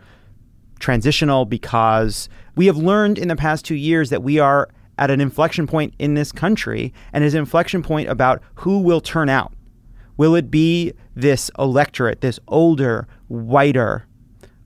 transitional, 0.80 1.46
because 1.46 2.28
we 2.56 2.66
have 2.66 2.78
learned 2.78 3.20
in 3.20 3.28
the 3.28 3.36
past 3.36 3.64
two 3.64 3.76
years 3.76 4.10
that 4.10 4.24
we 4.24 4.40
are 4.40 4.70
at 4.98 5.12
an 5.12 5.22
inflection 5.22 5.68
point 5.68 5.94
in 6.00 6.14
this 6.14 6.32
country 6.32 6.94
and 7.14 7.24
is 7.24 7.34
an 7.34 7.40
inflection 7.40 7.84
point 7.84 8.10
about 8.10 8.42
who 8.56 8.80
will 8.80 9.02
turn 9.02 9.30
out. 9.30 9.54
Will 10.18 10.36
it 10.36 10.50
be 10.50 10.94
this 11.16 11.52
electorate, 11.60 12.22
this 12.22 12.40
older, 12.48 13.08
whiter, 13.28 14.08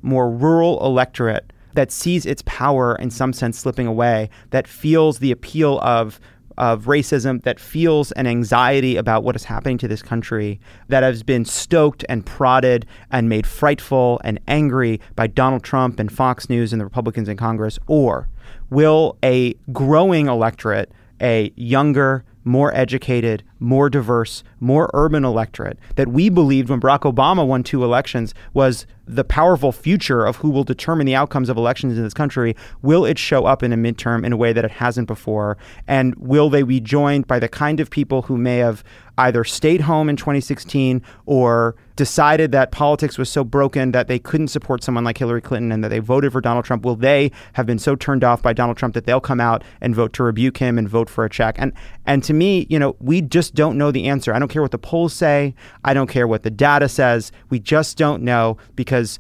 more 0.02 0.30
rural 0.30 0.84
electorate 0.86 1.52
that 1.74 1.92
sees 1.92 2.26
its 2.26 2.44
power 2.46 2.96
in 2.96 3.10
some 3.10 3.34
sense 3.34 3.60
slipping 3.60 3.88
away, 3.88 4.30
that 4.52 4.68
feels 4.68 5.20
the 5.20 5.32
appeal 5.32 5.80
of 5.80 6.20
of 6.60 6.86
racism 6.86 7.42
that 7.44 7.58
feels 7.58 8.12
an 8.12 8.28
anxiety 8.28 8.98
about 8.98 9.24
what 9.24 9.34
is 9.34 9.46
happening 9.46 9.78
to 9.78 9.88
this 9.88 10.02
country, 10.02 10.60
that 10.90 11.04
has 11.04 11.24
been 11.24 11.46
stoked 11.46 12.04
and 12.10 12.26
prodded 12.26 12.86
and 13.12 13.30
made 13.30 13.48
frightful 13.48 14.20
and 14.26 14.40
angry 14.46 15.00
by 15.16 15.26
Donald 15.26 15.64
Trump 15.64 16.00
and 16.02 16.12
Fox 16.12 16.50
News 16.50 16.74
and 16.74 16.80
the 16.82 16.86
Republicans 16.86 17.30
in 17.30 17.38
Congress? 17.38 17.80
Or 17.88 18.28
will 18.70 19.18
a 19.24 19.56
growing 19.72 20.28
electorate, 20.28 20.92
a 21.22 21.52
younger, 21.56 22.24
more 22.44 22.74
educated, 22.74 23.44
more 23.60 23.90
diverse, 23.90 24.44
more 24.60 24.90
urban 24.94 25.26
electorate 25.26 25.78
that 25.96 26.08
we 26.08 26.30
believed 26.30 26.70
when 26.70 26.80
Barack 26.80 27.02
Obama 27.02 27.46
won 27.46 27.64
two 27.64 27.84
elections 27.84 28.34
was 28.54 28.88
the 29.06 29.24
powerful 29.24 29.72
future 29.72 30.26
of 30.26 30.38
who 30.38 30.50
will 30.50 30.64
determine 30.64 31.06
the 31.06 31.16
outcomes 31.16 31.50
of 31.50 31.58
elections 31.58 31.98
in 31.98 32.04
this 32.04 32.14
country, 32.14 32.56
will 32.82 33.06
it 33.06 33.20
show 33.20 33.46
up 33.46 33.62
in 33.62 33.74
a 33.74 33.78
midterm 33.78 34.26
in 34.26 34.34
a 34.34 34.38
way 34.38 34.54
that 34.54 34.66
it 34.66 34.72
hasn't 34.72 35.08
before? 35.08 35.58
And 35.88 36.16
will 36.16 36.50
they 36.50 36.64
be 36.64 36.80
joined 36.80 37.28
by 37.28 37.40
the 37.40 37.50
kind 37.50 37.80
of 37.80 37.90
people 37.90 38.24
who 38.24 38.38
may 38.38 38.58
have 38.58 38.84
either 39.18 39.44
stayed 39.44 39.82
home 39.82 40.10
in 40.10 40.16
2016 40.16 41.02
or 41.26 41.76
decided 42.00 42.54
that 42.54 42.72
politics 42.72 43.18
was 43.18 43.30
so 43.30 43.44
broken 43.44 43.92
that 43.92 44.08
they 44.08 44.18
couldn't 44.18 44.48
support 44.48 44.82
someone 44.86 45.04
like 45.04 45.18
Hillary 45.18 45.42
Clinton 45.42 45.70
and 45.70 45.84
that 45.84 45.90
they 45.90 46.00
voted 46.00 46.32
for 46.32 46.40
Donald 46.40 46.64
Trump? 46.64 46.86
Will 46.86 46.96
they 46.96 47.30
have 47.54 47.66
been 47.66 47.78
so 47.78 47.94
turned 47.94 48.24
off 48.24 48.42
by 48.42 48.54
Donald 48.54 48.78
Trump 48.78 48.94
that 48.94 49.06
they'll 49.06 49.20
come 49.20 49.42
out 49.42 49.66
and 49.82 49.94
vote 49.94 50.14
to 50.14 50.24
rebuke 50.24 50.56
him 50.56 50.78
and 50.78 50.88
vote 50.88 51.10
for 51.10 51.26
a 51.26 51.30
check? 51.30 51.58
And 51.60 51.74
and 52.06 52.24
to 52.24 52.34
me, 52.34 52.66
you 52.70 52.80
know, 52.80 52.96
we 53.02 53.22
just 53.22 53.54
don't 53.54 53.78
know 53.78 53.92
the 53.92 54.08
answer. 54.08 54.34
I 54.34 54.40
don't 54.40 54.48
care 54.48 54.62
what 54.62 54.72
the 54.72 54.78
polls 54.78 55.14
say. 55.14 55.54
I 55.84 55.94
don't 55.94 56.08
care 56.08 56.26
what 56.26 56.44
the 56.44 56.50
data 56.50 56.88
says. 56.88 57.34
We 57.50 57.60
just 57.60 57.98
don't 57.98 58.24
know 58.24 58.56
because 58.78 59.20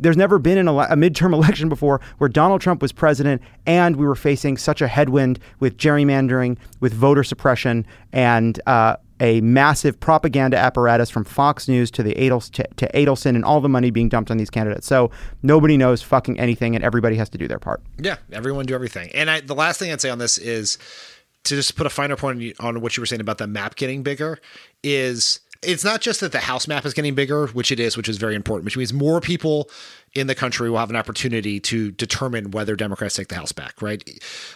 there's 0.00 0.16
never 0.16 0.40
been 0.40 0.58
an 0.58 0.66
ele- 0.66 0.80
a 0.80 0.96
midterm 0.96 1.32
election 1.40 1.68
before 1.68 2.00
where 2.18 2.28
Donald 2.28 2.60
Trump 2.60 2.82
was 2.82 2.90
president 2.90 3.40
and 3.66 3.94
we 3.94 4.04
were 4.04 4.16
facing 4.16 4.56
such 4.56 4.82
a 4.82 4.88
headwind 4.88 5.38
with 5.60 5.76
gerrymandering, 5.76 6.58
with 6.80 6.92
voter 6.92 7.22
suppression, 7.22 7.86
and 8.12 8.60
uh, 8.66 8.96
a 9.20 9.40
massive 9.40 9.98
propaganda 9.98 10.56
apparatus 10.56 11.10
from 11.10 11.24
Fox 11.24 11.68
News 11.68 11.90
to 11.92 12.02
the 12.02 12.14
Adels- 12.14 12.50
to, 12.52 12.66
to 12.76 12.90
Adelson 12.92 13.34
and 13.34 13.44
all 13.44 13.60
the 13.60 13.68
money 13.68 13.90
being 13.90 14.08
dumped 14.08 14.30
on 14.30 14.36
these 14.36 14.50
candidates. 14.50 14.86
So 14.86 15.10
nobody 15.42 15.76
knows 15.76 16.02
fucking 16.02 16.38
anything, 16.38 16.74
and 16.74 16.84
everybody 16.84 17.16
has 17.16 17.28
to 17.30 17.38
do 17.38 17.48
their 17.48 17.58
part. 17.58 17.82
Yeah, 17.98 18.16
everyone 18.32 18.66
do 18.66 18.74
everything. 18.74 19.10
And 19.14 19.30
I, 19.30 19.40
the 19.40 19.54
last 19.54 19.78
thing 19.78 19.92
I'd 19.92 20.00
say 20.00 20.10
on 20.10 20.18
this 20.18 20.38
is 20.38 20.78
to 21.44 21.54
just 21.54 21.76
put 21.76 21.86
a 21.86 21.90
finer 21.90 22.16
point 22.16 22.54
on 22.60 22.80
what 22.80 22.96
you 22.96 23.00
were 23.00 23.06
saying 23.06 23.20
about 23.20 23.38
the 23.38 23.46
map 23.46 23.76
getting 23.76 24.02
bigger. 24.02 24.38
Is 24.82 25.40
it's 25.62 25.84
not 25.84 26.00
just 26.00 26.20
that 26.20 26.32
the 26.32 26.40
house 26.40 26.68
map 26.68 26.84
is 26.84 26.94
getting 26.94 27.14
bigger, 27.14 27.46
which 27.48 27.72
it 27.72 27.80
is, 27.80 27.96
which 27.96 28.08
is 28.08 28.18
very 28.18 28.34
important, 28.34 28.64
which 28.64 28.76
means 28.76 28.92
more 28.92 29.20
people 29.20 29.70
in 30.14 30.26
the 30.26 30.34
country 30.34 30.70
will 30.70 30.78
have 30.78 30.90
an 30.90 30.96
opportunity 30.96 31.60
to 31.60 31.90
determine 31.92 32.50
whether 32.50 32.76
Democrats 32.76 33.16
take 33.16 33.28
the 33.28 33.34
House 33.34 33.52
back, 33.52 33.80
right? 33.80 34.02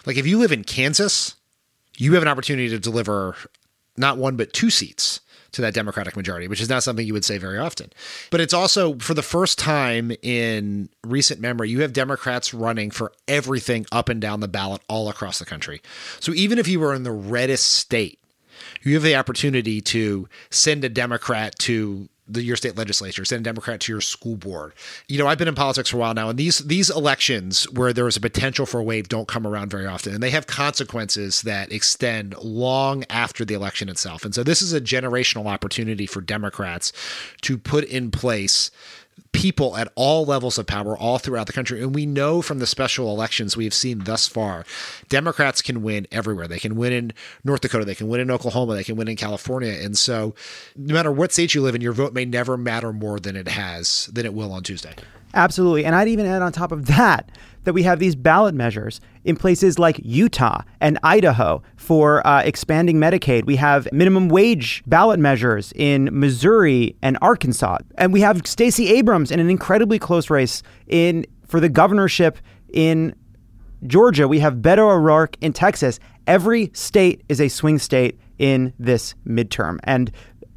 Like 0.05 0.17
if 0.17 0.27
you 0.27 0.37
live 0.37 0.51
in 0.51 0.63
Kansas, 0.63 1.35
you 1.97 2.13
have 2.13 2.21
an 2.21 2.29
opportunity 2.29 2.69
to 2.69 2.79
deliver 2.79 3.35
not 3.97 4.17
one 4.17 4.35
but 4.35 4.53
two 4.53 4.69
seats 4.69 5.21
to 5.51 5.61
that 5.61 5.73
Democratic 5.73 6.15
majority, 6.15 6.47
which 6.47 6.61
is 6.61 6.69
not 6.69 6.83
something 6.83 7.05
you 7.05 7.13
would 7.13 7.25
say 7.25 7.37
very 7.37 7.57
often. 7.57 7.91
But 8.29 8.39
it's 8.39 8.53
also 8.53 8.97
for 8.99 9.13
the 9.13 9.21
first 9.21 9.59
time 9.59 10.11
in 10.21 10.89
recent 11.05 11.41
memory, 11.41 11.69
you 11.69 11.81
have 11.81 11.93
Democrats 11.93 12.53
running 12.53 12.89
for 12.89 13.11
everything 13.27 13.85
up 13.91 14.07
and 14.07 14.21
down 14.21 14.39
the 14.39 14.47
ballot 14.47 14.81
all 14.87 15.09
across 15.09 15.39
the 15.39 15.45
country. 15.45 15.81
So 16.19 16.33
even 16.33 16.57
if 16.57 16.67
you 16.67 16.79
were 16.79 16.93
in 16.93 17.03
the 17.03 17.11
reddest 17.11 17.73
state, 17.73 18.19
you 18.81 18.93
have 18.93 19.03
the 19.03 19.15
opportunity 19.15 19.81
to 19.81 20.27
send 20.49 20.83
a 20.83 20.89
Democrat 20.89 21.57
to 21.59 22.07
the 22.33 22.43
your 22.43 22.55
state 22.55 22.77
legislature, 22.77 23.25
send 23.25 23.41
a 23.41 23.43
Democrat 23.43 23.79
to 23.81 23.91
your 23.91 24.01
school 24.01 24.35
board. 24.35 24.73
You 25.07 25.19
know, 25.19 25.27
I've 25.27 25.37
been 25.37 25.47
in 25.47 25.55
politics 25.55 25.89
for 25.89 25.97
a 25.97 25.99
while 25.99 26.13
now, 26.13 26.29
and 26.29 26.37
these 26.37 26.59
these 26.59 26.89
elections 26.89 27.69
where 27.71 27.93
there 27.93 28.07
is 28.07 28.17
a 28.17 28.21
potential 28.21 28.65
for 28.65 28.79
a 28.79 28.83
wave 28.83 29.09
don't 29.09 29.27
come 29.27 29.45
around 29.45 29.69
very 29.69 29.85
often, 29.85 30.13
and 30.13 30.23
they 30.23 30.31
have 30.31 30.47
consequences 30.47 31.41
that 31.43 31.71
extend 31.71 32.35
long 32.37 33.03
after 33.09 33.45
the 33.45 33.53
election 33.53 33.89
itself. 33.89 34.25
And 34.25 34.33
so 34.33 34.43
this 34.43 34.61
is 34.61 34.73
a 34.73 34.81
generational 34.81 35.45
opportunity 35.45 36.05
for 36.05 36.21
Democrats 36.21 36.93
to 37.41 37.57
put 37.57 37.83
in 37.83 38.11
place 38.11 38.71
people 39.33 39.77
at 39.77 39.91
all 39.95 40.25
levels 40.25 40.57
of 40.57 40.67
power 40.67 40.97
all 40.97 41.17
throughout 41.17 41.47
the 41.47 41.53
country. 41.53 41.81
And 41.81 41.95
we 41.95 42.05
know 42.05 42.41
from 42.41 42.59
the 42.59 42.67
special 42.67 43.09
elections 43.09 43.55
we 43.55 43.63
have 43.63 43.73
seen 43.73 43.99
thus 43.99 44.27
far, 44.27 44.65
Democrats 45.09 45.61
can 45.61 45.81
win 45.81 46.05
everywhere. 46.11 46.47
They 46.47 46.59
can 46.59 46.75
win 46.75 46.93
in 46.93 47.13
North 47.43 47.61
Dakota, 47.61 47.85
they 47.85 47.95
can 47.95 48.07
win 48.07 48.19
in 48.19 48.29
Oklahoma, 48.29 48.75
they 48.75 48.83
can 48.83 48.97
win 48.97 49.07
in 49.07 49.15
California. 49.15 49.71
And 49.71 49.97
so 49.97 50.35
no 50.75 50.93
matter 50.93 51.11
what 51.11 51.31
state 51.31 51.55
you 51.55 51.61
live 51.61 51.75
in, 51.75 51.81
your 51.81 51.93
vote 51.93 52.13
may 52.13 52.25
never 52.25 52.57
matter 52.57 52.91
more 52.91 53.19
than 53.19 53.35
it 53.35 53.47
has, 53.47 54.09
than 54.11 54.25
it 54.25 54.33
will 54.33 54.51
on 54.51 54.63
Tuesday. 54.63 54.93
Absolutely. 55.33 55.85
And 55.85 55.95
I'd 55.95 56.09
even 56.09 56.25
add 56.25 56.41
on 56.41 56.51
top 56.51 56.71
of 56.71 56.87
that 56.87 57.29
that 57.63 57.73
we 57.73 57.83
have 57.83 57.99
these 57.99 58.15
ballot 58.15 58.53
measures 58.53 58.99
in 59.23 59.35
places 59.35 59.77
like 59.79 59.99
Utah 60.03 60.61
and 60.79 60.97
Idaho 61.03 61.61
for 61.75 62.25
uh, 62.25 62.41
expanding 62.41 62.97
Medicaid. 62.97 63.45
We 63.45 63.55
have 63.57 63.87
minimum 63.91 64.29
wage 64.29 64.83
ballot 64.87 65.19
measures 65.19 65.71
in 65.75 66.09
Missouri 66.11 66.95
and 67.01 67.17
Arkansas. 67.21 67.79
And 67.97 68.13
we 68.13 68.21
have 68.21 68.45
Stacey 68.45 68.89
Abrams 68.89 69.31
in 69.31 69.39
an 69.39 69.49
incredibly 69.49 69.99
close 69.99 70.29
race 70.29 70.63
in 70.87 71.25
for 71.45 71.59
the 71.59 71.69
governorship 71.69 72.37
in 72.73 73.15
Georgia. 73.87 74.27
We 74.27 74.39
have 74.39 74.55
Beto 74.55 74.89
O'Rourke 74.89 75.37
in 75.41 75.53
Texas. 75.53 75.99
Every 76.27 76.71
state 76.73 77.23
is 77.29 77.41
a 77.41 77.49
swing 77.49 77.79
state 77.79 78.19
in 78.37 78.73
this 78.79 79.15
midterm. 79.25 79.79
And 79.83 80.11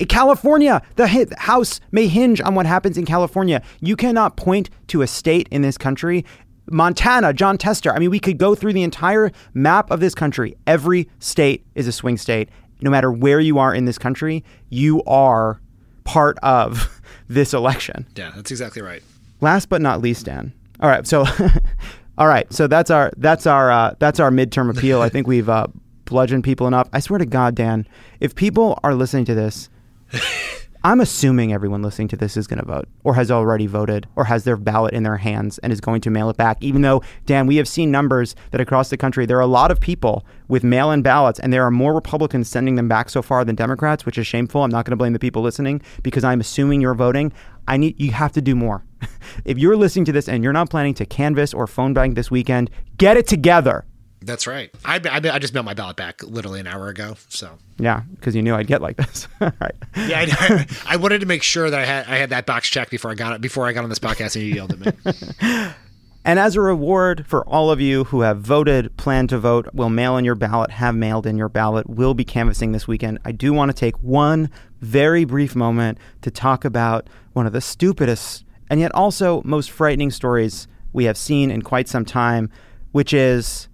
California, 0.09 0.83
the 0.97 1.35
House 1.39 1.81
may 1.93 2.09
hinge 2.09 2.41
on 2.41 2.55
what 2.55 2.67
happens 2.67 2.99
in 2.99 3.05
California. 3.07 3.63
You 3.81 3.97
cannot 3.97 4.37
point 4.37 4.69
to 4.89 5.03
a 5.03 5.07
state 5.07 5.49
in 5.51 5.63
this 5.63 5.79
country. 5.79 6.25
Montana, 6.71 7.33
Jon 7.33 7.59
Tester. 7.59 7.93
I 7.93 7.99
mean, 7.99 8.11
we 8.11 8.21
could 8.21 8.39
go 8.39 8.55
through 8.55 8.73
the 8.73 8.83
entire 8.83 9.31
map 9.53 9.91
of 9.91 10.01
this 10.01 10.15
country. 10.15 10.57
Every 10.67 11.09
state 11.19 11.65
is 11.75 11.87
a 11.87 11.93
swing 11.93 12.17
state. 12.17 12.49
No 12.81 12.91
matter 12.91 13.11
where 13.11 13.41
you 13.41 13.59
are 13.59 13.75
in 13.75 13.85
this 13.85 13.99
country, 13.99 14.45
you 14.69 15.03
are 15.05 15.61
part 16.05 16.39
of 16.43 17.01
this 17.29 17.55
election. 17.55 18.07
Yeah, 18.17 18.33
that's 18.35 18.51
exactly 18.51 18.83
right. 18.83 19.03
Last 19.41 19.69
but 19.69 19.81
not 19.81 20.01
least, 20.01 20.27
Dan. 20.27 20.53
All 20.81 20.89
right, 20.89 21.07
so, 21.07 21.25
all 22.19 22.27
right, 22.27 22.51
so 22.53 22.67
that's 22.67 22.91
our 22.91 23.13
that's 23.17 23.47
our 23.47 23.71
uh, 23.71 23.95
that's 23.99 24.21
our 24.21 24.31
midterm 24.31 24.77
appeal. 24.77 25.01
I 25.01 25.09
think 25.09 25.27
we've 25.27 25.49
uh, 25.49 25.69
bludgeoned 26.05 26.45
people 26.45 26.67
enough. 26.67 26.89
I 26.93 27.01
swear 27.01 27.19
to 27.19 27.27
God, 27.27 27.55
Dan, 27.55 27.87
if 28.21 28.35
people 28.35 28.79
are 28.83 28.95
listening 28.95 29.25
to 29.27 29.35
this 29.35 29.69
I'm 30.87 31.01
assuming 31.01 31.51
everyone 31.51 31.81
listening 31.81 32.09
to 32.09 32.17
this 32.17 32.37
is 32.37 32.47
going 32.47 32.59
to 32.59 32.67
vote 32.67 32.87
or 33.05 33.15
has 33.15 33.31
already 33.31 33.67
voted 33.67 34.07
or 34.17 34.25
has 34.25 34.45
their 34.45 34.59
ballot 34.59 34.93
in 34.93 35.03
their 35.03 35.17
hands 35.17 35.57
and 35.61 35.73
is 35.73 35.81
going 35.81 36.03
to 36.03 36.11
mail 36.11 36.29
it 36.29 36.37
back. 36.37 36.59
Even 36.61 36.83
though, 36.83 37.03
Dan, 37.25 37.47
we 37.47 37.57
have 37.57 37.67
seen 37.67 37.91
numbers 37.91 38.37
that 38.51 38.61
across 38.61 38.91
the 38.91 38.99
country, 38.99 39.25
there 39.25 39.39
are 39.39 39.41
a 39.41 39.47
lot 39.47 39.71
of 39.71 39.81
people 39.81 40.27
with 40.47 40.63
mail 40.63 40.91
in 40.91 41.01
ballots 41.01 41.41
and 41.41 41.55
there 41.55 41.65
are 41.65 41.71
more 41.71 41.95
Republicans 41.95 42.51
sending 42.51 42.75
them 42.75 42.87
back 42.87 43.09
so 43.09 43.23
far 43.23 43.47
than 43.47 43.55
Democrats, 43.55 44.05
which 44.05 44.19
is 44.19 44.27
shameful. 44.27 44.63
I'm 44.63 44.71
not 44.71 44.85
going 44.85 44.91
to 44.91 44.97
blame 44.97 45.15
the 45.15 45.19
people 45.19 45.41
listening 45.41 45.81
because 46.03 46.23
I'm 46.23 46.41
assuming 46.41 46.83
you're 46.83 46.95
voting. 46.95 47.33
I 47.67 47.79
need 47.79 47.99
you 47.99 48.11
have 48.11 48.33
to 48.33 48.43
do 48.43 48.55
more. 48.55 48.85
if 49.47 49.57
you're 49.57 49.79
listening 49.79 50.05
to 50.05 50.13
this 50.13 50.29
and 50.29 50.45
you're 50.45 50.53
not 50.53 50.69
planning 50.69 50.93
to 50.95 51.07
canvass 51.07 51.55
or 51.55 51.67
phone 51.67 51.95
bank 51.95 52.15
this 52.15 52.31
weekend, 52.31 52.69
get 52.99 53.17
it 53.17 53.27
together. 53.27 53.87
That's 54.25 54.47
right. 54.47 54.71
I, 54.85 54.97
I, 54.97 55.21
I, 55.35 55.39
just 55.39 55.53
mailed 55.53 55.67
my 55.67 55.75
ballot 55.75 55.97
back 55.97 56.23
literally 56.23 56.61
an 56.61 56.67
hour 56.67 56.89
ago. 56.89 57.17
So 57.29 57.51
yeah, 57.79 58.03
because 58.15 58.35
you 58.35 58.43
knew 58.43 58.55
I'd 58.55 58.67
get 58.67 58.81
like 58.81 58.97
this. 58.97 59.29
right. 59.41 59.75
Yeah, 59.97 60.25
I, 60.27 60.67
I, 60.87 60.97
wanted 60.97 61.21
to 61.21 61.27
make 61.27 61.43
sure 61.43 61.69
that 61.69 61.79
I 61.79 61.85
had 61.85 62.07
I 62.07 62.17
had 62.17 62.31
that 62.31 62.47
box 62.47 62.69
checked 62.69 62.91
before 62.91 63.11
I 63.11 63.15
got 63.15 63.35
it 63.35 63.41
before 63.41 63.67
I 63.67 63.73
got 63.73 63.85
on 63.85 63.91
this 63.91 63.99
podcast 63.99 64.37
and 64.37 64.45
you 64.45 64.55
yelled 64.55 64.73
at 64.73 64.81
me. 64.81 65.73
and 66.25 66.39
as 66.39 66.57
a 66.57 66.61
reward 66.61 67.27
for 67.27 67.45
all 67.47 67.71
of 67.71 67.81
you 67.81 68.05
who 68.05 68.23
have 68.23 68.41
voted, 68.41 68.97
plan 68.97 69.27
to 69.29 69.39
vote, 69.39 69.69
will 69.75 69.91
mail 69.91 70.17
in 70.17 70.25
your 70.25 70.35
ballot, 70.35 70.71
have 70.71 70.95
mailed 70.95 71.27
in 71.27 71.37
your 71.37 71.49
ballot, 71.49 71.89
will 71.89 72.15
be 72.15 72.25
canvassing 72.25 72.73
this 72.73 72.89
weekend. 72.89 73.19
I 73.25 73.33
do 73.33 73.53
want 73.53 73.71
to 73.71 73.77
take 73.77 73.97
one 74.03 74.51
very 74.81 75.25
brief 75.25 75.55
moment 75.55 75.99
to 76.23 76.31
talk 76.31 76.65
about 76.65 77.09
one 77.35 77.47
of 77.47 77.53
the 77.53 77.61
stupidest 77.61 78.45
and 78.71 78.81
yet 78.81 78.95
also 78.95 79.43
most 79.45 79.71
frightening 79.71 80.11
stories 80.11 80.67
we 80.93 81.05
have 81.05 81.19
seen 81.19 81.51
in 81.51 81.61
quite 81.63 81.89
some 81.89 82.05
time, 82.05 82.51
which 82.93 83.13
is 83.13 83.69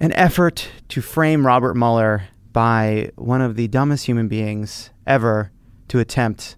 an 0.00 0.12
effort 0.12 0.68
to 0.88 1.00
frame 1.00 1.46
Robert 1.46 1.74
Mueller 1.74 2.24
by 2.52 3.10
one 3.16 3.40
of 3.40 3.56
the 3.56 3.68
dumbest 3.68 4.06
human 4.06 4.28
beings 4.28 4.90
ever 5.06 5.50
to 5.88 5.98
attempt 5.98 6.56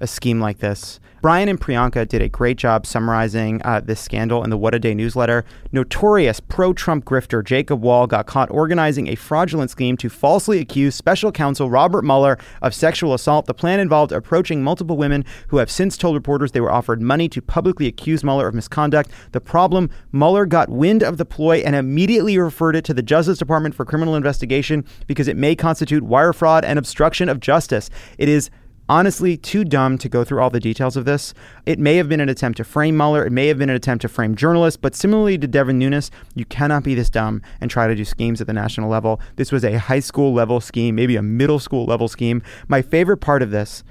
a 0.00 0.06
scheme 0.06 0.40
like 0.40 0.58
this. 0.58 1.00
Brian 1.20 1.48
and 1.48 1.60
Priyanka 1.60 2.06
did 2.06 2.22
a 2.22 2.28
great 2.28 2.56
job 2.56 2.86
summarizing 2.86 3.60
uh, 3.64 3.80
this 3.80 3.98
scandal 4.00 4.44
in 4.44 4.50
the 4.50 4.56
What 4.56 4.72
a 4.72 4.78
Day 4.78 4.94
newsletter. 4.94 5.44
Notorious 5.72 6.38
pro 6.38 6.72
Trump 6.72 7.04
grifter 7.04 7.44
Jacob 7.44 7.82
Wohl 7.82 8.06
got 8.06 8.26
caught 8.26 8.48
organizing 8.52 9.08
a 9.08 9.16
fraudulent 9.16 9.68
scheme 9.68 9.96
to 9.96 10.08
falsely 10.08 10.60
accuse 10.60 10.94
special 10.94 11.32
counsel 11.32 11.68
Robert 11.68 12.04
Mueller 12.04 12.38
of 12.62 12.72
sexual 12.72 13.14
assault. 13.14 13.46
The 13.46 13.54
plan 13.54 13.80
involved 13.80 14.12
approaching 14.12 14.62
multiple 14.62 14.96
women 14.96 15.24
who 15.48 15.56
have 15.56 15.72
since 15.72 15.96
told 15.96 16.14
reporters 16.14 16.52
they 16.52 16.60
were 16.60 16.70
offered 16.70 17.02
money 17.02 17.28
to 17.30 17.42
publicly 17.42 17.88
accuse 17.88 18.22
Mueller 18.22 18.46
of 18.46 18.54
misconduct. 18.54 19.10
The 19.32 19.40
problem 19.40 19.90
Mueller 20.12 20.46
got 20.46 20.68
wind 20.68 21.02
of 21.02 21.16
the 21.16 21.24
ploy 21.24 21.58
and 21.58 21.74
immediately 21.74 22.38
referred 22.38 22.76
it 22.76 22.84
to 22.84 22.94
the 22.94 23.02
Justice 23.02 23.38
Department 23.38 23.74
for 23.74 23.84
criminal 23.84 24.14
investigation 24.14 24.84
because 25.08 25.26
it 25.26 25.36
may 25.36 25.56
constitute 25.56 26.04
wire 26.04 26.32
fraud 26.32 26.64
and 26.64 26.78
obstruction 26.78 27.28
of 27.28 27.40
justice. 27.40 27.90
It 28.18 28.28
is 28.28 28.50
honestly 28.88 29.36
too 29.36 29.64
dumb 29.64 29.98
to 29.98 30.08
go 30.08 30.24
through 30.24 30.40
all 30.40 30.50
the 30.50 30.60
details 30.60 30.96
of 30.96 31.04
this. 31.04 31.34
It 31.66 31.78
may 31.78 31.96
have 31.96 32.08
been 32.08 32.20
an 32.20 32.28
attempt 32.28 32.56
to 32.56 32.64
frame 32.64 32.96
Mueller. 32.96 33.26
It 33.26 33.32
may 33.32 33.48
have 33.48 33.58
been 33.58 33.70
an 33.70 33.76
attempt 33.76 34.02
to 34.02 34.08
frame 34.08 34.34
journalists. 34.34 34.76
But 34.76 34.94
similarly 34.94 35.38
to 35.38 35.46
Devin 35.46 35.78
Nunes, 35.78 36.10
you 36.34 36.44
cannot 36.44 36.84
be 36.84 36.94
this 36.94 37.10
dumb 37.10 37.42
and 37.60 37.70
try 37.70 37.86
to 37.86 37.94
do 37.94 38.04
schemes 38.04 38.40
at 38.40 38.46
the 38.46 38.52
national 38.52 38.90
level. 38.90 39.20
This 39.36 39.52
was 39.52 39.64
a 39.64 39.78
high 39.78 40.00
school 40.00 40.32
level 40.32 40.60
scheme, 40.60 40.94
maybe 40.94 41.16
a 41.16 41.22
middle 41.22 41.58
school 41.58 41.84
level 41.84 42.08
scheme. 42.08 42.42
My 42.68 42.82
favorite 42.82 43.18
part 43.18 43.42
of 43.42 43.50
this 43.50 43.84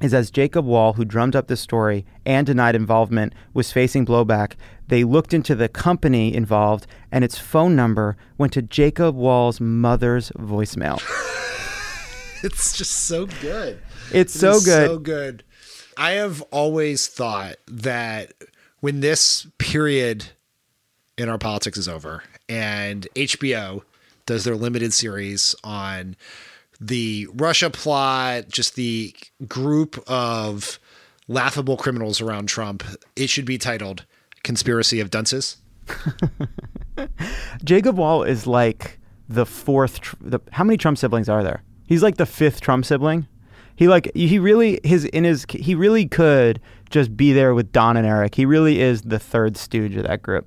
is 0.00 0.12
as 0.12 0.30
Jacob 0.30 0.66
Wohl, 0.66 0.94
who 0.94 1.04
drummed 1.04 1.36
up 1.36 1.46
this 1.46 1.60
story 1.60 2.04
and 2.26 2.46
denied 2.46 2.74
involvement, 2.74 3.32
was 3.54 3.72
facing 3.72 4.04
blowback, 4.04 4.54
they 4.88 5.04
looked 5.04 5.32
into 5.32 5.54
the 5.54 5.68
company 5.68 6.34
involved 6.34 6.86
and 7.10 7.24
its 7.24 7.38
phone 7.38 7.76
number 7.76 8.16
went 8.36 8.52
to 8.52 8.62
Jacob 8.62 9.14
Wohl's 9.14 9.60
mother's 9.60 10.30
voicemail. 10.32 11.00
it's 12.42 12.76
just 12.76 12.92
so 12.92 13.26
good. 13.40 13.80
It's 14.14 14.32
so 14.32 14.60
good. 14.60 14.88
So 14.88 14.98
good. 14.98 15.44
I 15.96 16.12
have 16.12 16.42
always 16.50 17.06
thought 17.06 17.56
that 17.68 18.32
when 18.80 19.00
this 19.00 19.46
period 19.58 20.26
in 21.18 21.28
our 21.28 21.38
politics 21.38 21.78
is 21.78 21.88
over 21.88 22.22
and 22.48 23.06
HBO 23.14 23.82
does 24.26 24.44
their 24.44 24.56
limited 24.56 24.92
series 24.92 25.54
on 25.62 26.16
the 26.80 27.28
Russia 27.34 27.70
plot, 27.70 28.48
just 28.48 28.74
the 28.74 29.14
group 29.46 30.02
of 30.08 30.78
laughable 31.28 31.76
criminals 31.76 32.20
around 32.20 32.46
Trump, 32.48 32.82
it 33.14 33.28
should 33.28 33.44
be 33.44 33.58
titled 33.58 34.04
Conspiracy 34.42 35.00
of 35.00 35.10
Dunces. 35.10 35.58
Jacob 37.64 37.96
Wohl 37.96 38.22
is 38.24 38.46
like 38.46 38.98
the 39.28 39.46
fourth. 39.46 40.00
Tr- 40.00 40.16
the, 40.20 40.40
how 40.50 40.64
many 40.64 40.76
Trump 40.76 40.98
siblings 40.98 41.28
are 41.28 41.42
there? 41.42 41.62
He's 41.86 42.02
like 42.02 42.16
the 42.16 42.26
fifth 42.26 42.60
Trump 42.60 42.84
sibling. 42.84 43.26
He 43.82 43.88
like 43.88 44.12
he 44.14 44.38
really 44.38 44.78
his 44.84 45.06
in 45.06 45.24
his 45.24 45.44
he 45.48 45.74
really 45.74 46.06
could 46.06 46.60
just 46.88 47.16
be 47.16 47.32
there 47.32 47.52
with 47.52 47.72
Don 47.72 47.96
and 47.96 48.06
Eric. 48.06 48.36
He 48.36 48.46
really 48.46 48.80
is 48.80 49.02
the 49.02 49.18
third 49.18 49.56
stooge 49.56 49.96
of 49.96 50.04
that 50.04 50.22
group. 50.22 50.46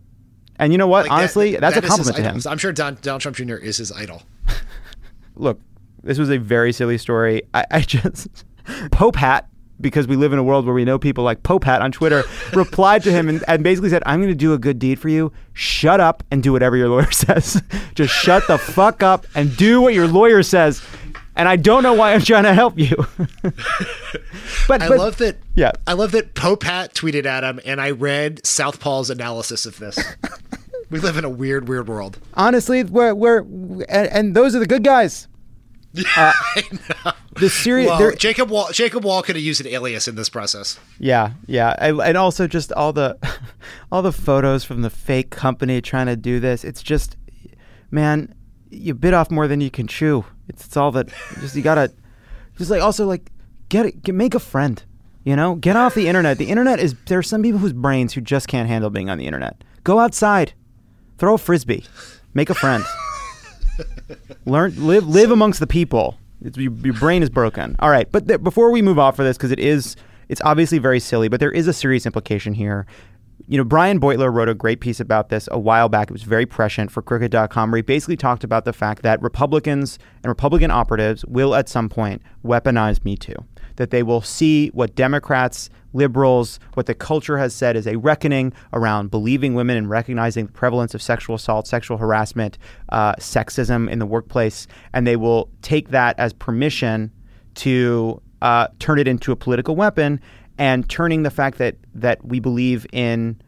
And 0.57 0.71
you 0.71 0.77
know 0.77 0.87
what? 0.87 1.03
Like 1.03 1.11
Honestly, 1.11 1.51
that, 1.51 1.59
that's 1.59 1.75
that 1.75 1.83
a 1.83 1.87
compliment 1.87 2.15
to 2.15 2.23
him. 2.23 2.39
I'm 2.49 2.57
sure 2.57 2.71
Don, 2.71 2.97
Donald 3.01 3.21
Trump 3.21 3.35
Jr. 3.35 3.55
is 3.55 3.75
his 3.75 3.91
idol. 3.91 4.23
Look, 5.35 5.59
this 6.01 6.17
was 6.17 6.29
a 6.29 6.37
very 6.37 6.71
silly 6.71 6.97
story. 6.97 7.41
I, 7.53 7.65
I 7.71 7.79
just 7.81 8.45
Popehat 8.65 9.47
because 9.81 10.07
we 10.07 10.15
live 10.15 10.31
in 10.31 10.39
a 10.39 10.43
world 10.43 10.65
where 10.65 10.73
we 10.73 10.85
know 10.85 10.97
people 10.97 11.25
like 11.25 11.43
Popehat 11.43 11.81
on 11.81 11.91
Twitter, 11.91 12.23
replied 12.53 13.03
to 13.03 13.11
him 13.11 13.27
and, 13.27 13.43
and 13.49 13.65
basically 13.65 13.89
said, 13.89 14.01
I'm 14.05 14.19
going 14.19 14.31
to 14.31 14.33
do 14.35 14.53
a 14.53 14.57
good 14.57 14.79
deed 14.79 14.97
for 14.97 15.09
you. 15.09 15.33
Shut 15.51 15.99
up 15.99 16.23
and 16.31 16.41
do 16.41 16.53
whatever 16.53 16.77
your 16.77 16.87
lawyer 16.87 17.11
says. 17.11 17.61
Just 17.95 18.13
shut 18.13 18.47
the 18.47 18.57
fuck 18.57 19.03
up 19.03 19.25
and 19.35 19.57
do 19.57 19.81
what 19.81 19.93
your 19.93 20.07
lawyer 20.07 20.41
says 20.41 20.81
and 21.35 21.49
I 21.49 21.55
don't 21.55 21.83
know 21.83 21.93
why 21.93 22.13
I'm 22.13 22.21
trying 22.21 22.43
to 22.43 22.53
help 22.53 22.79
you. 22.79 22.95
but 24.67 24.81
I 24.81 24.87
but, 24.87 24.97
love 24.97 25.17
that. 25.17 25.37
Yeah, 25.55 25.71
I 25.85 25.93
love 25.93 26.11
that 26.11 26.33
Popehat 26.33 26.93
tweeted 26.93 27.25
at 27.25 27.43
him, 27.43 27.59
and 27.65 27.81
I 27.81 27.91
read 27.91 28.41
Southpaw's 28.43 29.09
analysis 29.09 29.65
of 29.65 29.77
this. 29.79 29.97
we 30.89 30.99
live 30.99 31.17
in 31.17 31.25
a 31.25 31.29
weird, 31.29 31.67
weird 31.67 31.87
world. 31.87 32.19
Honestly, 32.33 32.83
we're 32.83 33.13
we're 33.13 33.39
and, 33.39 34.07
and 34.07 34.35
those 34.35 34.55
are 34.55 34.59
the 34.59 34.67
good 34.67 34.83
guys. 34.83 35.27
Yeah, 36.15 36.33
Uh, 37.05 37.13
the 37.39 37.49
series, 37.49 37.87
well, 37.87 38.11
Jacob 38.15 38.49
Wohl, 38.49 38.67
Jacob 38.73 39.05
Wohl 39.05 39.21
could 39.21 39.37
have 39.37 39.43
used 39.43 39.61
an 39.61 39.67
alias 39.67 40.09
in 40.09 40.15
this 40.15 40.27
process. 40.27 40.77
Yeah, 40.99 41.31
yeah, 41.45 41.73
and 41.79 42.17
also 42.17 42.47
just 42.47 42.73
all 42.73 42.91
the, 42.91 43.17
all 43.93 44.01
the 44.01 44.11
photos 44.11 44.65
from 44.65 44.81
the 44.81 44.89
fake 44.89 45.29
company 45.29 45.81
trying 45.81 46.07
to 46.07 46.17
do 46.17 46.41
this. 46.41 46.65
It's 46.65 46.83
just, 46.83 47.15
man, 47.91 48.35
you 48.69 48.93
bit 48.93 49.13
off 49.13 49.31
more 49.31 49.47
than 49.47 49.61
you 49.61 49.71
can 49.71 49.87
chew. 49.87 50.25
It's, 50.47 50.65
it's 50.65 50.77
all 50.77 50.91
that 50.91 51.09
just 51.39 51.55
you 51.55 51.61
gotta 51.61 51.93
just 52.57 52.71
like 52.71 52.81
also 52.81 53.05
like 53.05 53.31
get, 53.69 54.01
get 54.01 54.15
make 54.15 54.35
a 54.35 54.39
friend. 54.39 54.81
You 55.23 55.35
know, 55.35 55.55
get 55.55 55.75
off 55.75 55.95
the 55.95 56.07
internet. 56.07 56.37
The 56.37 56.49
internet 56.49 56.79
is 56.79 56.93
there 57.07 57.17
are 57.17 57.23
some 57.23 57.41
people 57.41 57.59
whose 57.59 57.73
brains 57.73 58.13
who 58.13 58.21
just 58.21 58.47
can't 58.47 58.67
handle 58.67 58.91
being 58.91 59.09
on 59.09 59.17
the 59.17 59.25
internet. 59.25 59.63
Go 59.83 59.97
outside, 59.97 60.53
throw 61.17 61.33
a 61.33 61.37
frisbee, 61.39 61.83
make 62.35 62.51
a 62.51 62.53
friend. 62.53 62.83
Learn 64.45 64.75
live 64.85 65.07
live 65.07 65.31
amongst 65.31 65.59
the 65.59 65.67
people. 65.67 66.17
It's, 66.41 66.57
your, 66.57 66.71
your 66.73 66.93
brain 66.93 67.23
is 67.23 67.29
broken. 67.31 67.75
All 67.79 67.89
right, 67.89 68.11
but 68.11 68.27
th- 68.27 68.43
before 68.43 68.69
we 68.69 68.83
move 68.83 68.99
off 68.99 69.15
for 69.15 69.23
this, 69.23 69.35
because 69.35 69.51
it 69.51 69.59
is 69.59 69.95
it's 70.29 70.41
obviously 70.43 70.77
very 70.77 70.99
silly, 70.99 71.27
but 71.27 71.39
there 71.39 71.51
is 71.51 71.67
a 71.67 71.73
serious 71.73 72.05
implication 72.05 72.53
here. 72.53 72.85
You 73.47 73.57
know, 73.57 73.63
Brian 73.63 73.99
Beutler 73.99 74.33
wrote 74.33 74.49
a 74.49 74.55
great 74.55 74.79
piece 74.79 74.99
about 74.99 75.29
this 75.29 75.47
a 75.51 75.59
while 75.59 75.89
back. 75.89 76.09
It 76.09 76.13
was 76.13 76.23
very 76.23 76.45
prescient 76.45 76.89
for 76.89 77.01
Crooked.com, 77.01 77.71
where 77.71 77.77
he 77.77 77.81
basically 77.83 78.17
talked 78.17 78.43
about 78.43 78.65
the 78.65 78.73
fact 78.73 79.03
that 79.03 79.21
Republicans 79.21 79.99
and 80.23 80.29
Republican 80.29 80.71
operatives 80.71 81.23
will 81.25 81.53
at 81.53 81.69
some 81.69 81.89
point 81.89 82.21
weaponize 82.43 83.03
Me 83.05 83.15
Too. 83.15 83.35
That 83.75 83.91
they 83.91 84.03
will 84.03 84.21
see 84.21 84.69
what 84.69 84.95
Democrats, 84.95 85.69
liberals, 85.93 86.59
what 86.73 86.85
the 86.85 86.95
culture 86.95 87.37
has 87.37 87.53
said 87.53 87.75
is 87.75 87.87
a 87.87 87.97
reckoning 87.97 88.53
around 88.73 89.11
believing 89.11 89.53
women 89.53 89.77
and 89.77 89.89
recognizing 89.89 90.47
the 90.47 90.51
prevalence 90.51 90.93
of 90.93 91.01
sexual 91.01 91.35
assault, 91.35 91.67
sexual 91.67 91.97
harassment, 91.97 92.57
uh, 92.89 93.15
sexism 93.15 93.89
in 93.89 93.99
the 93.99 94.05
workplace, 94.05 94.65
and 94.93 95.05
they 95.05 95.17
will 95.17 95.49
take 95.61 95.89
that 95.89 96.17
as 96.17 96.33
permission 96.33 97.11
to 97.55 98.21
uh, 98.41 98.67
turn 98.79 98.99
it 98.99 99.07
into 99.07 99.31
a 99.31 99.35
political 99.35 99.75
weapon 99.75 100.19
and 100.57 100.87
turning 100.89 101.23
the 101.23 101.29
fact 101.29 101.57
that 101.57 101.75
that 101.93 102.25
we 102.25 102.39
believe 102.39 102.85
in 102.91 103.39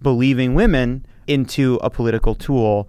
believing 0.00 0.54
women 0.54 1.06
into 1.26 1.78
a 1.82 1.90
political 1.90 2.34
tool. 2.34 2.88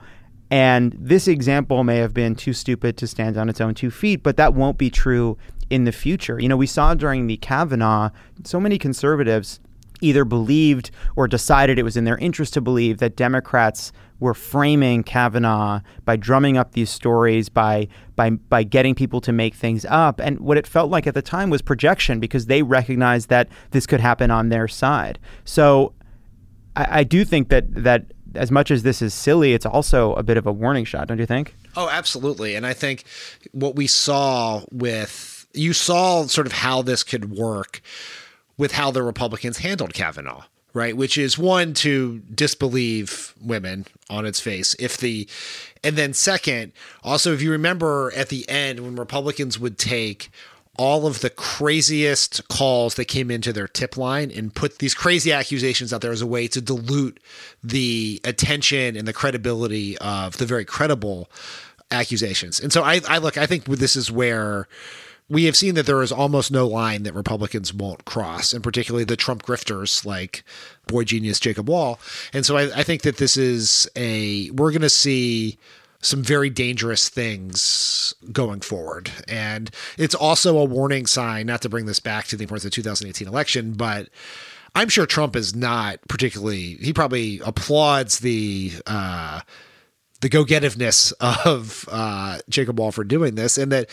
And 0.49 0.95
this 0.99 1.27
example 1.27 1.83
may 1.83 1.97
have 1.97 2.13
been 2.13 2.35
too 2.35 2.53
stupid 2.53 2.97
to 2.97 3.07
stand 3.07 3.37
on 3.37 3.49
its 3.49 3.59
own 3.61 3.73
two 3.73 3.89
feet, 3.89 4.21
but 4.23 4.37
that 4.37 4.53
won't 4.53 4.77
be 4.77 4.89
true 4.89 5.37
in 5.69 5.85
the 5.85 5.91
future. 5.91 6.39
You 6.39 6.49
know, 6.49 6.57
we 6.57 6.67
saw 6.67 6.93
during 6.93 7.27
the 7.27 7.37
Kavanaugh, 7.37 8.09
so 8.43 8.59
many 8.59 8.77
conservatives 8.77 9.59
either 10.01 10.25
believed 10.25 10.91
or 11.15 11.27
decided 11.27 11.79
it 11.79 11.83
was 11.83 11.97
in 11.97 12.03
their 12.03 12.17
interest 12.17 12.53
to 12.53 12.61
believe 12.61 12.97
that 12.99 13.15
Democrats 13.15 13.91
were 14.23 14.33
framing 14.33 15.03
Kavanaugh 15.03 15.81
by 16.05 16.15
drumming 16.15 16.57
up 16.57 16.71
these 16.71 16.89
stories, 16.89 17.49
by 17.49 17.89
by 18.15 18.29
by 18.31 18.63
getting 18.63 18.95
people 18.95 19.19
to 19.21 19.33
make 19.33 19.53
things 19.53 19.85
up. 19.89 20.19
And 20.19 20.39
what 20.39 20.57
it 20.57 20.65
felt 20.65 20.89
like 20.89 21.05
at 21.05 21.13
the 21.13 21.21
time 21.21 21.49
was 21.49 21.61
projection 21.61 22.21
because 22.21 22.45
they 22.45 22.63
recognized 22.63 23.27
that 23.29 23.49
this 23.71 23.85
could 23.85 23.99
happen 23.99 24.31
on 24.31 24.47
their 24.47 24.67
side. 24.69 25.19
So 25.43 25.93
I, 26.77 26.99
I 26.99 27.03
do 27.03 27.25
think 27.25 27.49
that 27.49 27.65
that 27.83 28.05
as 28.33 28.49
much 28.49 28.71
as 28.71 28.83
this 28.83 29.01
is 29.01 29.13
silly, 29.13 29.53
it's 29.53 29.65
also 29.65 30.13
a 30.13 30.23
bit 30.23 30.37
of 30.37 30.47
a 30.47 30.51
warning 30.51 30.85
shot, 30.85 31.09
don't 31.09 31.19
you 31.19 31.25
think? 31.25 31.53
Oh, 31.75 31.89
absolutely. 31.89 32.55
And 32.55 32.65
I 32.65 32.73
think 32.73 33.03
what 33.51 33.75
we 33.75 33.87
saw 33.87 34.61
with 34.71 35.45
you 35.53 35.73
saw 35.73 36.25
sort 36.27 36.47
of 36.47 36.53
how 36.53 36.81
this 36.81 37.03
could 37.03 37.29
work 37.37 37.81
with 38.57 38.71
how 38.71 38.89
the 38.89 39.03
Republicans 39.03 39.57
handled 39.57 39.93
Kavanaugh 39.93 40.45
right? 40.73 40.97
Which 40.97 41.17
is 41.17 41.37
one 41.37 41.73
to 41.75 42.19
disbelieve 42.33 43.33
women 43.41 43.85
on 44.09 44.25
its 44.25 44.39
face. 44.39 44.75
If 44.79 44.97
the, 44.97 45.27
and 45.83 45.95
then 45.95 46.13
second, 46.13 46.71
also, 47.03 47.33
if 47.33 47.41
you 47.41 47.51
remember 47.51 48.11
at 48.15 48.29
the 48.29 48.47
end 48.49 48.79
when 48.79 48.95
Republicans 48.95 49.59
would 49.59 49.77
take 49.77 50.31
all 50.77 51.05
of 51.05 51.21
the 51.21 51.29
craziest 51.29 52.47
calls 52.47 52.95
that 52.95 53.05
came 53.05 53.29
into 53.29 53.53
their 53.53 53.67
tip 53.67 53.95
line 53.95 54.31
and 54.31 54.55
put 54.55 54.79
these 54.79 54.95
crazy 54.95 55.31
accusations 55.31 55.93
out 55.93 56.01
there 56.01 56.11
as 56.11 56.21
a 56.21 56.27
way 56.27 56.47
to 56.47 56.59
dilute 56.59 57.19
the 57.63 58.19
attention 58.23 58.95
and 58.95 59.07
the 59.07 59.13
credibility 59.13 59.95
of 59.99 60.37
the 60.37 60.45
very 60.47 60.65
credible 60.65 61.29
accusations. 61.91 62.59
And 62.59 62.73
so 62.73 62.81
I, 62.81 63.01
I 63.07 63.19
look, 63.19 63.37
I 63.37 63.45
think 63.45 63.65
this 63.65 63.95
is 63.95 64.11
where 64.11 64.67
we 65.33 65.45
have 65.45 65.55
seen 65.55 65.75
that 65.75 65.85
there 65.85 66.01
is 66.01 66.11
almost 66.11 66.51
no 66.51 66.67
line 66.67 67.03
that 67.03 67.13
Republicans 67.13 67.73
won't 67.73 68.05
cross, 68.05 68.53
and 68.53 68.63
particularly 68.63 69.03
the 69.03 69.15
Trump 69.15 69.43
grifters 69.43 70.05
like 70.05 70.43
boy 70.87 71.03
genius 71.03 71.39
Jacob 71.39 71.67
Wohl. 71.67 71.99
And 72.33 72.45
so 72.45 72.57
I, 72.57 72.79
I 72.79 72.83
think 72.83 73.01
that 73.01 73.17
this 73.17 73.35
is 73.35 73.89
a 73.95 74.49
we're 74.51 74.71
going 74.71 74.81
to 74.81 74.89
see 74.89 75.57
some 76.03 76.21
very 76.21 76.49
dangerous 76.49 77.09
things 77.09 78.13
going 78.31 78.59
forward. 78.59 79.09
And 79.27 79.71
it's 79.97 80.13
also 80.13 80.57
a 80.57 80.65
warning 80.65 81.05
sign, 81.05 81.47
not 81.47 81.61
to 81.61 81.69
bring 81.69 81.85
this 81.85 81.99
back 81.99 82.25
to 82.27 82.35
the 82.35 82.43
importance 82.43 82.65
of 82.65 82.71
the 82.71 82.75
2018 82.75 83.27
election, 83.27 83.73
but 83.73 84.09
I'm 84.75 84.89
sure 84.89 85.05
Trump 85.05 85.35
is 85.35 85.55
not 85.55 85.99
particularly, 86.09 86.75
he 86.75 86.91
probably 86.93 87.39
applauds 87.45 88.19
the, 88.19 88.73
uh, 88.85 89.41
the 90.23 90.29
go-getiveness 90.29 91.11
of 91.19 91.85
uh, 91.91 92.39
Jacob 92.47 92.79
Wohl 92.79 92.93
for 92.93 93.03
doing 93.03 93.35
this, 93.35 93.57
and 93.57 93.73
that 93.73 93.89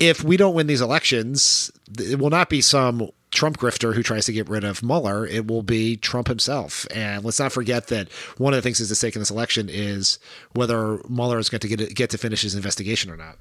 if 0.00 0.24
we 0.24 0.38
don't 0.38 0.54
win 0.54 0.66
these 0.66 0.80
elections, 0.80 1.70
it 1.98 2.18
will 2.18 2.30
not 2.30 2.48
be 2.48 2.62
some 2.62 3.10
Trump 3.30 3.58
grifter 3.58 3.94
who 3.94 4.02
tries 4.02 4.24
to 4.24 4.32
get 4.32 4.48
rid 4.48 4.64
of 4.64 4.82
Mueller. 4.82 5.26
It 5.26 5.46
will 5.46 5.62
be 5.62 5.98
Trump 5.98 6.28
himself. 6.28 6.86
And 6.94 7.26
let's 7.26 7.38
not 7.38 7.52
forget 7.52 7.88
that 7.88 8.10
one 8.38 8.54
of 8.54 8.56
the 8.56 8.62
things 8.62 8.78
that's 8.78 8.90
at 8.90 8.96
stake 8.96 9.16
in 9.16 9.20
this 9.20 9.30
election 9.30 9.68
is 9.68 10.18
whether 10.54 10.98
Mueller 11.10 11.38
is 11.38 11.50
going 11.50 11.60
to 11.60 11.68
get 11.68 11.94
get 11.94 12.08
to 12.08 12.18
finish 12.18 12.40
his 12.40 12.54
investigation 12.54 13.10
or 13.10 13.16
not. 13.18 13.36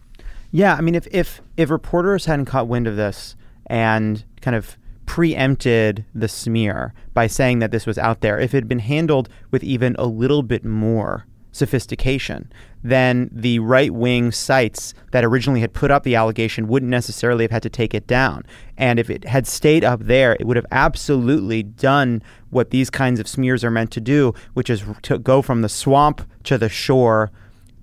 Yeah, 0.52 0.76
I 0.76 0.82
mean, 0.82 0.96
if 0.96 1.08
if 1.12 1.40
if 1.56 1.70
reporters 1.70 2.26
hadn't 2.26 2.48
caught 2.48 2.68
wind 2.68 2.86
of 2.86 2.98
this 2.98 3.38
and 3.68 4.26
kind 4.42 4.58
of 4.58 4.76
preempted 5.06 6.04
the 6.14 6.28
smear 6.28 6.94
by 7.14 7.28
saying 7.28 7.60
that 7.60 7.72
this 7.72 7.86
was 7.86 7.98
out 7.98 8.20
there, 8.20 8.38
if 8.42 8.54
it 8.54 8.58
had 8.58 8.68
been 8.68 8.80
handled 8.80 9.30
with 9.52 9.64
even 9.64 9.96
a 9.98 10.06
little 10.06 10.44
bit 10.44 10.66
more 10.66 11.26
sophistication, 11.56 12.52
then 12.84 13.30
the 13.32 13.60
right 13.60 13.94
wing 13.94 14.30
sites 14.32 14.94
that 15.12 15.24
originally 15.24 15.62
had 15.62 15.74
put 15.74 15.90
up 15.90 16.04
the 16.04 16.14
allegation 16.14 16.68
wouldn't 16.68 16.90
necessarily 16.90 17.46
have 17.46 17.52
had 17.52 17.64
to 17.64 17.70
take 17.70 17.94
it 17.94 18.06
down. 18.08 18.44
And 18.78 19.00
if 19.00 19.10
it 19.10 19.24
had 19.24 19.48
stayed 19.48 19.84
up 19.84 20.02
there, 20.02 20.36
it 20.38 20.46
would 20.46 20.58
have 20.58 20.66
absolutely 20.70 21.64
done 21.64 22.22
what 22.50 22.72
these 22.72 22.90
kinds 22.90 23.22
of 23.22 23.28
smears 23.28 23.64
are 23.64 23.72
meant 23.72 23.92
to 23.92 24.02
do, 24.02 24.34
which 24.54 24.70
is 24.70 24.84
to 25.04 25.18
go 25.18 25.42
from 25.42 25.62
the 25.62 25.70
swamp 25.70 26.28
to 26.44 26.58
the 26.58 26.70
shore. 26.70 27.32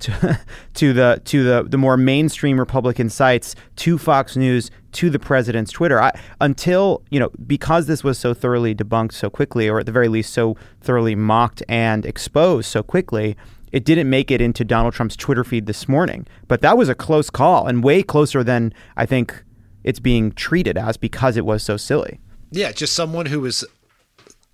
To, 0.01 0.11
the 0.93 1.23
to 1.25 1.45
the 1.45 1.65
the 1.69 1.79
more 1.79 1.97
mainstream 1.97 2.59
Republican 2.59 3.09
sites, 3.09 3.55
to 3.77 3.99
Fox 3.99 4.37
News, 4.37 4.69
to 4.93 5.11
the 5.11 5.21
president's 5.21 5.71
Twitter. 5.71 6.03
I, 6.03 6.11
until 6.41 7.05
you 7.11 7.21
know, 7.21 7.31
because 7.47 7.87
this 7.87 8.03
was 8.03 8.19
so 8.19 8.35
thoroughly 8.35 8.75
debunked 8.75 9.13
so 9.13 9.31
quickly, 9.31 9.69
or 9.69 9.79
at 9.79 9.87
the 9.87 9.93
very 9.93 10.09
least 10.09 10.33
so 10.33 10.57
thoroughly 10.81 11.15
mocked 11.15 11.63
and 11.69 12.05
exposed 12.05 12.69
so 12.69 12.83
quickly, 12.83 13.37
it 13.73 13.85
didn't 13.85 14.09
make 14.09 14.31
it 14.31 14.41
into 14.41 14.65
Donald 14.65 14.95
Trump's 14.95 15.17
Twitter 15.17 15.43
feed 15.43 15.67
this 15.67 15.89
morning. 15.89 16.27
But 16.47 16.61
that 16.61 16.77
was 16.79 16.89
a 16.89 16.95
close 16.95 17.31
call 17.31 17.67
and 17.67 17.83
way 17.83 18.03
closer 18.03 18.45
than 18.45 18.73
I 18.97 19.07
think 19.07 19.43
it's 19.83 19.99
being 19.99 20.33
treated 20.33 20.79
as 20.79 20.97
because 20.97 21.37
it 21.37 21.45
was 21.45 21.63
so 21.63 21.77
silly. 21.77 22.21
Yeah, 22.51 22.71
just 22.73 22.93
someone 22.93 23.27
who 23.27 23.41
was 23.41 23.65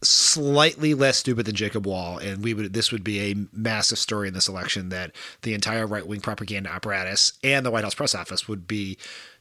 slightly 0.02 0.94
less 0.94 1.18
stupid 1.18 1.46
than 1.46 1.56
Jacob 1.56 1.86
Wohl, 1.86 2.18
and 2.18 2.42
we 2.42 2.54
would 2.54 2.72
this 2.72 2.92
would 2.92 3.02
be 3.02 3.32
a 3.32 3.34
massive 3.52 3.98
story 3.98 4.28
in 4.28 4.34
this 4.34 4.48
election 4.48 4.90
that 4.90 5.12
the 5.42 5.54
entire 5.54 5.86
right 5.86 6.06
wing 6.06 6.20
propaganda 6.20 6.70
apparatus 6.70 7.32
and 7.42 7.66
the 7.66 7.70
White 7.70 7.84
House 7.84 7.94
press 7.94 8.14
office 8.14 8.46
would 8.46 8.68
be 8.68 8.96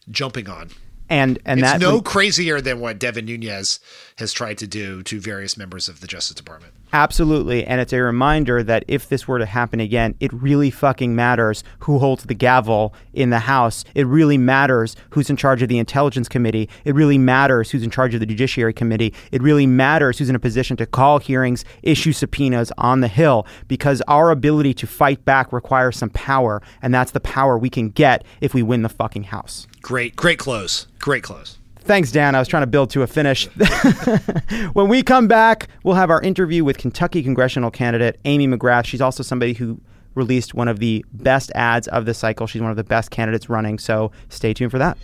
jumping 0.09 0.49
on. 0.49 0.71
And 1.09 1.39
and 1.45 1.59
it's 1.59 1.71
that 1.71 1.81
no 1.81 1.95
would, 1.95 2.05
crazier 2.05 2.59
than 2.59 2.79
what 2.79 2.99
Devin 2.99 3.25
Nunes 3.25 3.79
has 4.17 4.33
tried 4.33 4.57
to 4.57 4.67
do 4.67 5.03
to 5.03 5.19
various 5.19 5.57
members 5.57 5.87
of 5.87 6.01
the 6.01 6.07
Justice 6.07 6.35
Department. 6.35 6.73
Absolutely. 6.93 7.65
And 7.65 7.81
it's 7.81 7.91
a 7.91 8.01
reminder 8.01 8.63
that 8.63 8.85
if 8.87 9.09
this 9.09 9.27
were 9.27 9.39
to 9.39 9.45
happen 9.45 9.79
again, 9.81 10.15
it 10.21 10.31
really 10.31 10.71
fucking 10.71 11.15
matters 11.15 11.63
who 11.79 11.99
holds 11.99 12.23
the 12.23 12.33
gavel 12.33 12.93
in 13.13 13.29
the 13.29 13.39
House. 13.39 13.83
It 13.93 14.07
really 14.07 14.37
matters 14.37 14.95
who's 15.09 15.29
in 15.29 15.35
charge 15.35 15.61
of 15.61 15.67
the 15.67 15.79
Intelligence 15.79 16.29
Committee. 16.29 16.69
It 16.85 16.95
really 16.95 17.17
matters 17.17 17.71
who's 17.71 17.83
in 17.83 17.91
charge 17.91 18.13
of 18.13 18.21
the 18.21 18.25
Judiciary 18.25 18.73
Committee. 18.73 19.13
It 19.31 19.41
really 19.41 19.67
matters 19.67 20.17
who's 20.17 20.29
in 20.29 20.35
a 20.35 20.39
position 20.39 20.77
to 20.77 20.85
call 20.85 21.19
hearings, 21.19 21.65
issue 21.83 22.13
subpoenas 22.13 22.71
on 22.77 23.01
the 23.01 23.09
Hill, 23.09 23.45
because 23.67 24.01
our 24.07 24.31
ability 24.31 24.73
to 24.75 24.87
fight 24.87 25.25
back 25.25 25.51
requires 25.51 25.97
some 25.97 26.09
power. 26.11 26.61
And 26.81 26.93
that's 26.93 27.11
the 27.11 27.19
power 27.19 27.57
we 27.57 27.69
can 27.69 27.89
get 27.89 28.23
if 28.39 28.53
we 28.53 28.63
win 28.63 28.83
the 28.83 28.89
fucking 28.89 29.23
House. 29.23 29.67
Great, 29.87 30.17
great 30.17 30.37
close. 30.37 30.85
Great 30.99 31.23
close. 31.23 31.59
Thanks, 31.79 32.11
Dan. 32.11 32.35
I 32.35 32.39
was 32.39 32.49
trying 32.49 32.63
to 32.63 32.67
build 32.67 32.89
to 32.89 33.03
a 33.03 33.07
finish. 33.07 33.45
when 34.73 34.89
we 34.89 35.01
come 35.01 35.29
back, 35.29 35.69
we'll 35.85 35.95
have 35.95 36.09
our 36.09 36.21
interview 36.21 36.65
with 36.65 36.77
Kentucky 36.77 37.23
congressional 37.23 37.71
candidate 37.71 38.19
Amy 38.25 38.49
McGrath. 38.49 38.83
She's 38.83 38.99
also 38.99 39.23
somebody 39.23 39.53
who 39.53 39.79
released 40.13 40.53
one 40.53 40.67
of 40.67 40.79
the 40.79 41.05
best 41.13 41.53
ads 41.55 41.87
of 41.87 42.03
the 42.03 42.13
cycle. 42.13 42.47
She's 42.47 42.61
one 42.61 42.69
of 42.69 42.75
the 42.75 42.83
best 42.83 43.11
candidates 43.11 43.47
running, 43.47 43.79
so 43.79 44.11
stay 44.27 44.53
tuned 44.53 44.71
for 44.71 44.77
that. 44.77 44.97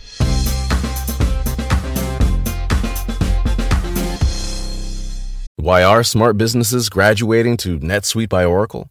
Why 5.56 5.82
are 5.82 6.04
smart 6.04 6.36
businesses 6.36 6.90
graduating 6.90 7.56
to 7.56 7.78
NetSuite 7.78 8.28
by 8.28 8.44
Oracle? 8.44 8.90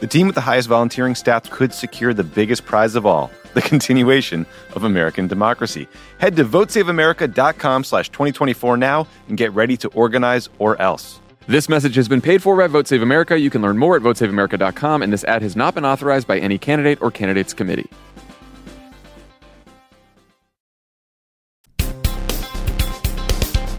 The 0.00 0.06
team 0.06 0.28
with 0.28 0.36
the 0.36 0.42
highest 0.42 0.68
volunteering 0.68 1.14
stats 1.14 1.50
could 1.50 1.74
secure 1.74 2.14
the 2.14 2.22
biggest 2.22 2.64
prize 2.64 2.94
of 2.94 3.04
all, 3.04 3.32
the 3.54 3.62
continuation 3.62 4.46
of 4.76 4.84
American 4.84 5.26
democracy. 5.26 5.88
Head 6.18 6.36
to 6.36 6.44
votesaveamerica.com 6.44 7.82
slash 7.82 8.08
2024 8.10 8.76
now 8.76 9.08
and 9.28 9.36
get 9.36 9.52
ready 9.54 9.76
to 9.78 9.88
organize 9.88 10.48
or 10.60 10.80
else. 10.80 11.18
This 11.48 11.68
message 11.68 11.96
has 11.96 12.06
been 12.06 12.20
paid 12.20 12.44
for 12.44 12.56
by 12.56 12.68
Vote 12.68 12.86
Save 12.86 13.02
America. 13.02 13.36
You 13.40 13.50
can 13.50 13.60
learn 13.60 13.76
more 13.76 13.96
at 13.96 14.02
votesaveamerica.com, 14.02 15.02
and 15.02 15.12
this 15.12 15.24
ad 15.24 15.42
has 15.42 15.56
not 15.56 15.74
been 15.74 15.84
authorized 15.84 16.28
by 16.28 16.38
any 16.38 16.58
candidate 16.58 17.02
or 17.02 17.10
candidates 17.10 17.52
committee. 17.52 17.90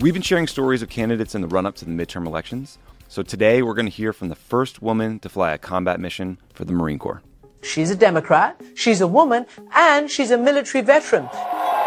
We've 0.01 0.13
been 0.13 0.21
sharing 0.21 0.47
stories 0.47 0.81
of 0.81 0.89
candidates 0.89 1.33
in 1.35 1.41
the 1.41 1.47
run 1.47 1.65
up 1.65 1.75
to 1.75 1.85
the 1.85 1.91
midterm 1.91 2.25
elections. 2.25 2.77
So 3.11 3.23
today 3.23 3.63
we're 3.63 3.73
going 3.73 3.87
to 3.87 3.91
hear 3.91 4.13
from 4.13 4.29
the 4.29 4.35
first 4.35 4.83
woman 4.83 5.17
to 5.21 5.29
fly 5.29 5.51
a 5.51 5.57
combat 5.57 5.99
mission 5.99 6.37
for 6.53 6.63
the 6.63 6.73
Marine 6.73 6.99
Corps. 6.99 7.23
She's 7.63 7.89
a 7.89 7.95
Democrat, 7.95 8.61
she's 8.75 9.01
a 9.01 9.07
woman, 9.07 9.47
and 9.73 10.11
she's 10.11 10.29
a 10.29 10.37
military 10.37 10.83
veteran. 10.83 11.27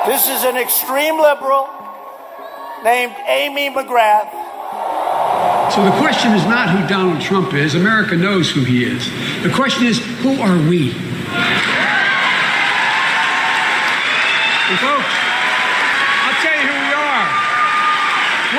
This 0.05 0.27
is 0.29 0.43
an 0.43 0.57
extreme 0.57 1.21
liberal 1.21 1.69
named 2.83 3.15
Amy 3.29 3.71
McGrath. 3.71 4.33
So 5.71 5.85
the 5.85 5.97
question 6.03 6.33
is 6.33 6.45
not 6.47 6.69
who 6.71 6.85
Donald 6.89 7.23
Trump 7.23 7.55
is. 7.55 7.77
America 7.77 8.17
knows 8.17 8.51
who 8.51 8.65
he 8.65 8.83
is. 8.83 9.09
The 9.45 9.51
question 9.55 9.87
is, 9.87 10.01
who 10.27 10.41
are 10.43 10.59
we? 10.69 10.91
And 14.67 14.79
folks, 14.83 15.15
I'll 16.27 16.43
tell 16.43 16.59
you 16.59 16.67
who 16.67 16.75
we 16.83 16.93
are. 16.99 17.27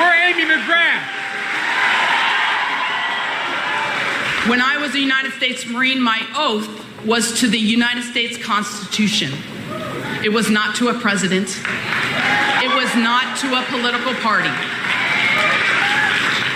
We're 0.00 0.16
Amy 0.32 0.44
McGrath. 0.48 1.10
When 4.48 4.60
I 4.60 4.76
was 4.76 4.94
a 4.94 5.00
United 5.00 5.32
States 5.32 5.66
Marine, 5.66 6.02
my 6.02 6.20
oath 6.36 6.68
was 7.06 7.40
to 7.40 7.48
the 7.48 7.58
United 7.58 8.02
States 8.02 8.36
Constitution. 8.36 9.32
It 10.22 10.30
was 10.30 10.50
not 10.50 10.76
to 10.76 10.88
a 10.88 10.94
president. 11.00 11.48
It 11.48 12.68
was 12.76 12.94
not 12.94 13.38
to 13.38 13.54
a 13.58 13.64
political 13.70 14.12
party. 14.20 14.50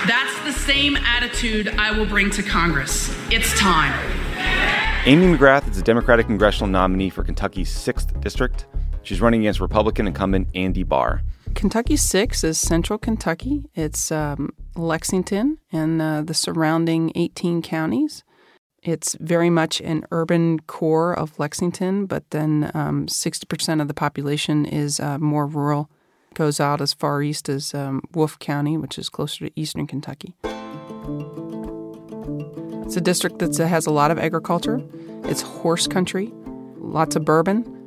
That's 0.07 0.39
the 0.45 0.53
same 0.53 0.97
attitude 0.97 1.69
I 1.79 1.91
will 1.99 2.05
bring 2.05 2.29
to 2.33 2.43
Congress. 2.43 3.09
It's 3.31 3.59
time. 3.59 3.95
Amy 5.07 5.35
McGrath 5.35 5.71
is 5.71 5.79
a 5.79 5.83
Democratic 5.83 6.27
congressional 6.27 6.69
nominee 6.69 7.09
for 7.09 7.25
Kentucky's 7.25 7.71
6th 7.71 8.21
District. 8.21 8.67
She's 9.09 9.23
running 9.23 9.41
against 9.41 9.59
Republican 9.59 10.07
incumbent 10.07 10.49
Andy 10.55 10.83
Barr. 10.83 11.23
Kentucky 11.55 11.97
6 11.97 12.45
is 12.45 12.59
central 12.59 12.99
Kentucky. 12.99 13.65
It's 13.75 14.13
um, 14.13 14.53
Lexington 14.77 15.57
and 15.73 16.03
uh, 16.03 16.21
the 16.21 16.35
surrounding 16.35 17.13
18 17.15 17.63
counties. 17.63 18.23
It's 18.83 19.17
very 19.19 19.49
much 19.49 19.81
an 19.81 20.05
urban 20.11 20.61
core 20.61 21.15
of 21.15 21.39
Lexington, 21.39 22.05
but 22.05 22.29
then 22.33 22.71
um, 22.75 23.07
60% 23.07 23.81
of 23.81 23.89
the 23.89 23.95
population 23.95 24.67
is 24.67 25.01
uh, 25.01 25.17
more 25.17 25.47
rural. 25.47 25.89
Goes 26.35 26.61
out 26.61 26.83
as 26.83 26.93
far 26.93 27.23
east 27.23 27.49
as 27.49 27.73
um, 27.73 28.03
Wolfe 28.13 28.39
County, 28.39 28.77
which 28.77 28.99
is 28.99 29.09
closer 29.09 29.47
to 29.47 29.53
eastern 29.59 29.87
Kentucky. 29.87 30.35
It's 32.85 32.99
a 32.99 33.01
district 33.01 33.39
that 33.39 33.57
has 33.57 33.87
a 33.87 33.91
lot 33.91 34.11
of 34.11 34.19
agriculture. 34.19 34.83
It's 35.25 35.41
horse 35.41 35.87
country, 35.87 36.31
lots 36.77 37.17
of 37.17 37.25
bourbon, 37.25 37.78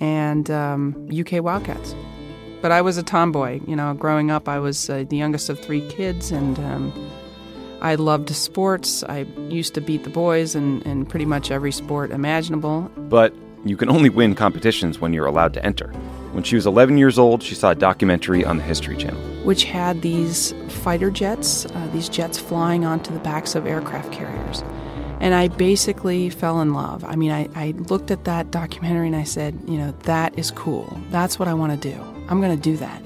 and 0.00 0.50
um, 0.50 1.08
UK 1.12 1.42
Wildcats. 1.42 1.94
But 2.60 2.72
I 2.72 2.82
was 2.82 2.96
a 2.96 3.02
tomboy. 3.02 3.60
You 3.66 3.76
know, 3.76 3.94
growing 3.94 4.30
up, 4.30 4.48
I 4.48 4.58
was 4.58 4.90
uh, 4.90 5.04
the 5.08 5.16
youngest 5.16 5.48
of 5.48 5.60
three 5.60 5.86
kids, 5.88 6.32
and 6.32 6.58
um, 6.58 7.10
I 7.80 7.94
loved 7.94 8.30
sports. 8.30 9.04
I 9.04 9.20
used 9.48 9.74
to 9.74 9.80
beat 9.80 10.04
the 10.04 10.10
boys 10.10 10.54
in, 10.54 10.82
in 10.82 11.06
pretty 11.06 11.24
much 11.24 11.50
every 11.50 11.72
sport 11.72 12.10
imaginable. 12.10 12.90
But 12.96 13.32
you 13.64 13.76
can 13.76 13.88
only 13.88 14.08
win 14.08 14.34
competitions 14.34 15.00
when 15.00 15.12
you're 15.12 15.26
allowed 15.26 15.54
to 15.54 15.64
enter. 15.64 15.88
When 16.32 16.42
she 16.42 16.56
was 16.56 16.66
11 16.66 16.98
years 16.98 17.18
old, 17.18 17.42
she 17.42 17.54
saw 17.54 17.70
a 17.70 17.74
documentary 17.74 18.44
on 18.44 18.58
the 18.58 18.62
History 18.62 18.96
Channel. 18.96 19.20
Which 19.44 19.64
had 19.64 20.02
these 20.02 20.52
fighter 20.68 21.10
jets, 21.10 21.66
uh, 21.66 21.88
these 21.92 22.08
jets 22.08 22.38
flying 22.38 22.84
onto 22.84 23.12
the 23.12 23.20
backs 23.20 23.54
of 23.54 23.66
aircraft 23.66 24.12
carriers. 24.12 24.62
And 25.20 25.34
I 25.34 25.48
basically 25.48 26.30
fell 26.30 26.60
in 26.60 26.72
love. 26.74 27.04
I 27.04 27.16
mean, 27.16 27.30
I, 27.30 27.48
I 27.54 27.70
looked 27.72 28.10
at 28.10 28.24
that 28.24 28.50
documentary 28.50 29.08
and 29.08 29.16
I 29.16 29.24
said, 29.24 29.58
you 29.66 29.76
know, 29.76 29.92
that 30.04 30.38
is 30.38 30.50
cool. 30.52 30.96
That's 31.10 31.38
what 31.38 31.48
I 31.48 31.54
want 31.54 31.80
to 31.80 31.92
do. 31.92 32.00
I'm 32.28 32.40
going 32.40 32.56
to 32.56 32.62
do 32.62 32.76
that. 32.76 33.02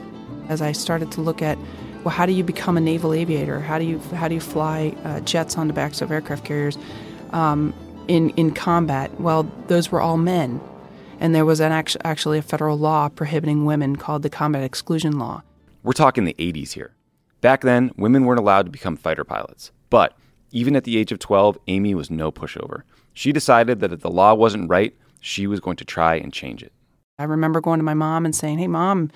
As 0.49 0.61
I 0.61 0.73
started 0.73 1.11
to 1.13 1.21
look 1.21 1.41
at, 1.41 1.57
well, 2.05 2.15
how 2.15 2.27
do 2.27 2.33
you 2.33 2.45
become 2.45 2.77
a 2.77 2.81
naval 2.81 3.15
aviator? 3.15 3.61
How 3.61 3.79
do 3.79 3.85
you 3.85 3.99
how 4.15 4.29
do 4.29 4.35
you 4.35 4.41
fly 4.41 4.95
uh, 5.05 5.21
jets 5.21 5.57
on 5.57 5.69
the 5.69 5.73
backs 5.73 6.03
of 6.03 6.11
aircraft 6.11 6.45
carriers 6.45 6.77
um, 7.31 7.73
in 8.09 8.31
in 8.31 8.53
combat? 8.53 9.21
Well, 9.21 9.45
those 9.69 9.93
were 9.93 10.01
all 10.01 10.17
men, 10.17 10.61
and 11.21 11.35
there 11.35 11.45
was 11.45 11.61
an 11.61 11.71
act- 11.71 11.97
actually 12.05 12.39
a 12.39 12.43
federal 12.43 12.77
law 12.77 13.09
prohibiting 13.09 13.65
women 13.65 13.97
called 13.97 14.23
the 14.23 14.31
Combat 14.31 14.65
Exclusion 14.65 15.19
Law. 15.19 15.43
We're 15.85 15.93
talking 15.93 16.25
the 16.25 16.35
80s 16.35 16.73
here. 16.73 16.95
Back 17.41 17.63
then, 17.63 17.93
women 17.97 18.25
weren't 18.25 18.41
allowed 18.41 18.67
to 18.67 18.71
become 18.71 18.97
fighter 18.97 19.25
pilots. 19.25 19.73
But 19.91 20.17
even 20.53 20.77
at 20.77 20.85
the 20.85 20.97
age 20.97 21.13
of 21.13 21.19
12, 21.19 21.59
Amy 21.67 21.95
was 21.95 22.11
no 22.11 22.31
pushover. 22.31 22.83
She 23.15 23.33
decided 23.33 23.81
that 23.81 23.93
if 23.93 24.01
the 24.01 24.11
law 24.11 24.35
wasn't 24.35 24.71
right, 24.71 24.95
she 25.21 25.47
was 25.47 25.61
going 25.61 25.77
to 25.77 25.85
try 25.85 26.15
and 26.15 26.33
change 26.33 26.63
it. 26.63 26.73
I 27.19 27.25
remember 27.25 27.61
going 27.61 27.79
to 27.79 27.85
my 27.85 27.95
mom 27.95 28.25
and 28.25 28.35
saying, 28.35 28.59
"Hey, 28.59 28.69
mom, 28.69 29.11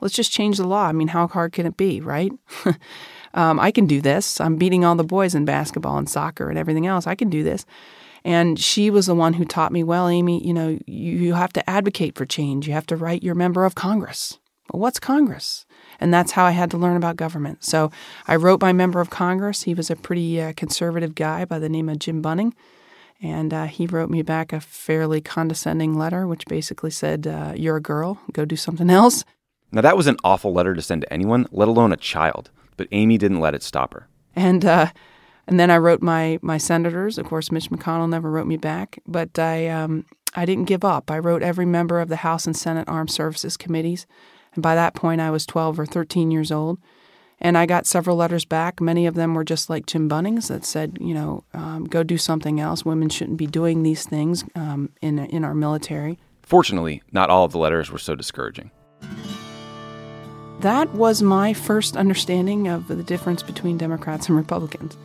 let's 0.00 0.14
just 0.14 0.32
change 0.32 0.56
the 0.56 0.66
law. 0.66 0.86
I 0.86 0.92
mean, 0.92 1.08
how 1.08 1.28
hard 1.28 1.52
can 1.52 1.66
it 1.66 1.76
be, 1.76 2.00
right? 2.00 2.32
um, 3.34 3.60
I 3.60 3.70
can 3.70 3.86
do 3.86 4.00
this. 4.00 4.40
I'm 4.40 4.56
beating 4.56 4.84
all 4.84 4.96
the 4.96 5.04
boys 5.04 5.34
in 5.34 5.44
basketball 5.44 5.98
and 5.98 6.08
soccer 6.08 6.48
and 6.48 6.58
everything 6.58 6.86
else. 6.86 7.06
I 7.06 7.14
can 7.14 7.30
do 7.30 7.42
this." 7.42 7.66
And 8.24 8.58
she 8.58 8.90
was 8.90 9.06
the 9.06 9.14
one 9.14 9.32
who 9.34 9.44
taught 9.44 9.72
me, 9.72 9.82
well, 9.82 10.08
Amy, 10.08 10.46
you 10.46 10.54
know, 10.54 10.78
you, 10.86 11.12
you 11.12 11.34
have 11.34 11.52
to 11.54 11.70
advocate 11.70 12.16
for 12.16 12.24
change. 12.24 12.68
You 12.68 12.72
have 12.72 12.86
to 12.86 12.96
write 12.96 13.22
your 13.22 13.34
member 13.34 13.64
of 13.64 13.74
Congress. 13.74 14.38
Well, 14.72 14.80
what's 14.80 15.00
Congress? 15.00 15.66
And 16.02 16.12
that's 16.12 16.32
how 16.32 16.44
I 16.44 16.50
had 16.50 16.70
to 16.72 16.76
learn 16.76 16.96
about 16.96 17.14
government. 17.14 17.62
So 17.64 17.92
I 18.26 18.34
wrote 18.34 18.60
my 18.60 18.72
member 18.72 19.00
of 19.00 19.08
Congress. 19.08 19.62
He 19.62 19.72
was 19.72 19.88
a 19.88 19.94
pretty 19.94 20.40
uh, 20.40 20.52
conservative 20.56 21.14
guy 21.14 21.44
by 21.44 21.60
the 21.60 21.68
name 21.68 21.88
of 21.88 22.00
Jim 22.00 22.20
Bunning. 22.20 22.54
And 23.22 23.54
uh, 23.54 23.66
he 23.66 23.86
wrote 23.86 24.10
me 24.10 24.22
back 24.22 24.52
a 24.52 24.60
fairly 24.60 25.20
condescending 25.20 25.96
letter, 25.96 26.26
which 26.26 26.44
basically 26.46 26.90
said, 26.90 27.28
uh, 27.28 27.52
You're 27.54 27.76
a 27.76 27.80
girl, 27.80 28.18
go 28.32 28.44
do 28.44 28.56
something 28.56 28.90
else. 28.90 29.24
Now, 29.70 29.80
that 29.80 29.96
was 29.96 30.08
an 30.08 30.16
awful 30.24 30.52
letter 30.52 30.74
to 30.74 30.82
send 30.82 31.02
to 31.02 31.12
anyone, 31.12 31.46
let 31.52 31.68
alone 31.68 31.92
a 31.92 31.96
child, 31.96 32.50
but 32.76 32.88
Amy 32.90 33.16
didn't 33.16 33.40
let 33.40 33.54
it 33.54 33.62
stop 33.62 33.94
her. 33.94 34.08
And, 34.34 34.64
uh, 34.64 34.88
and 35.46 35.60
then 35.60 35.70
I 35.70 35.78
wrote 35.78 36.02
my, 36.02 36.40
my 36.42 36.58
senators. 36.58 37.16
Of 37.16 37.26
course, 37.26 37.52
Mitch 37.52 37.70
McConnell 37.70 38.10
never 38.10 38.28
wrote 38.28 38.48
me 38.48 38.56
back, 38.56 38.98
but 39.06 39.38
I, 39.38 39.68
um, 39.68 40.04
I 40.34 40.46
didn't 40.46 40.64
give 40.64 40.84
up. 40.84 41.12
I 41.12 41.20
wrote 41.20 41.42
every 41.42 41.64
member 41.64 42.00
of 42.00 42.08
the 42.08 42.16
House 42.16 42.44
and 42.44 42.56
Senate 42.56 42.88
Armed 42.88 43.10
Services 43.10 43.56
Committees. 43.56 44.04
And 44.54 44.62
by 44.62 44.74
that 44.74 44.94
point, 44.94 45.20
I 45.20 45.30
was 45.30 45.46
12 45.46 45.80
or 45.80 45.86
13 45.86 46.30
years 46.30 46.52
old. 46.52 46.78
And 47.40 47.58
I 47.58 47.66
got 47.66 47.86
several 47.86 48.16
letters 48.16 48.44
back. 48.44 48.80
Many 48.80 49.06
of 49.06 49.14
them 49.14 49.34
were 49.34 49.42
just 49.42 49.68
like 49.68 49.86
Jim 49.86 50.08
Bunnings 50.08 50.46
that 50.46 50.64
said, 50.64 50.96
you 51.00 51.12
know, 51.12 51.42
um, 51.54 51.84
go 51.84 52.04
do 52.04 52.16
something 52.16 52.60
else. 52.60 52.84
Women 52.84 53.08
shouldn't 53.08 53.36
be 53.36 53.48
doing 53.48 53.82
these 53.82 54.06
things 54.06 54.44
um, 54.54 54.90
in, 55.00 55.18
in 55.18 55.44
our 55.44 55.54
military. 55.54 56.20
Fortunately, 56.42 57.02
not 57.10 57.30
all 57.30 57.44
of 57.44 57.50
the 57.50 57.58
letters 57.58 57.90
were 57.90 57.98
so 57.98 58.14
discouraging. 58.14 58.70
That 60.60 60.90
was 60.90 61.20
my 61.20 61.52
first 61.52 61.96
understanding 61.96 62.68
of 62.68 62.86
the 62.86 63.02
difference 63.02 63.42
between 63.42 63.76
Democrats 63.76 64.28
and 64.28 64.36
Republicans 64.36 64.96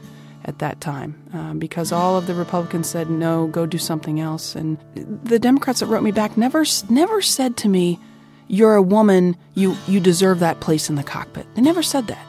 at 0.45 0.59
that 0.59 0.79
time 0.79 1.19
um, 1.33 1.57
because 1.57 1.91
all 1.91 2.15
of 2.15 2.27
the 2.27 2.35
Republicans 2.35 2.87
said, 2.87 3.09
no, 3.09 3.47
go 3.47 3.65
do 3.65 3.79
something 3.79 4.19
else. 4.19 4.55
And 4.55 4.77
the 5.23 5.39
Democrats 5.39 5.79
that 5.79 5.87
wrote 5.87 6.03
me 6.03 6.11
back 6.11 6.37
never, 6.37 6.63
never 6.89 7.21
said 7.23 7.57
to 7.57 7.69
me, 7.69 7.99
you're 8.47 8.75
a 8.75 8.81
woman, 8.81 9.35
you, 9.55 9.75
you 9.87 9.99
deserve 9.99 10.39
that 10.39 10.59
place 10.59 10.89
in 10.89 10.95
the 10.95 11.03
cockpit. 11.03 11.45
They 11.55 11.61
never 11.61 11.83
said 11.83 12.07
that. 12.07 12.25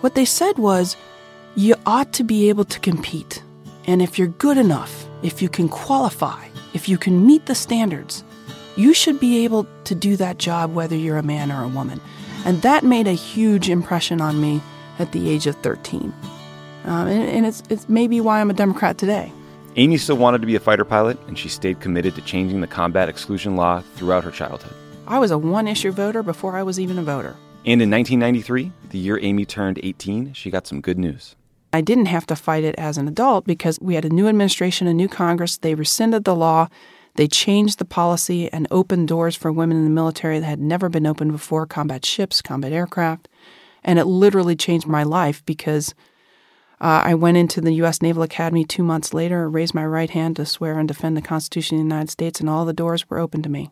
What 0.00 0.14
they 0.14 0.24
said 0.24 0.58
was, 0.58 0.96
you 1.56 1.74
ought 1.86 2.12
to 2.14 2.24
be 2.24 2.48
able 2.48 2.64
to 2.64 2.80
compete. 2.80 3.42
And 3.86 4.02
if 4.02 4.18
you're 4.18 4.28
good 4.28 4.58
enough, 4.58 5.06
if 5.22 5.40
you 5.40 5.48
can 5.48 5.68
qualify, 5.68 6.48
if 6.74 6.88
you 6.88 6.98
can 6.98 7.26
meet 7.26 7.46
the 7.46 7.54
standards, 7.54 8.24
you 8.76 8.92
should 8.92 9.20
be 9.20 9.44
able 9.44 9.66
to 9.84 9.94
do 9.94 10.16
that 10.16 10.38
job 10.38 10.74
whether 10.74 10.96
you're 10.96 11.18
a 11.18 11.22
man 11.22 11.52
or 11.52 11.62
a 11.62 11.68
woman. 11.68 12.00
And 12.44 12.60
that 12.62 12.84
made 12.84 13.06
a 13.06 13.12
huge 13.12 13.70
impression 13.70 14.20
on 14.20 14.40
me 14.40 14.60
at 14.98 15.12
the 15.12 15.30
age 15.30 15.46
of 15.46 15.56
13. 15.56 16.12
Um, 16.84 17.06
and, 17.06 17.22
and 17.22 17.46
it's, 17.46 17.62
it's 17.70 17.88
maybe 17.88 18.20
why 18.20 18.40
I'm 18.40 18.50
a 18.50 18.54
Democrat 18.54 18.98
today. 18.98 19.32
Amy 19.76 19.96
still 19.96 20.16
wanted 20.16 20.40
to 20.40 20.46
be 20.46 20.54
a 20.54 20.60
fighter 20.60 20.84
pilot, 20.84 21.18
and 21.26 21.38
she 21.38 21.48
stayed 21.48 21.80
committed 21.80 22.14
to 22.14 22.20
changing 22.22 22.60
the 22.60 22.66
combat 22.66 23.08
exclusion 23.08 23.56
law 23.56 23.80
throughout 23.96 24.22
her 24.22 24.30
childhood. 24.30 24.74
I 25.06 25.18
was 25.18 25.30
a 25.30 25.36
one 25.38 25.68
issue 25.68 25.90
voter 25.90 26.22
before 26.22 26.56
I 26.56 26.62
was 26.62 26.80
even 26.80 26.98
a 26.98 27.02
voter. 27.02 27.36
And 27.66 27.82
in 27.82 27.90
1993, 27.90 28.72
the 28.90 28.98
year 28.98 29.18
Amy 29.20 29.44
turned 29.44 29.78
18, 29.82 30.32
she 30.32 30.50
got 30.50 30.66
some 30.66 30.80
good 30.80 30.98
news. 30.98 31.36
I 31.74 31.82
didn't 31.82 32.06
have 32.06 32.26
to 32.26 32.36
fight 32.36 32.64
it 32.64 32.74
as 32.76 32.96
an 32.96 33.08
adult 33.08 33.44
because 33.44 33.78
we 33.80 33.96
had 33.96 34.04
a 34.04 34.08
new 34.08 34.28
administration, 34.28 34.86
a 34.86 34.94
new 34.94 35.08
Congress. 35.08 35.58
They 35.58 35.74
rescinded 35.74 36.24
the 36.24 36.34
law. 36.34 36.68
They 37.16 37.28
changed 37.28 37.78
the 37.78 37.84
policy 37.84 38.50
and 38.50 38.66
opened 38.70 39.08
doors 39.08 39.36
for 39.36 39.52
women 39.52 39.76
in 39.76 39.84
the 39.84 39.90
military 39.90 40.38
that 40.38 40.46
had 40.46 40.60
never 40.60 40.88
been 40.88 41.06
opened 41.06 41.32
before 41.32 41.66
combat 41.66 42.06
ships, 42.06 42.40
combat 42.40 42.72
aircraft. 42.72 43.28
And 43.82 43.98
it 43.98 44.06
literally 44.06 44.56
changed 44.56 44.86
my 44.86 45.02
life 45.02 45.44
because 45.44 45.94
uh, 46.80 47.02
I 47.04 47.14
went 47.14 47.36
into 47.36 47.60
the 47.60 47.72
U.S. 47.74 48.00
Naval 48.00 48.22
Academy 48.22 48.64
two 48.64 48.82
months 48.82 49.12
later, 49.12 49.50
raised 49.50 49.74
my 49.74 49.84
right 49.84 50.10
hand 50.10 50.36
to 50.36 50.46
swear 50.46 50.78
and 50.78 50.88
defend 50.88 51.16
the 51.16 51.22
Constitution 51.22 51.76
of 51.76 51.80
the 51.80 51.84
United 51.84 52.10
States, 52.10 52.40
and 52.40 52.48
all 52.48 52.64
the 52.64 52.72
doors 52.72 53.08
were 53.10 53.18
open 53.18 53.42
to 53.42 53.48
me. 53.48 53.70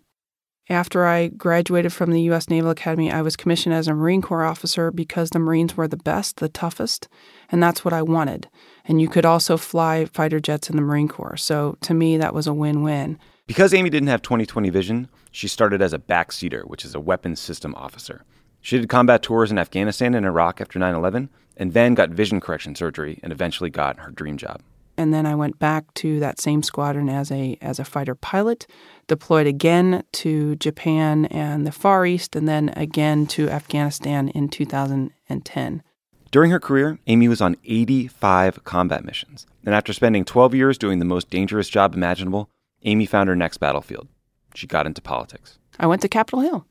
After 0.73 1.07
I 1.07 1.29
graduated 1.29 1.93
from 1.93 2.13
the 2.13 2.23
U.S. 2.23 2.49
Naval 2.49 2.71
Academy, 2.71 3.13
I 3.13 3.21
was 3.21 3.37
commissioned 3.37 3.75
as 3.75 3.89
a 3.89 3.95
Marine 3.95 4.23
Corps 4.23 4.45
officer 4.45 4.91
because 4.91 5.29
the 5.29 5.39
Marines 5.39 5.77
were 5.77 5.87
the 5.87 5.99
best, 5.99 6.39
the 6.39 6.49
toughest, 6.49 7.09
and 7.51 7.63
that's 7.63 7.85
what 7.85 7.93
I 7.93 8.01
wanted. 8.01 8.49
And 8.87 8.99
you 8.99 9.07
could 9.07 9.27
also 9.27 9.59
fly 9.59 10.07
fighter 10.07 10.41
jets 10.41 10.71
in 10.71 10.77
the 10.77 10.83
Marine 10.83 11.09
Corps. 11.09 11.37
So 11.37 11.77
to 11.83 11.93
me, 11.93 12.17
that 12.17 12.33
was 12.33 12.47
a 12.47 12.55
win 12.55 12.83
win. 12.83 13.19
Because 13.47 13.75
Amy 13.75 13.91
didn't 13.91 14.09
have 14.09 14.23
2020 14.23 14.71
vision, 14.71 15.09
she 15.31 15.47
started 15.47 15.83
as 15.83 15.93
a 15.93 15.99
backseater, 15.99 16.65
which 16.65 16.87
is 16.87 16.95
a 16.95 17.01
weapons 17.01 17.39
system 17.39 17.75
officer. 17.75 18.25
She 18.63 18.79
did 18.79 18.89
combat 18.89 19.23
tours 19.23 19.51
in 19.51 19.59
Afghanistan 19.59 20.15
and 20.15 20.25
Iraq 20.25 20.63
after 20.63 20.79
9 20.79 20.95
11, 20.95 21.29
and 21.59 21.75
then 21.75 21.95
got 21.95 22.09
vision 22.09 22.41
correction 22.41 22.75
surgery 22.75 23.21
and 23.23 23.31
eventually 23.31 23.69
got 23.69 23.99
her 23.99 24.11
dream 24.11 24.39
job. 24.39 24.63
And 24.97 25.13
then 25.13 25.27
I 25.27 25.35
went 25.35 25.59
back 25.59 25.93
to 25.95 26.21
that 26.21 26.41
same 26.41 26.63
squadron 26.63 27.09
as 27.09 27.31
a 27.31 27.57
as 27.61 27.79
a 27.79 27.85
fighter 27.85 28.15
pilot, 28.15 28.67
deployed 29.07 29.47
again 29.47 30.05
to 30.13 30.57
Japan 30.57 31.27
and 31.27 31.67
the 31.67 31.73
Far 31.73 32.05
East, 32.07 32.37
and 32.37 32.47
then 32.47 32.73
again 32.77 33.27
to 33.29 33.49
Afghanistan 33.49 34.29
in 34.29 34.49
2010. 34.49 35.83
During 36.31 36.51
her 36.51 36.61
career, 36.61 36.99
Amy 37.07 37.29
was 37.29 37.43
on 37.43 37.57
85 37.65 38.65
combat 38.65 39.05
missions. 39.05 39.47
And 39.67 39.75
after 39.75 39.93
spending 39.93 40.25
12 40.25 40.55
years 40.55 40.79
doing 40.79 40.99
the 40.99 41.05
most 41.05 41.29
dangerous 41.29 41.69
job 41.69 41.95
imaginable, 41.95 42.49
Amy 42.85 43.05
found 43.05 43.29
her 43.29 43.37
next 43.37 43.59
battlefield. 43.59 44.09
She 44.55 44.67
got 44.67 44.87
into 44.87 45.03
politics. 45.03 45.59
I 45.79 45.87
went 45.87 46.03
to 46.03 46.09
Capitol 46.09 46.41
Hill. 46.41 46.67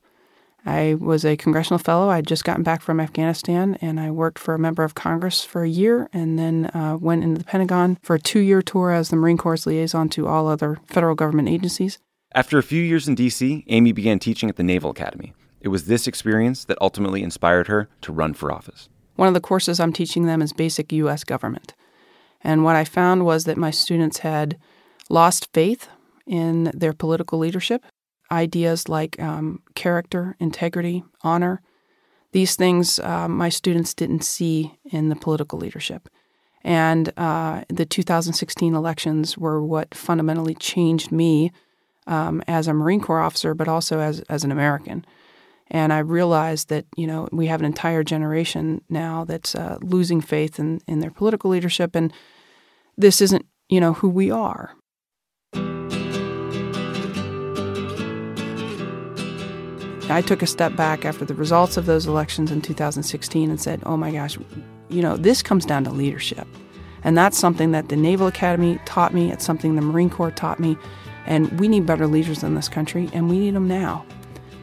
I 0.65 0.95
was 0.99 1.25
a 1.25 1.37
congressional 1.37 1.79
fellow. 1.79 2.09
I'd 2.09 2.27
just 2.27 2.43
gotten 2.43 2.63
back 2.63 2.81
from 2.81 2.99
Afghanistan, 2.99 3.77
and 3.81 3.99
I 3.99 4.11
worked 4.11 4.37
for 4.37 4.53
a 4.53 4.59
member 4.59 4.83
of 4.83 4.95
Congress 4.95 5.43
for 5.43 5.63
a 5.63 5.69
year, 5.69 6.07
and 6.13 6.37
then 6.37 6.67
uh, 6.67 6.97
went 6.99 7.23
into 7.23 7.39
the 7.39 7.45
Pentagon 7.45 7.97
for 8.03 8.15
a 8.15 8.19
two-year 8.19 8.61
tour 8.61 8.91
as 8.91 9.09
the 9.09 9.15
Marine 9.15 9.37
Corps 9.37 9.65
liaison 9.65 10.09
to 10.09 10.27
all 10.27 10.47
other 10.47 10.77
federal 10.85 11.15
government 11.15 11.49
agencies. 11.49 11.97
After 12.33 12.57
a 12.57 12.63
few 12.63 12.81
years 12.81 13.07
in 13.07 13.15
D.C., 13.15 13.65
Amy 13.67 13.91
began 13.91 14.19
teaching 14.19 14.49
at 14.49 14.55
the 14.55 14.63
Naval 14.63 14.91
Academy. 14.91 15.33
It 15.61 15.67
was 15.69 15.85
this 15.85 16.07
experience 16.07 16.65
that 16.65 16.77
ultimately 16.79 17.23
inspired 17.23 17.67
her 17.67 17.89
to 18.01 18.13
run 18.13 18.33
for 18.33 18.51
office. 18.51 18.87
One 19.15 19.27
of 19.27 19.33
the 19.33 19.41
courses 19.41 19.79
I'm 19.79 19.93
teaching 19.93 20.25
them 20.25 20.41
is 20.41 20.53
basic 20.53 20.91
U.S. 20.93 21.23
government. 21.23 21.73
And 22.43 22.63
what 22.63 22.75
I 22.75 22.85
found 22.85 23.25
was 23.25 23.43
that 23.45 23.57
my 23.57 23.71
students 23.71 24.19
had 24.19 24.57
lost 25.09 25.49
faith 25.53 25.89
in 26.25 26.71
their 26.73 26.93
political 26.93 27.37
leadership 27.37 27.83
ideas 28.31 28.89
like 28.89 29.21
um, 29.21 29.61
character, 29.75 30.35
integrity, 30.39 31.03
honor. 31.21 31.61
These 32.31 32.55
things 32.55 32.99
uh, 32.99 33.27
my 33.27 33.49
students 33.49 33.93
didn't 33.93 34.23
see 34.23 34.77
in 34.85 35.09
the 35.09 35.15
political 35.15 35.59
leadership. 35.59 36.07
And 36.63 37.11
uh, 37.17 37.63
the 37.69 37.85
2016 37.85 38.75
elections 38.75 39.37
were 39.37 39.63
what 39.63 39.95
fundamentally 39.95 40.55
changed 40.55 41.11
me 41.11 41.51
um, 42.07 42.43
as 42.47 42.67
a 42.67 42.73
Marine 42.73 43.01
Corps 43.01 43.21
officer, 43.21 43.53
but 43.53 43.67
also 43.67 43.99
as, 43.99 44.21
as 44.21 44.43
an 44.43 44.51
American. 44.51 45.05
And 45.67 45.93
I 45.93 45.99
realized 45.99 46.69
that, 46.69 46.85
you 46.97 47.07
know, 47.07 47.29
we 47.31 47.47
have 47.47 47.61
an 47.61 47.65
entire 47.65 48.03
generation 48.03 48.81
now 48.89 49.23
that's 49.23 49.55
uh, 49.55 49.77
losing 49.81 50.21
faith 50.21 50.59
in, 50.59 50.81
in 50.87 50.99
their 50.99 51.11
political 51.11 51.49
leadership. 51.49 51.95
And 51.95 52.11
this 52.97 53.21
isn't, 53.21 53.45
you 53.69 53.79
know, 53.79 53.93
who 53.93 54.09
we 54.09 54.29
are. 54.29 54.75
I 60.11 60.21
took 60.21 60.41
a 60.41 60.47
step 60.47 60.75
back 60.75 61.05
after 61.05 61.25
the 61.25 61.33
results 61.33 61.77
of 61.77 61.85
those 61.85 62.05
elections 62.05 62.51
in 62.51 62.61
2016 62.61 63.49
and 63.49 63.61
said, 63.61 63.81
oh 63.85 63.97
my 63.97 64.11
gosh, 64.11 64.37
you 64.89 65.01
know, 65.01 65.17
this 65.17 65.41
comes 65.41 65.65
down 65.65 65.83
to 65.85 65.91
leadership. 65.91 66.47
And 67.03 67.17
that's 67.17 67.37
something 67.37 67.71
that 67.71 67.89
the 67.89 67.95
Naval 67.95 68.27
Academy 68.27 68.79
taught 68.85 69.13
me, 69.13 69.31
it's 69.31 69.45
something 69.45 69.75
the 69.75 69.81
Marine 69.81 70.09
Corps 70.09 70.31
taught 70.31 70.59
me. 70.59 70.77
And 71.25 71.59
we 71.59 71.67
need 71.67 71.85
better 71.85 72.07
leaders 72.07 72.43
in 72.43 72.55
this 72.55 72.67
country, 72.67 73.09
and 73.13 73.29
we 73.29 73.37
need 73.37 73.53
them 73.53 73.67
now. 73.67 74.05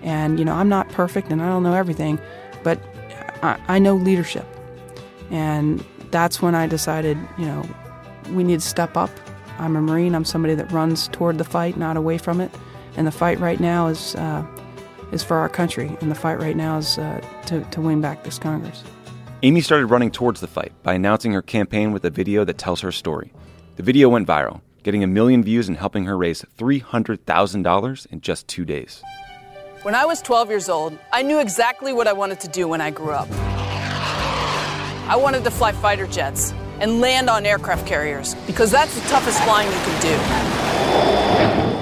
And, 0.02 0.38
you 0.38 0.44
know, 0.44 0.54
I'm 0.54 0.68
not 0.68 0.88
perfect 0.90 1.30
and 1.30 1.42
I 1.42 1.48
don't 1.48 1.62
know 1.62 1.74
everything, 1.74 2.18
but 2.62 2.80
I, 3.42 3.60
I 3.68 3.78
know 3.78 3.94
leadership. 3.94 4.46
And 5.30 5.84
that's 6.10 6.40
when 6.40 6.54
I 6.54 6.66
decided, 6.66 7.18
you 7.36 7.46
know, 7.46 7.68
we 8.32 8.44
need 8.44 8.60
to 8.60 8.66
step 8.66 8.96
up. 8.96 9.10
I'm 9.58 9.76
a 9.76 9.80
Marine, 9.80 10.14
I'm 10.14 10.24
somebody 10.24 10.54
that 10.54 10.70
runs 10.70 11.08
toward 11.08 11.38
the 11.38 11.44
fight, 11.44 11.76
not 11.76 11.96
away 11.96 12.18
from 12.18 12.40
it. 12.40 12.50
And 12.96 13.06
the 13.06 13.12
fight 13.12 13.38
right 13.38 13.60
now 13.60 13.88
is. 13.88 14.14
Uh, 14.14 14.44
is 15.12 15.22
for 15.22 15.36
our 15.36 15.48
country, 15.48 15.96
and 16.00 16.10
the 16.10 16.14
fight 16.14 16.38
right 16.38 16.56
now 16.56 16.78
is 16.78 16.98
uh, 16.98 17.20
to, 17.46 17.62
to 17.64 17.80
win 17.80 18.00
back 18.00 18.24
this 18.24 18.38
Congress. 18.38 18.84
Amy 19.42 19.60
started 19.60 19.86
running 19.86 20.10
towards 20.10 20.40
the 20.40 20.46
fight 20.46 20.72
by 20.82 20.94
announcing 20.94 21.32
her 21.32 21.42
campaign 21.42 21.92
with 21.92 22.04
a 22.04 22.10
video 22.10 22.44
that 22.44 22.58
tells 22.58 22.80
her 22.80 22.90
story. 22.90 23.32
The 23.76 23.82
video 23.82 24.08
went 24.08 24.26
viral, 24.26 24.60
getting 24.82 25.04
a 25.04 25.06
million 25.06 25.44
views 25.44 25.68
and 25.68 25.76
helping 25.76 26.06
her 26.06 26.16
raise 26.18 26.42
$300,000 26.58 28.06
in 28.06 28.20
just 28.20 28.48
two 28.48 28.64
days. 28.64 29.02
When 29.82 29.94
I 29.94 30.04
was 30.06 30.20
12 30.22 30.50
years 30.50 30.68
old, 30.68 30.98
I 31.12 31.22
knew 31.22 31.38
exactly 31.38 31.92
what 31.92 32.08
I 32.08 32.12
wanted 32.12 32.40
to 32.40 32.48
do 32.48 32.66
when 32.66 32.80
I 32.80 32.90
grew 32.90 33.12
up. 33.12 33.28
I 35.08 35.14
wanted 35.16 35.44
to 35.44 35.50
fly 35.52 35.70
fighter 35.70 36.08
jets 36.08 36.52
and 36.80 37.00
land 37.00 37.30
on 37.30 37.46
aircraft 37.46 37.86
carriers 37.86 38.34
because 38.46 38.72
that's 38.72 38.94
the 39.00 39.08
toughest 39.08 39.40
flying 39.44 39.68
you 39.68 39.78
can 39.78 40.02
do. 41.72 41.77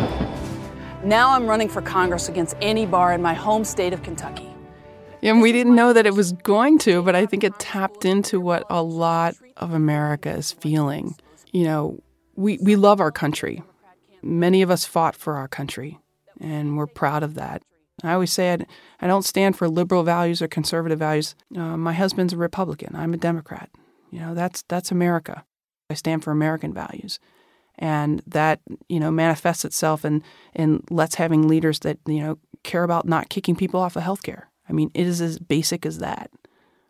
Now 1.07 1.31
I'm 1.31 1.47
running 1.47 1.69
for 1.69 1.81
Congress 1.83 2.29
against 2.29 2.57
Andy 2.61 2.85
Barr 2.85 3.13
in 3.13 3.23
my 3.23 3.33
home 3.33 3.63
state 3.63 3.93
of 3.93 4.03
Kentucky. 4.03 4.53
And 5.23 5.41
we 5.41 5.53
didn't 5.53 5.77
know 5.77 5.93
that 5.93 6.05
it 6.05 6.15
was 6.15 6.33
going 6.33 6.81
to, 6.81 7.01
but 7.01 7.15
I 7.15 7.27
think 7.27 7.45
it 7.45 7.57
tapped 7.61 8.05
into 8.05 8.41
what 8.41 8.65
a 8.69 8.83
lot 8.83 9.37
of 9.57 9.73
America 9.73 10.31
is 10.31 10.51
feeling. 10.51 11.15
You 11.53 11.63
know, 11.63 12.03
we, 12.35 12.59
we 12.61 12.75
love 12.75 13.01
our 13.01 13.13
country. 13.13 13.63
Many 14.21 14.63
of 14.63 14.71
us 14.71 14.85
fought 14.85 15.15
for 15.15 15.37
our 15.37 15.47
country, 15.47 16.01
and 16.41 16.77
we're 16.77 16.89
proud 16.89 17.23
of 17.23 17.35
that. 17.35 17.63
I 18.03 18.13
always 18.13 18.33
say 18.33 18.55
I, 18.55 18.67
I 19.01 19.07
don't 19.07 19.25
stand 19.25 19.57
for 19.57 19.69
liberal 19.69 20.03
values 20.03 20.43
or 20.43 20.49
conservative 20.49 20.99
values. 20.99 21.37
Uh, 21.57 21.77
my 21.77 21.93
husband's 21.93 22.33
a 22.33 22.37
Republican. 22.37 22.97
I'm 22.97 23.15
a 23.15 23.17
Democrat. 23.17 23.71
You 24.11 24.19
know, 24.19 24.35
that's 24.35 24.63
that's 24.63 24.91
America. 24.91 25.45
I 25.89 25.95
stand 25.95 26.25
for 26.25 26.33
American 26.33 26.75
values. 26.75 27.21
And 27.79 28.23
that 28.27 28.61
you 28.89 29.01
know 29.01 29.11
manifests 29.11 29.65
itself 29.65 30.05
in 30.05 30.23
in 30.55 30.83
let's 30.91 31.17
having 31.17 31.49
leaders 31.49 31.81
that 31.81 31.99
you 32.07 32.21
know 32.21 32.39
care 32.63 32.85
about 32.85 33.07
not 33.07 33.29
kicking 33.29 33.57
people 33.57 33.81
off 33.81 33.97
of 33.97 34.03
healthcare. 34.03 34.45
I 34.69 34.73
mean, 34.73 34.91
it 34.95 35.07
is 35.07 35.21
as 35.21 35.39
basic 35.39 35.87
as 35.87 35.99
that. 35.99 36.31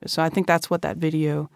So 0.07 0.22
I 0.22 0.28
think 0.28 0.47
that's 0.47 0.70
what 0.70 0.82
that 0.82 0.97
video 0.97 1.51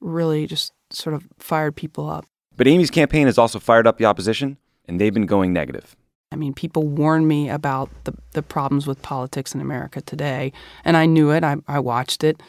really 0.00 0.46
just 0.46 0.72
sort 0.90 1.14
of 1.14 1.26
fired 1.38 1.76
people 1.76 2.08
up. 2.08 2.26
But 2.56 2.66
Amy's 2.66 2.90
campaign 2.90 3.26
has 3.26 3.38
also 3.38 3.58
fired 3.58 3.86
up 3.86 3.98
the 3.98 4.04
opposition, 4.04 4.58
and 4.86 5.00
they've 5.00 5.14
been 5.14 5.26
going 5.26 5.52
negative. 5.52 5.96
I 6.32 6.36
mean, 6.36 6.54
people 6.54 6.86
warned 6.86 7.26
me 7.26 7.48
about 7.48 7.90
the, 8.04 8.14
the 8.32 8.42
problems 8.42 8.86
with 8.86 9.02
politics 9.02 9.54
in 9.54 9.60
America 9.60 10.00
today, 10.00 10.52
and 10.84 10.96
I 10.96 11.06
knew 11.06 11.30
it. 11.30 11.42
I, 11.42 11.56
I 11.66 11.80
watched 11.80 12.22
it. 12.22 12.40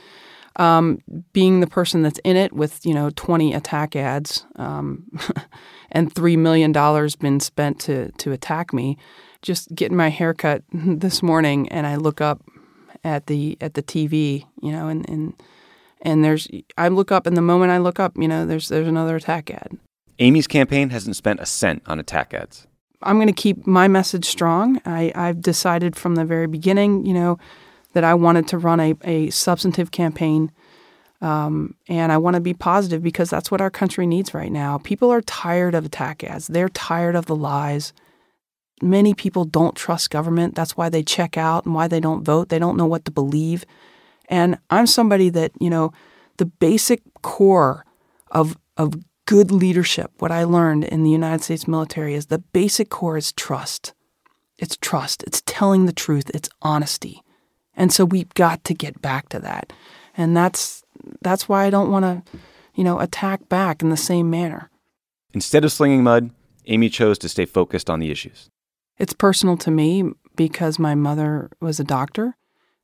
Um, 0.58 0.99
being 1.32 1.62
the 1.62 1.68
person 1.68 2.02
that's 2.02 2.20
in 2.26 2.36
it 2.36 2.52
with, 2.52 2.86
you 2.86 2.93
know, 2.93 3.10
20 3.16 3.54
attack 3.54 3.95
ads 3.95 4.45
um, 4.58 5.10
and 5.91 6.14
$3 6.14 6.38
million 6.38 6.74
been 7.20 7.39
spent 7.39 7.80
to, 7.82 8.12
to 8.12 8.34
attack 8.34 8.74
me, 8.74 8.97
just 9.41 9.74
getting 9.74 9.95
my 9.95 10.10
hair 10.10 10.34
cut 10.34 10.64
this 10.74 11.24
morning 11.24 11.70
and 11.70 11.88
I 11.88 11.95
look 11.95 12.20
up 12.20 12.41
at 13.04 13.28
the 13.28 13.58
at 13.62 13.74
the 13.74 13.82
TV, 13.82 14.45
you 14.62 14.72
know, 14.72 14.88
and, 14.88 15.10
and 15.10 15.34
and 16.02 16.24
there's 16.24 16.47
I 16.78 16.89
look 16.89 17.12
up 17.12 17.26
and 17.26 17.36
the 17.36 17.41
moment 17.41 17.72
I 17.72 17.78
look 17.78 17.99
up, 17.99 18.18
you 18.18 18.28
know, 18.28 18.45
there's 18.45 18.68
there's 18.68 18.88
another 18.88 19.16
attack 19.16 19.49
ad. 19.49 19.78
Amy's 20.20 20.47
campaign 20.47 20.89
hasn't 20.89 21.16
spent 21.16 21.39
a 21.39 21.45
cent 21.45 21.82
on 21.88 21.99
attack 21.99 22.34
ads. 22.34 22.68
I'm 23.04 23.18
going 23.18 23.28
to 23.28 23.34
keep 23.34 23.66
my 23.66 23.88
message 23.88 24.26
strong. 24.26 24.80
I, 24.86 25.12
I've 25.16 25.41
decided 25.41 25.95
from 25.95 26.16
the 26.16 26.26
very 26.26 26.45
beginning, 26.45 27.06
you 27.06 27.14
know, 27.16 27.39
that 27.93 28.03
I 28.03 28.13
wanted 28.13 28.47
to 28.49 28.57
run 28.57 28.79
a, 28.79 28.95
a 29.03 29.29
substantive 29.29 29.91
campaign. 29.91 30.51
Um, 31.21 31.75
and 31.87 32.11
I 32.11 32.17
want 32.17 32.35
to 32.35 32.41
be 32.41 32.53
positive 32.53 33.03
because 33.03 33.29
that's 33.29 33.51
what 33.51 33.61
our 33.61 33.69
country 33.69 34.07
needs 34.07 34.33
right 34.33 34.51
now. 34.51 34.79
People 34.79 35.11
are 35.11 35.21
tired 35.21 35.75
of 35.75 35.85
attack 35.85 36.23
ads. 36.23 36.47
They're 36.47 36.69
tired 36.69 37.15
of 37.15 37.27
the 37.27 37.35
lies. 37.35 37.93
Many 38.81 39.13
people 39.13 39.45
don't 39.45 39.75
trust 39.75 40.09
government. 40.09 40.55
That's 40.55 40.75
why 40.75 40.89
they 40.89 41.03
check 41.03 41.37
out 41.37 41.65
and 41.65 41.75
why 41.75 41.87
they 41.87 41.99
don't 41.99 42.23
vote. 42.23 42.49
They 42.49 42.57
don't 42.57 42.77
know 42.77 42.87
what 42.87 43.05
to 43.05 43.11
believe. 43.11 43.65
And 44.29 44.57
I'm 44.71 44.87
somebody 44.87 45.29
that, 45.29 45.51
you 45.59 45.69
know, 45.69 45.93
the 46.37 46.45
basic 46.45 47.01
core 47.21 47.85
of, 48.31 48.57
of 48.77 48.95
good 49.25 49.51
leadership, 49.51 50.11
what 50.17 50.31
I 50.31 50.43
learned 50.43 50.85
in 50.85 51.03
the 51.03 51.11
United 51.11 51.43
States 51.43 51.67
military 51.67 52.15
is 52.15 52.25
the 52.25 52.39
basic 52.39 52.89
core 52.89 53.17
is 53.17 53.31
trust. 53.33 53.93
It's 54.57 54.77
trust. 54.77 55.23
It's 55.23 55.43
telling 55.45 55.85
the 55.85 55.93
truth. 55.93 56.31
It's 56.33 56.49
honesty. 56.61 57.21
And 57.82 57.91
so 57.91 58.05
we've 58.05 58.32
got 58.36 58.63
to 58.65 58.75
get 58.75 59.01
back 59.01 59.29
to 59.29 59.39
that. 59.39 59.73
And 60.15 60.38
that's 60.38 60.84
that's 61.23 61.49
why 61.49 61.65
I 61.65 61.71
don't 61.71 61.89
want 61.89 62.05
to, 62.05 62.38
you 62.75 62.84
know, 62.84 62.99
attack 62.99 63.49
back 63.49 63.82
in 63.82 63.89
the 63.89 63.97
same 63.97 64.29
manner. 64.29 64.69
Instead 65.34 65.65
of 65.65 65.71
slinging 65.71 66.03
mud, 66.03 66.29
Amy 66.67 66.89
chose 66.89 67.17
to 67.17 67.27
stay 67.27 67.45
focused 67.45 67.89
on 67.89 67.99
the 67.99 68.11
issues. 68.11 68.51
It's 68.99 69.13
personal 69.13 69.57
to 69.57 69.71
me 69.71 70.11
because 70.36 70.77
my 70.77 70.93
mother 70.93 71.49
was 71.59 71.79
a 71.79 71.84
doctor. 71.84 72.36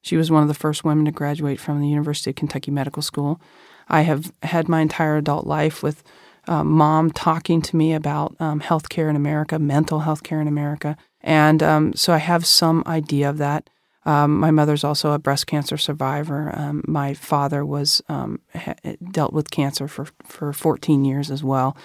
She 0.02 0.18
was 0.18 0.32
one 0.32 0.42
of 0.42 0.48
the 0.48 0.56
first 0.56 0.84
women 0.84 1.06
to 1.06 1.12
graduate 1.12 1.60
from 1.60 1.80
the 1.80 1.88
University 1.88 2.32
of 2.32 2.36
Kentucky 2.36 2.72
Medical 2.72 3.04
School. 3.04 3.40
I 3.88 4.02
have 4.02 4.34
had 4.42 4.68
my 4.68 4.82
entire 4.82 5.18
adult 5.18 5.46
life 5.46 5.84
with 5.84 6.04
uh, 6.48 6.64
mom 6.64 7.12
talking 7.12 7.62
to 7.62 7.76
me 7.76 7.94
about 7.94 8.36
um, 8.40 8.62
healthcare 8.62 9.12
in 9.12 9.16
America, 9.16 9.60
mental 9.60 10.00
health 10.00 10.24
care 10.24 10.42
in 10.42 10.48
America. 10.48 10.98
And 11.22 11.62
um, 11.62 11.94
so 11.94 12.14
I 12.14 12.18
have 12.18 12.48
some 12.48 12.82
idea 12.88 13.30
of 13.30 13.38
that. 13.38 13.70
Um, 14.08 14.40
my 14.40 14.52
mother's 14.52 14.86
also 14.86 15.12
a 15.12 15.20
breast 15.20 15.48
cancer 15.48 15.78
survivor. 15.78 16.50
Um, 16.56 16.82
my 16.88 17.14
father 17.14 17.66
was 17.66 18.02
um, 18.08 18.40
ha- 18.56 18.76
dealt 19.12 19.34
with 19.34 19.52
cancer 19.52 19.90
for, 19.90 20.08
for 20.24 20.54
14 20.54 21.04
years 21.04 21.30
as 21.30 21.44
well. 21.44 21.76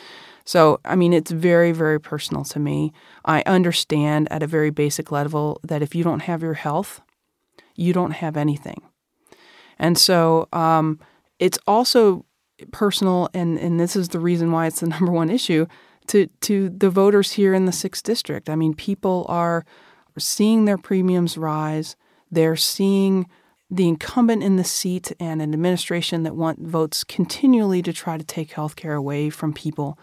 So, 0.44 0.80
I 0.84 0.94
mean, 0.94 1.12
it's 1.12 1.32
very, 1.32 1.72
very 1.72 2.00
personal 2.00 2.44
to 2.44 2.60
me. 2.60 2.92
I 3.24 3.42
understand 3.44 4.28
at 4.30 4.40
a 4.40 4.46
very 4.46 4.70
basic 4.70 5.10
level 5.10 5.60
that 5.64 5.82
if 5.82 5.96
you 5.96 6.04
don't 6.04 6.20
have 6.20 6.42
your 6.42 6.54
health, 6.54 7.00
you 7.74 7.92
don't 7.92 8.12
have 8.12 8.36
anything. 8.36 8.82
And 9.80 9.98
so 9.98 10.48
um, 10.52 11.00
it's 11.40 11.58
also 11.66 12.24
personal, 12.70 13.30
and, 13.34 13.58
and 13.58 13.80
this 13.80 13.96
is 13.96 14.10
the 14.10 14.20
reason 14.20 14.52
why 14.52 14.68
it's 14.68 14.78
the 14.78 14.86
number 14.96 15.10
one 15.10 15.28
issue 15.28 15.66
to, 16.06 16.28
to 16.42 16.70
the 16.70 16.90
voters 16.90 17.32
here 17.32 17.52
in 17.52 17.66
the 17.66 17.72
6th 17.72 18.04
District. 18.04 18.48
I 18.48 18.54
mean, 18.54 18.74
people 18.74 19.26
are 19.28 19.64
seeing 20.18 20.66
their 20.66 20.78
premiums 20.78 21.36
rise, 21.36 21.96
they're 22.33 22.57
seeing 22.57 23.28
the 23.70 23.87
incumbent 23.87 24.43
in 24.43 24.57
the 24.57 24.64
seat 24.64 25.12
and 25.20 25.41
an 25.41 25.55
administration 25.55 26.24
that 26.24 26.35
want 26.35 26.59
votes 26.61 27.05
continually 27.05 27.80
to 27.83 27.93
try 27.93 28.18
to 28.18 28.24
take 28.24 28.53
health 28.53 28.74
care 28.76 28.95
away 28.95 29.30
from 29.30 29.53
people. 29.53 29.99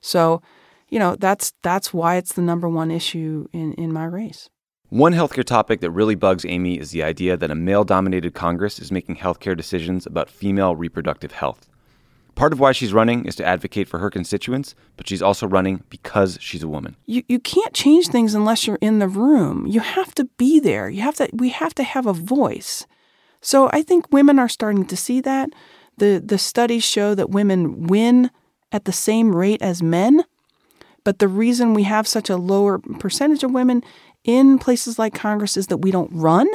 So, 0.00 0.42
you 0.88 0.98
know, 0.98 1.16
that's 1.16 1.52
that's 1.62 1.92
why 1.94 2.16
it's 2.16 2.34
the 2.34 2.42
number 2.42 2.68
one 2.68 2.90
issue 2.90 3.46
in, 3.52 3.72
in 3.74 3.92
my 3.92 4.04
race. 4.04 4.50
One 4.90 5.12
healthcare 5.12 5.44
topic 5.44 5.80
that 5.80 5.90
really 5.90 6.14
bugs 6.14 6.44
Amy 6.46 6.78
is 6.78 6.92
the 6.92 7.02
idea 7.02 7.36
that 7.36 7.50
a 7.50 7.54
male 7.54 7.84
dominated 7.84 8.34
Congress 8.34 8.78
is 8.78 8.90
making 8.90 9.16
healthcare 9.16 9.56
decisions 9.56 10.06
about 10.06 10.30
female 10.30 10.76
reproductive 10.76 11.32
health. 11.32 11.67
Part 12.38 12.52
of 12.52 12.60
why 12.60 12.70
she's 12.70 12.92
running 12.92 13.24
is 13.24 13.34
to 13.36 13.44
advocate 13.44 13.88
for 13.88 13.98
her 13.98 14.10
constituents, 14.10 14.76
but 14.96 15.08
she's 15.08 15.20
also 15.20 15.44
running 15.44 15.82
because 15.90 16.38
she's 16.40 16.62
a 16.62 16.68
woman. 16.68 16.94
You, 17.04 17.24
you 17.28 17.40
can't 17.40 17.74
change 17.74 18.06
things 18.06 18.32
unless 18.32 18.64
you're 18.64 18.78
in 18.80 19.00
the 19.00 19.08
room. 19.08 19.66
You 19.66 19.80
have 19.80 20.14
to 20.14 20.24
be 20.38 20.60
there. 20.60 20.88
You 20.88 21.02
have 21.02 21.16
to 21.16 21.28
we 21.32 21.48
have 21.48 21.74
to 21.74 21.82
have 21.82 22.06
a 22.06 22.12
voice. 22.12 22.86
So 23.40 23.68
I 23.72 23.82
think 23.82 24.12
women 24.12 24.38
are 24.38 24.48
starting 24.48 24.86
to 24.86 24.96
see 24.96 25.20
that. 25.22 25.50
The 25.96 26.22
the 26.24 26.38
studies 26.38 26.84
show 26.84 27.16
that 27.16 27.30
women 27.30 27.88
win 27.88 28.30
at 28.70 28.84
the 28.84 28.92
same 28.92 29.34
rate 29.34 29.60
as 29.60 29.82
men. 29.82 30.22
But 31.02 31.18
the 31.18 31.26
reason 31.26 31.74
we 31.74 31.82
have 31.84 32.06
such 32.06 32.30
a 32.30 32.36
lower 32.36 32.78
percentage 33.00 33.42
of 33.42 33.50
women 33.50 33.82
in 34.22 34.60
places 34.60 34.96
like 34.96 35.12
Congress 35.12 35.56
is 35.56 35.66
that 35.66 35.78
we 35.78 35.90
don't 35.90 36.12
run, 36.12 36.46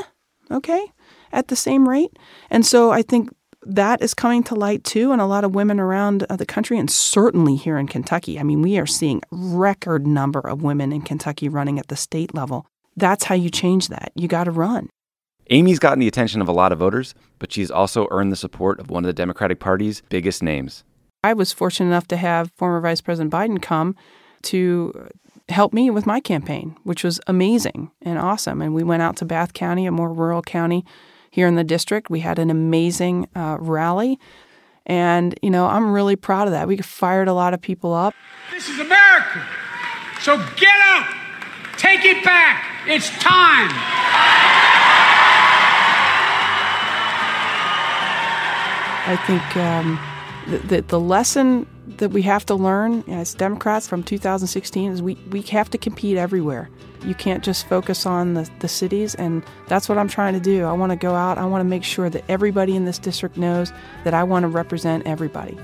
okay, 0.49 0.93
at 1.33 1.49
the 1.49 1.57
same 1.57 1.89
rate. 1.89 2.17
And 2.49 2.65
so 2.65 2.91
I 2.91 3.01
think 3.01 3.31
that 3.65 4.01
is 4.01 4.13
coming 4.13 4.43
to 4.43 4.55
light 4.55 4.83
too, 4.83 5.11
and 5.11 5.21
a 5.21 5.25
lot 5.25 5.43
of 5.43 5.55
women 5.55 5.79
around 5.79 6.25
uh, 6.29 6.35
the 6.35 6.45
country, 6.45 6.77
and 6.77 6.89
certainly 6.89 7.55
here 7.55 7.77
in 7.77 7.87
Kentucky. 7.87 8.39
I 8.39 8.43
mean, 8.43 8.61
we 8.61 8.77
are 8.77 8.85
seeing 8.85 9.21
record 9.31 10.05
number 10.07 10.39
of 10.39 10.61
women 10.61 10.91
in 10.91 11.01
Kentucky 11.01 11.49
running 11.49 11.79
at 11.79 11.87
the 11.87 11.95
state 11.95 12.33
level. 12.33 12.65
That's 12.95 13.25
how 13.25 13.35
you 13.35 13.49
change 13.49 13.87
that. 13.87 14.11
You 14.15 14.27
got 14.27 14.45
to 14.45 14.51
run. 14.51 14.89
Amy's 15.49 15.79
gotten 15.79 15.99
the 15.99 16.07
attention 16.07 16.41
of 16.41 16.47
a 16.47 16.53
lot 16.53 16.71
of 16.71 16.79
voters, 16.79 17.15
but 17.39 17.51
she's 17.51 17.69
also 17.69 18.07
earned 18.11 18.31
the 18.31 18.37
support 18.37 18.79
of 18.79 18.89
one 18.89 19.03
of 19.03 19.07
the 19.07 19.13
Democratic 19.13 19.59
Party's 19.59 20.01
biggest 20.09 20.41
names. 20.41 20.83
I 21.23 21.33
was 21.33 21.51
fortunate 21.51 21.87
enough 21.87 22.07
to 22.09 22.17
have 22.17 22.51
former 22.57 22.79
Vice 22.79 23.01
President 23.01 23.31
Biden 23.31 23.61
come 23.61 23.95
to 24.43 25.09
help 25.49 25.73
me 25.73 25.89
with 25.89 26.05
my 26.05 26.19
campaign, 26.19 26.75
which 26.83 27.03
was 27.03 27.19
amazing 27.27 27.91
and 28.01 28.17
awesome. 28.17 28.61
And 28.61 28.73
we 28.73 28.83
went 28.83 29.01
out 29.01 29.17
to 29.17 29.25
Bath 29.25 29.53
County, 29.53 29.85
a 29.85 29.91
more 29.91 30.13
rural 30.13 30.41
county 30.41 30.85
here 31.33 31.47
in 31.47 31.55
the 31.55 31.63
district. 31.63 32.11
We 32.11 32.19
had 32.19 32.37
an 32.37 32.51
amazing 32.51 33.27
uh, 33.35 33.57
rally. 33.59 34.19
And, 34.85 35.33
you 35.41 35.49
know, 35.49 35.65
I'm 35.65 35.91
really 35.91 36.15
proud 36.15 36.47
of 36.47 36.51
that. 36.51 36.67
We 36.67 36.77
fired 36.77 37.27
a 37.27 37.33
lot 37.33 37.55
of 37.55 37.61
people 37.61 37.91
up. 37.91 38.13
This 38.51 38.69
is 38.69 38.79
America. 38.79 39.43
So 40.21 40.37
get 40.57 40.75
up. 40.89 41.07
Take 41.75 42.05
it 42.05 42.23
back. 42.23 42.63
It's 42.85 43.09
time. 43.17 43.71
I 49.05 49.17
think 49.25 49.57
um, 49.57 49.99
the, 50.67 50.81
the 50.81 50.99
lesson 50.99 51.65
that 52.03 52.09
we 52.09 52.21
have 52.21 52.45
to 52.45 52.53
learn 52.53 53.01
as 53.07 53.33
Democrats 53.33 53.87
from 53.87 54.03
2016 54.03 54.91
is 54.91 55.01
we, 55.01 55.15
we 55.31 55.41
have 55.43 55.69
to 55.69 55.77
compete 55.77 56.17
everywhere. 56.17 56.69
You 57.05 57.15
can't 57.15 57.41
just 57.41 57.65
focus 57.65 58.05
on 58.05 58.33
the, 58.33 58.49
the 58.59 58.67
cities, 58.67 59.15
and 59.15 59.41
that's 59.69 59.87
what 59.87 59.97
I'm 59.97 60.09
trying 60.09 60.33
to 60.33 60.39
do. 60.41 60.65
I 60.65 60.73
want 60.73 60.91
to 60.91 60.97
go 60.97 61.15
out, 61.15 61.37
I 61.37 61.45
want 61.45 61.61
to 61.61 61.65
make 61.65 61.85
sure 61.85 62.09
that 62.09 62.25
everybody 62.27 62.75
in 62.75 62.83
this 62.83 62.99
district 62.99 63.37
knows 63.37 63.71
that 64.03 64.13
I 64.13 64.21
want 64.21 64.43
to 64.43 64.49
represent 64.49 65.07
everybody, 65.07 65.57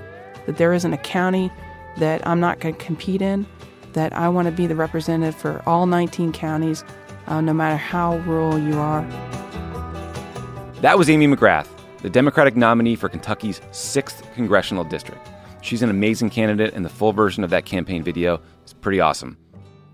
that 0.45 0.55
there 0.55 0.71
isn't 0.71 0.93
a 0.93 0.97
county 0.97 1.51
that 1.97 2.25
I'm 2.25 2.39
not 2.39 2.61
going 2.61 2.73
to 2.73 2.85
compete 2.85 3.21
in, 3.21 3.45
that 3.91 4.13
I 4.13 4.29
want 4.29 4.45
to 4.45 4.53
be 4.53 4.65
the 4.65 4.75
representative 4.75 5.35
for 5.35 5.61
all 5.65 5.87
19 5.87 6.31
counties, 6.31 6.85
uh, 7.27 7.41
no 7.41 7.51
matter 7.51 7.75
how 7.75 8.15
rural 8.19 8.57
you 8.57 8.77
are. 8.77 9.01
That 10.79 10.97
was 10.97 11.09
Amy 11.09 11.27
McGrath, 11.27 11.67
the 12.01 12.09
Democratic 12.09 12.55
nominee 12.55 12.95
for 12.95 13.09
Kentucky's 13.09 13.59
6th 13.71 14.33
congressional 14.35 14.85
district. 14.85 15.27
She's 15.62 15.82
an 15.82 15.89
amazing 15.89 16.30
candidate, 16.30 16.74
and 16.74 16.86
the 16.86 16.89
full 16.89 17.14
version 17.14 17.43
of 17.43 17.49
that 17.49 17.66
campaign 17.66 18.03
video 18.03 18.41
is 18.66 18.74
pretty 18.74 18.99
awesome. 18.99 19.38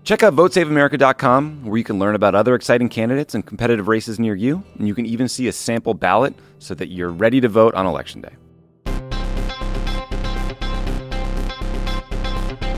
Check 0.04 0.22
out 0.22 0.34
votesaveamerica.com, 0.34 1.64
where 1.64 1.78
you 1.78 1.82
can 1.82 1.98
learn 1.98 2.14
about 2.14 2.36
other 2.36 2.54
exciting 2.54 2.88
candidates 2.88 3.34
and 3.34 3.44
competitive 3.44 3.88
races 3.88 4.20
near 4.20 4.36
you, 4.36 4.62
and 4.78 4.86
you 4.86 4.94
can 4.94 5.04
even 5.04 5.28
see 5.28 5.48
a 5.48 5.52
sample 5.52 5.94
ballot 5.94 6.34
so 6.60 6.74
that 6.74 6.88
you're 6.88 7.10
ready 7.10 7.40
to 7.40 7.48
vote 7.48 7.74
on 7.74 7.86
Election 7.86 8.20
Day. 8.20 8.36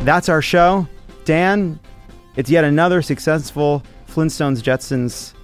That's 0.04 0.30
our 0.30 0.40
show. 0.40 0.88
Dan, 1.26 1.78
it's 2.36 2.48
yet 2.48 2.64
another 2.64 3.02
successful 3.02 3.82
Flintstones 4.06 4.62
Jetsons 4.62 5.34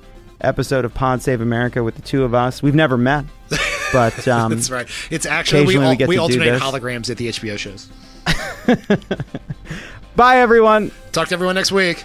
episode 0.41 0.87
of 0.87 0.95
Pod 0.95 1.21
Save 1.21 1.43
America 1.43 1.85
with 1.85 1.97
the 1.97 2.03
two 2.03 2.25
of 2.25 2.33
us. 2.33 2.63
We've 2.63 2.75
never 2.75 2.97
met, 2.97 3.27
but 3.95 4.29
um, 4.29 4.53
That's 4.53 4.71
right. 4.71 4.89
It's 5.11 5.25
actually 5.25 5.65
we, 5.65 5.79
we 5.79 5.97
get 5.97 6.09
we 6.09 6.19
alternate 6.19 6.61
holograms 6.61 7.09
at 7.09 7.17
the 7.17 7.29
HBO 7.29 7.57
shows. 7.57 7.89
Bye, 10.17 10.39
everyone. 10.39 10.91
Talk 11.13 11.29
to 11.29 11.35
everyone 11.35 11.55
next 11.55 11.73
week. 11.73 12.05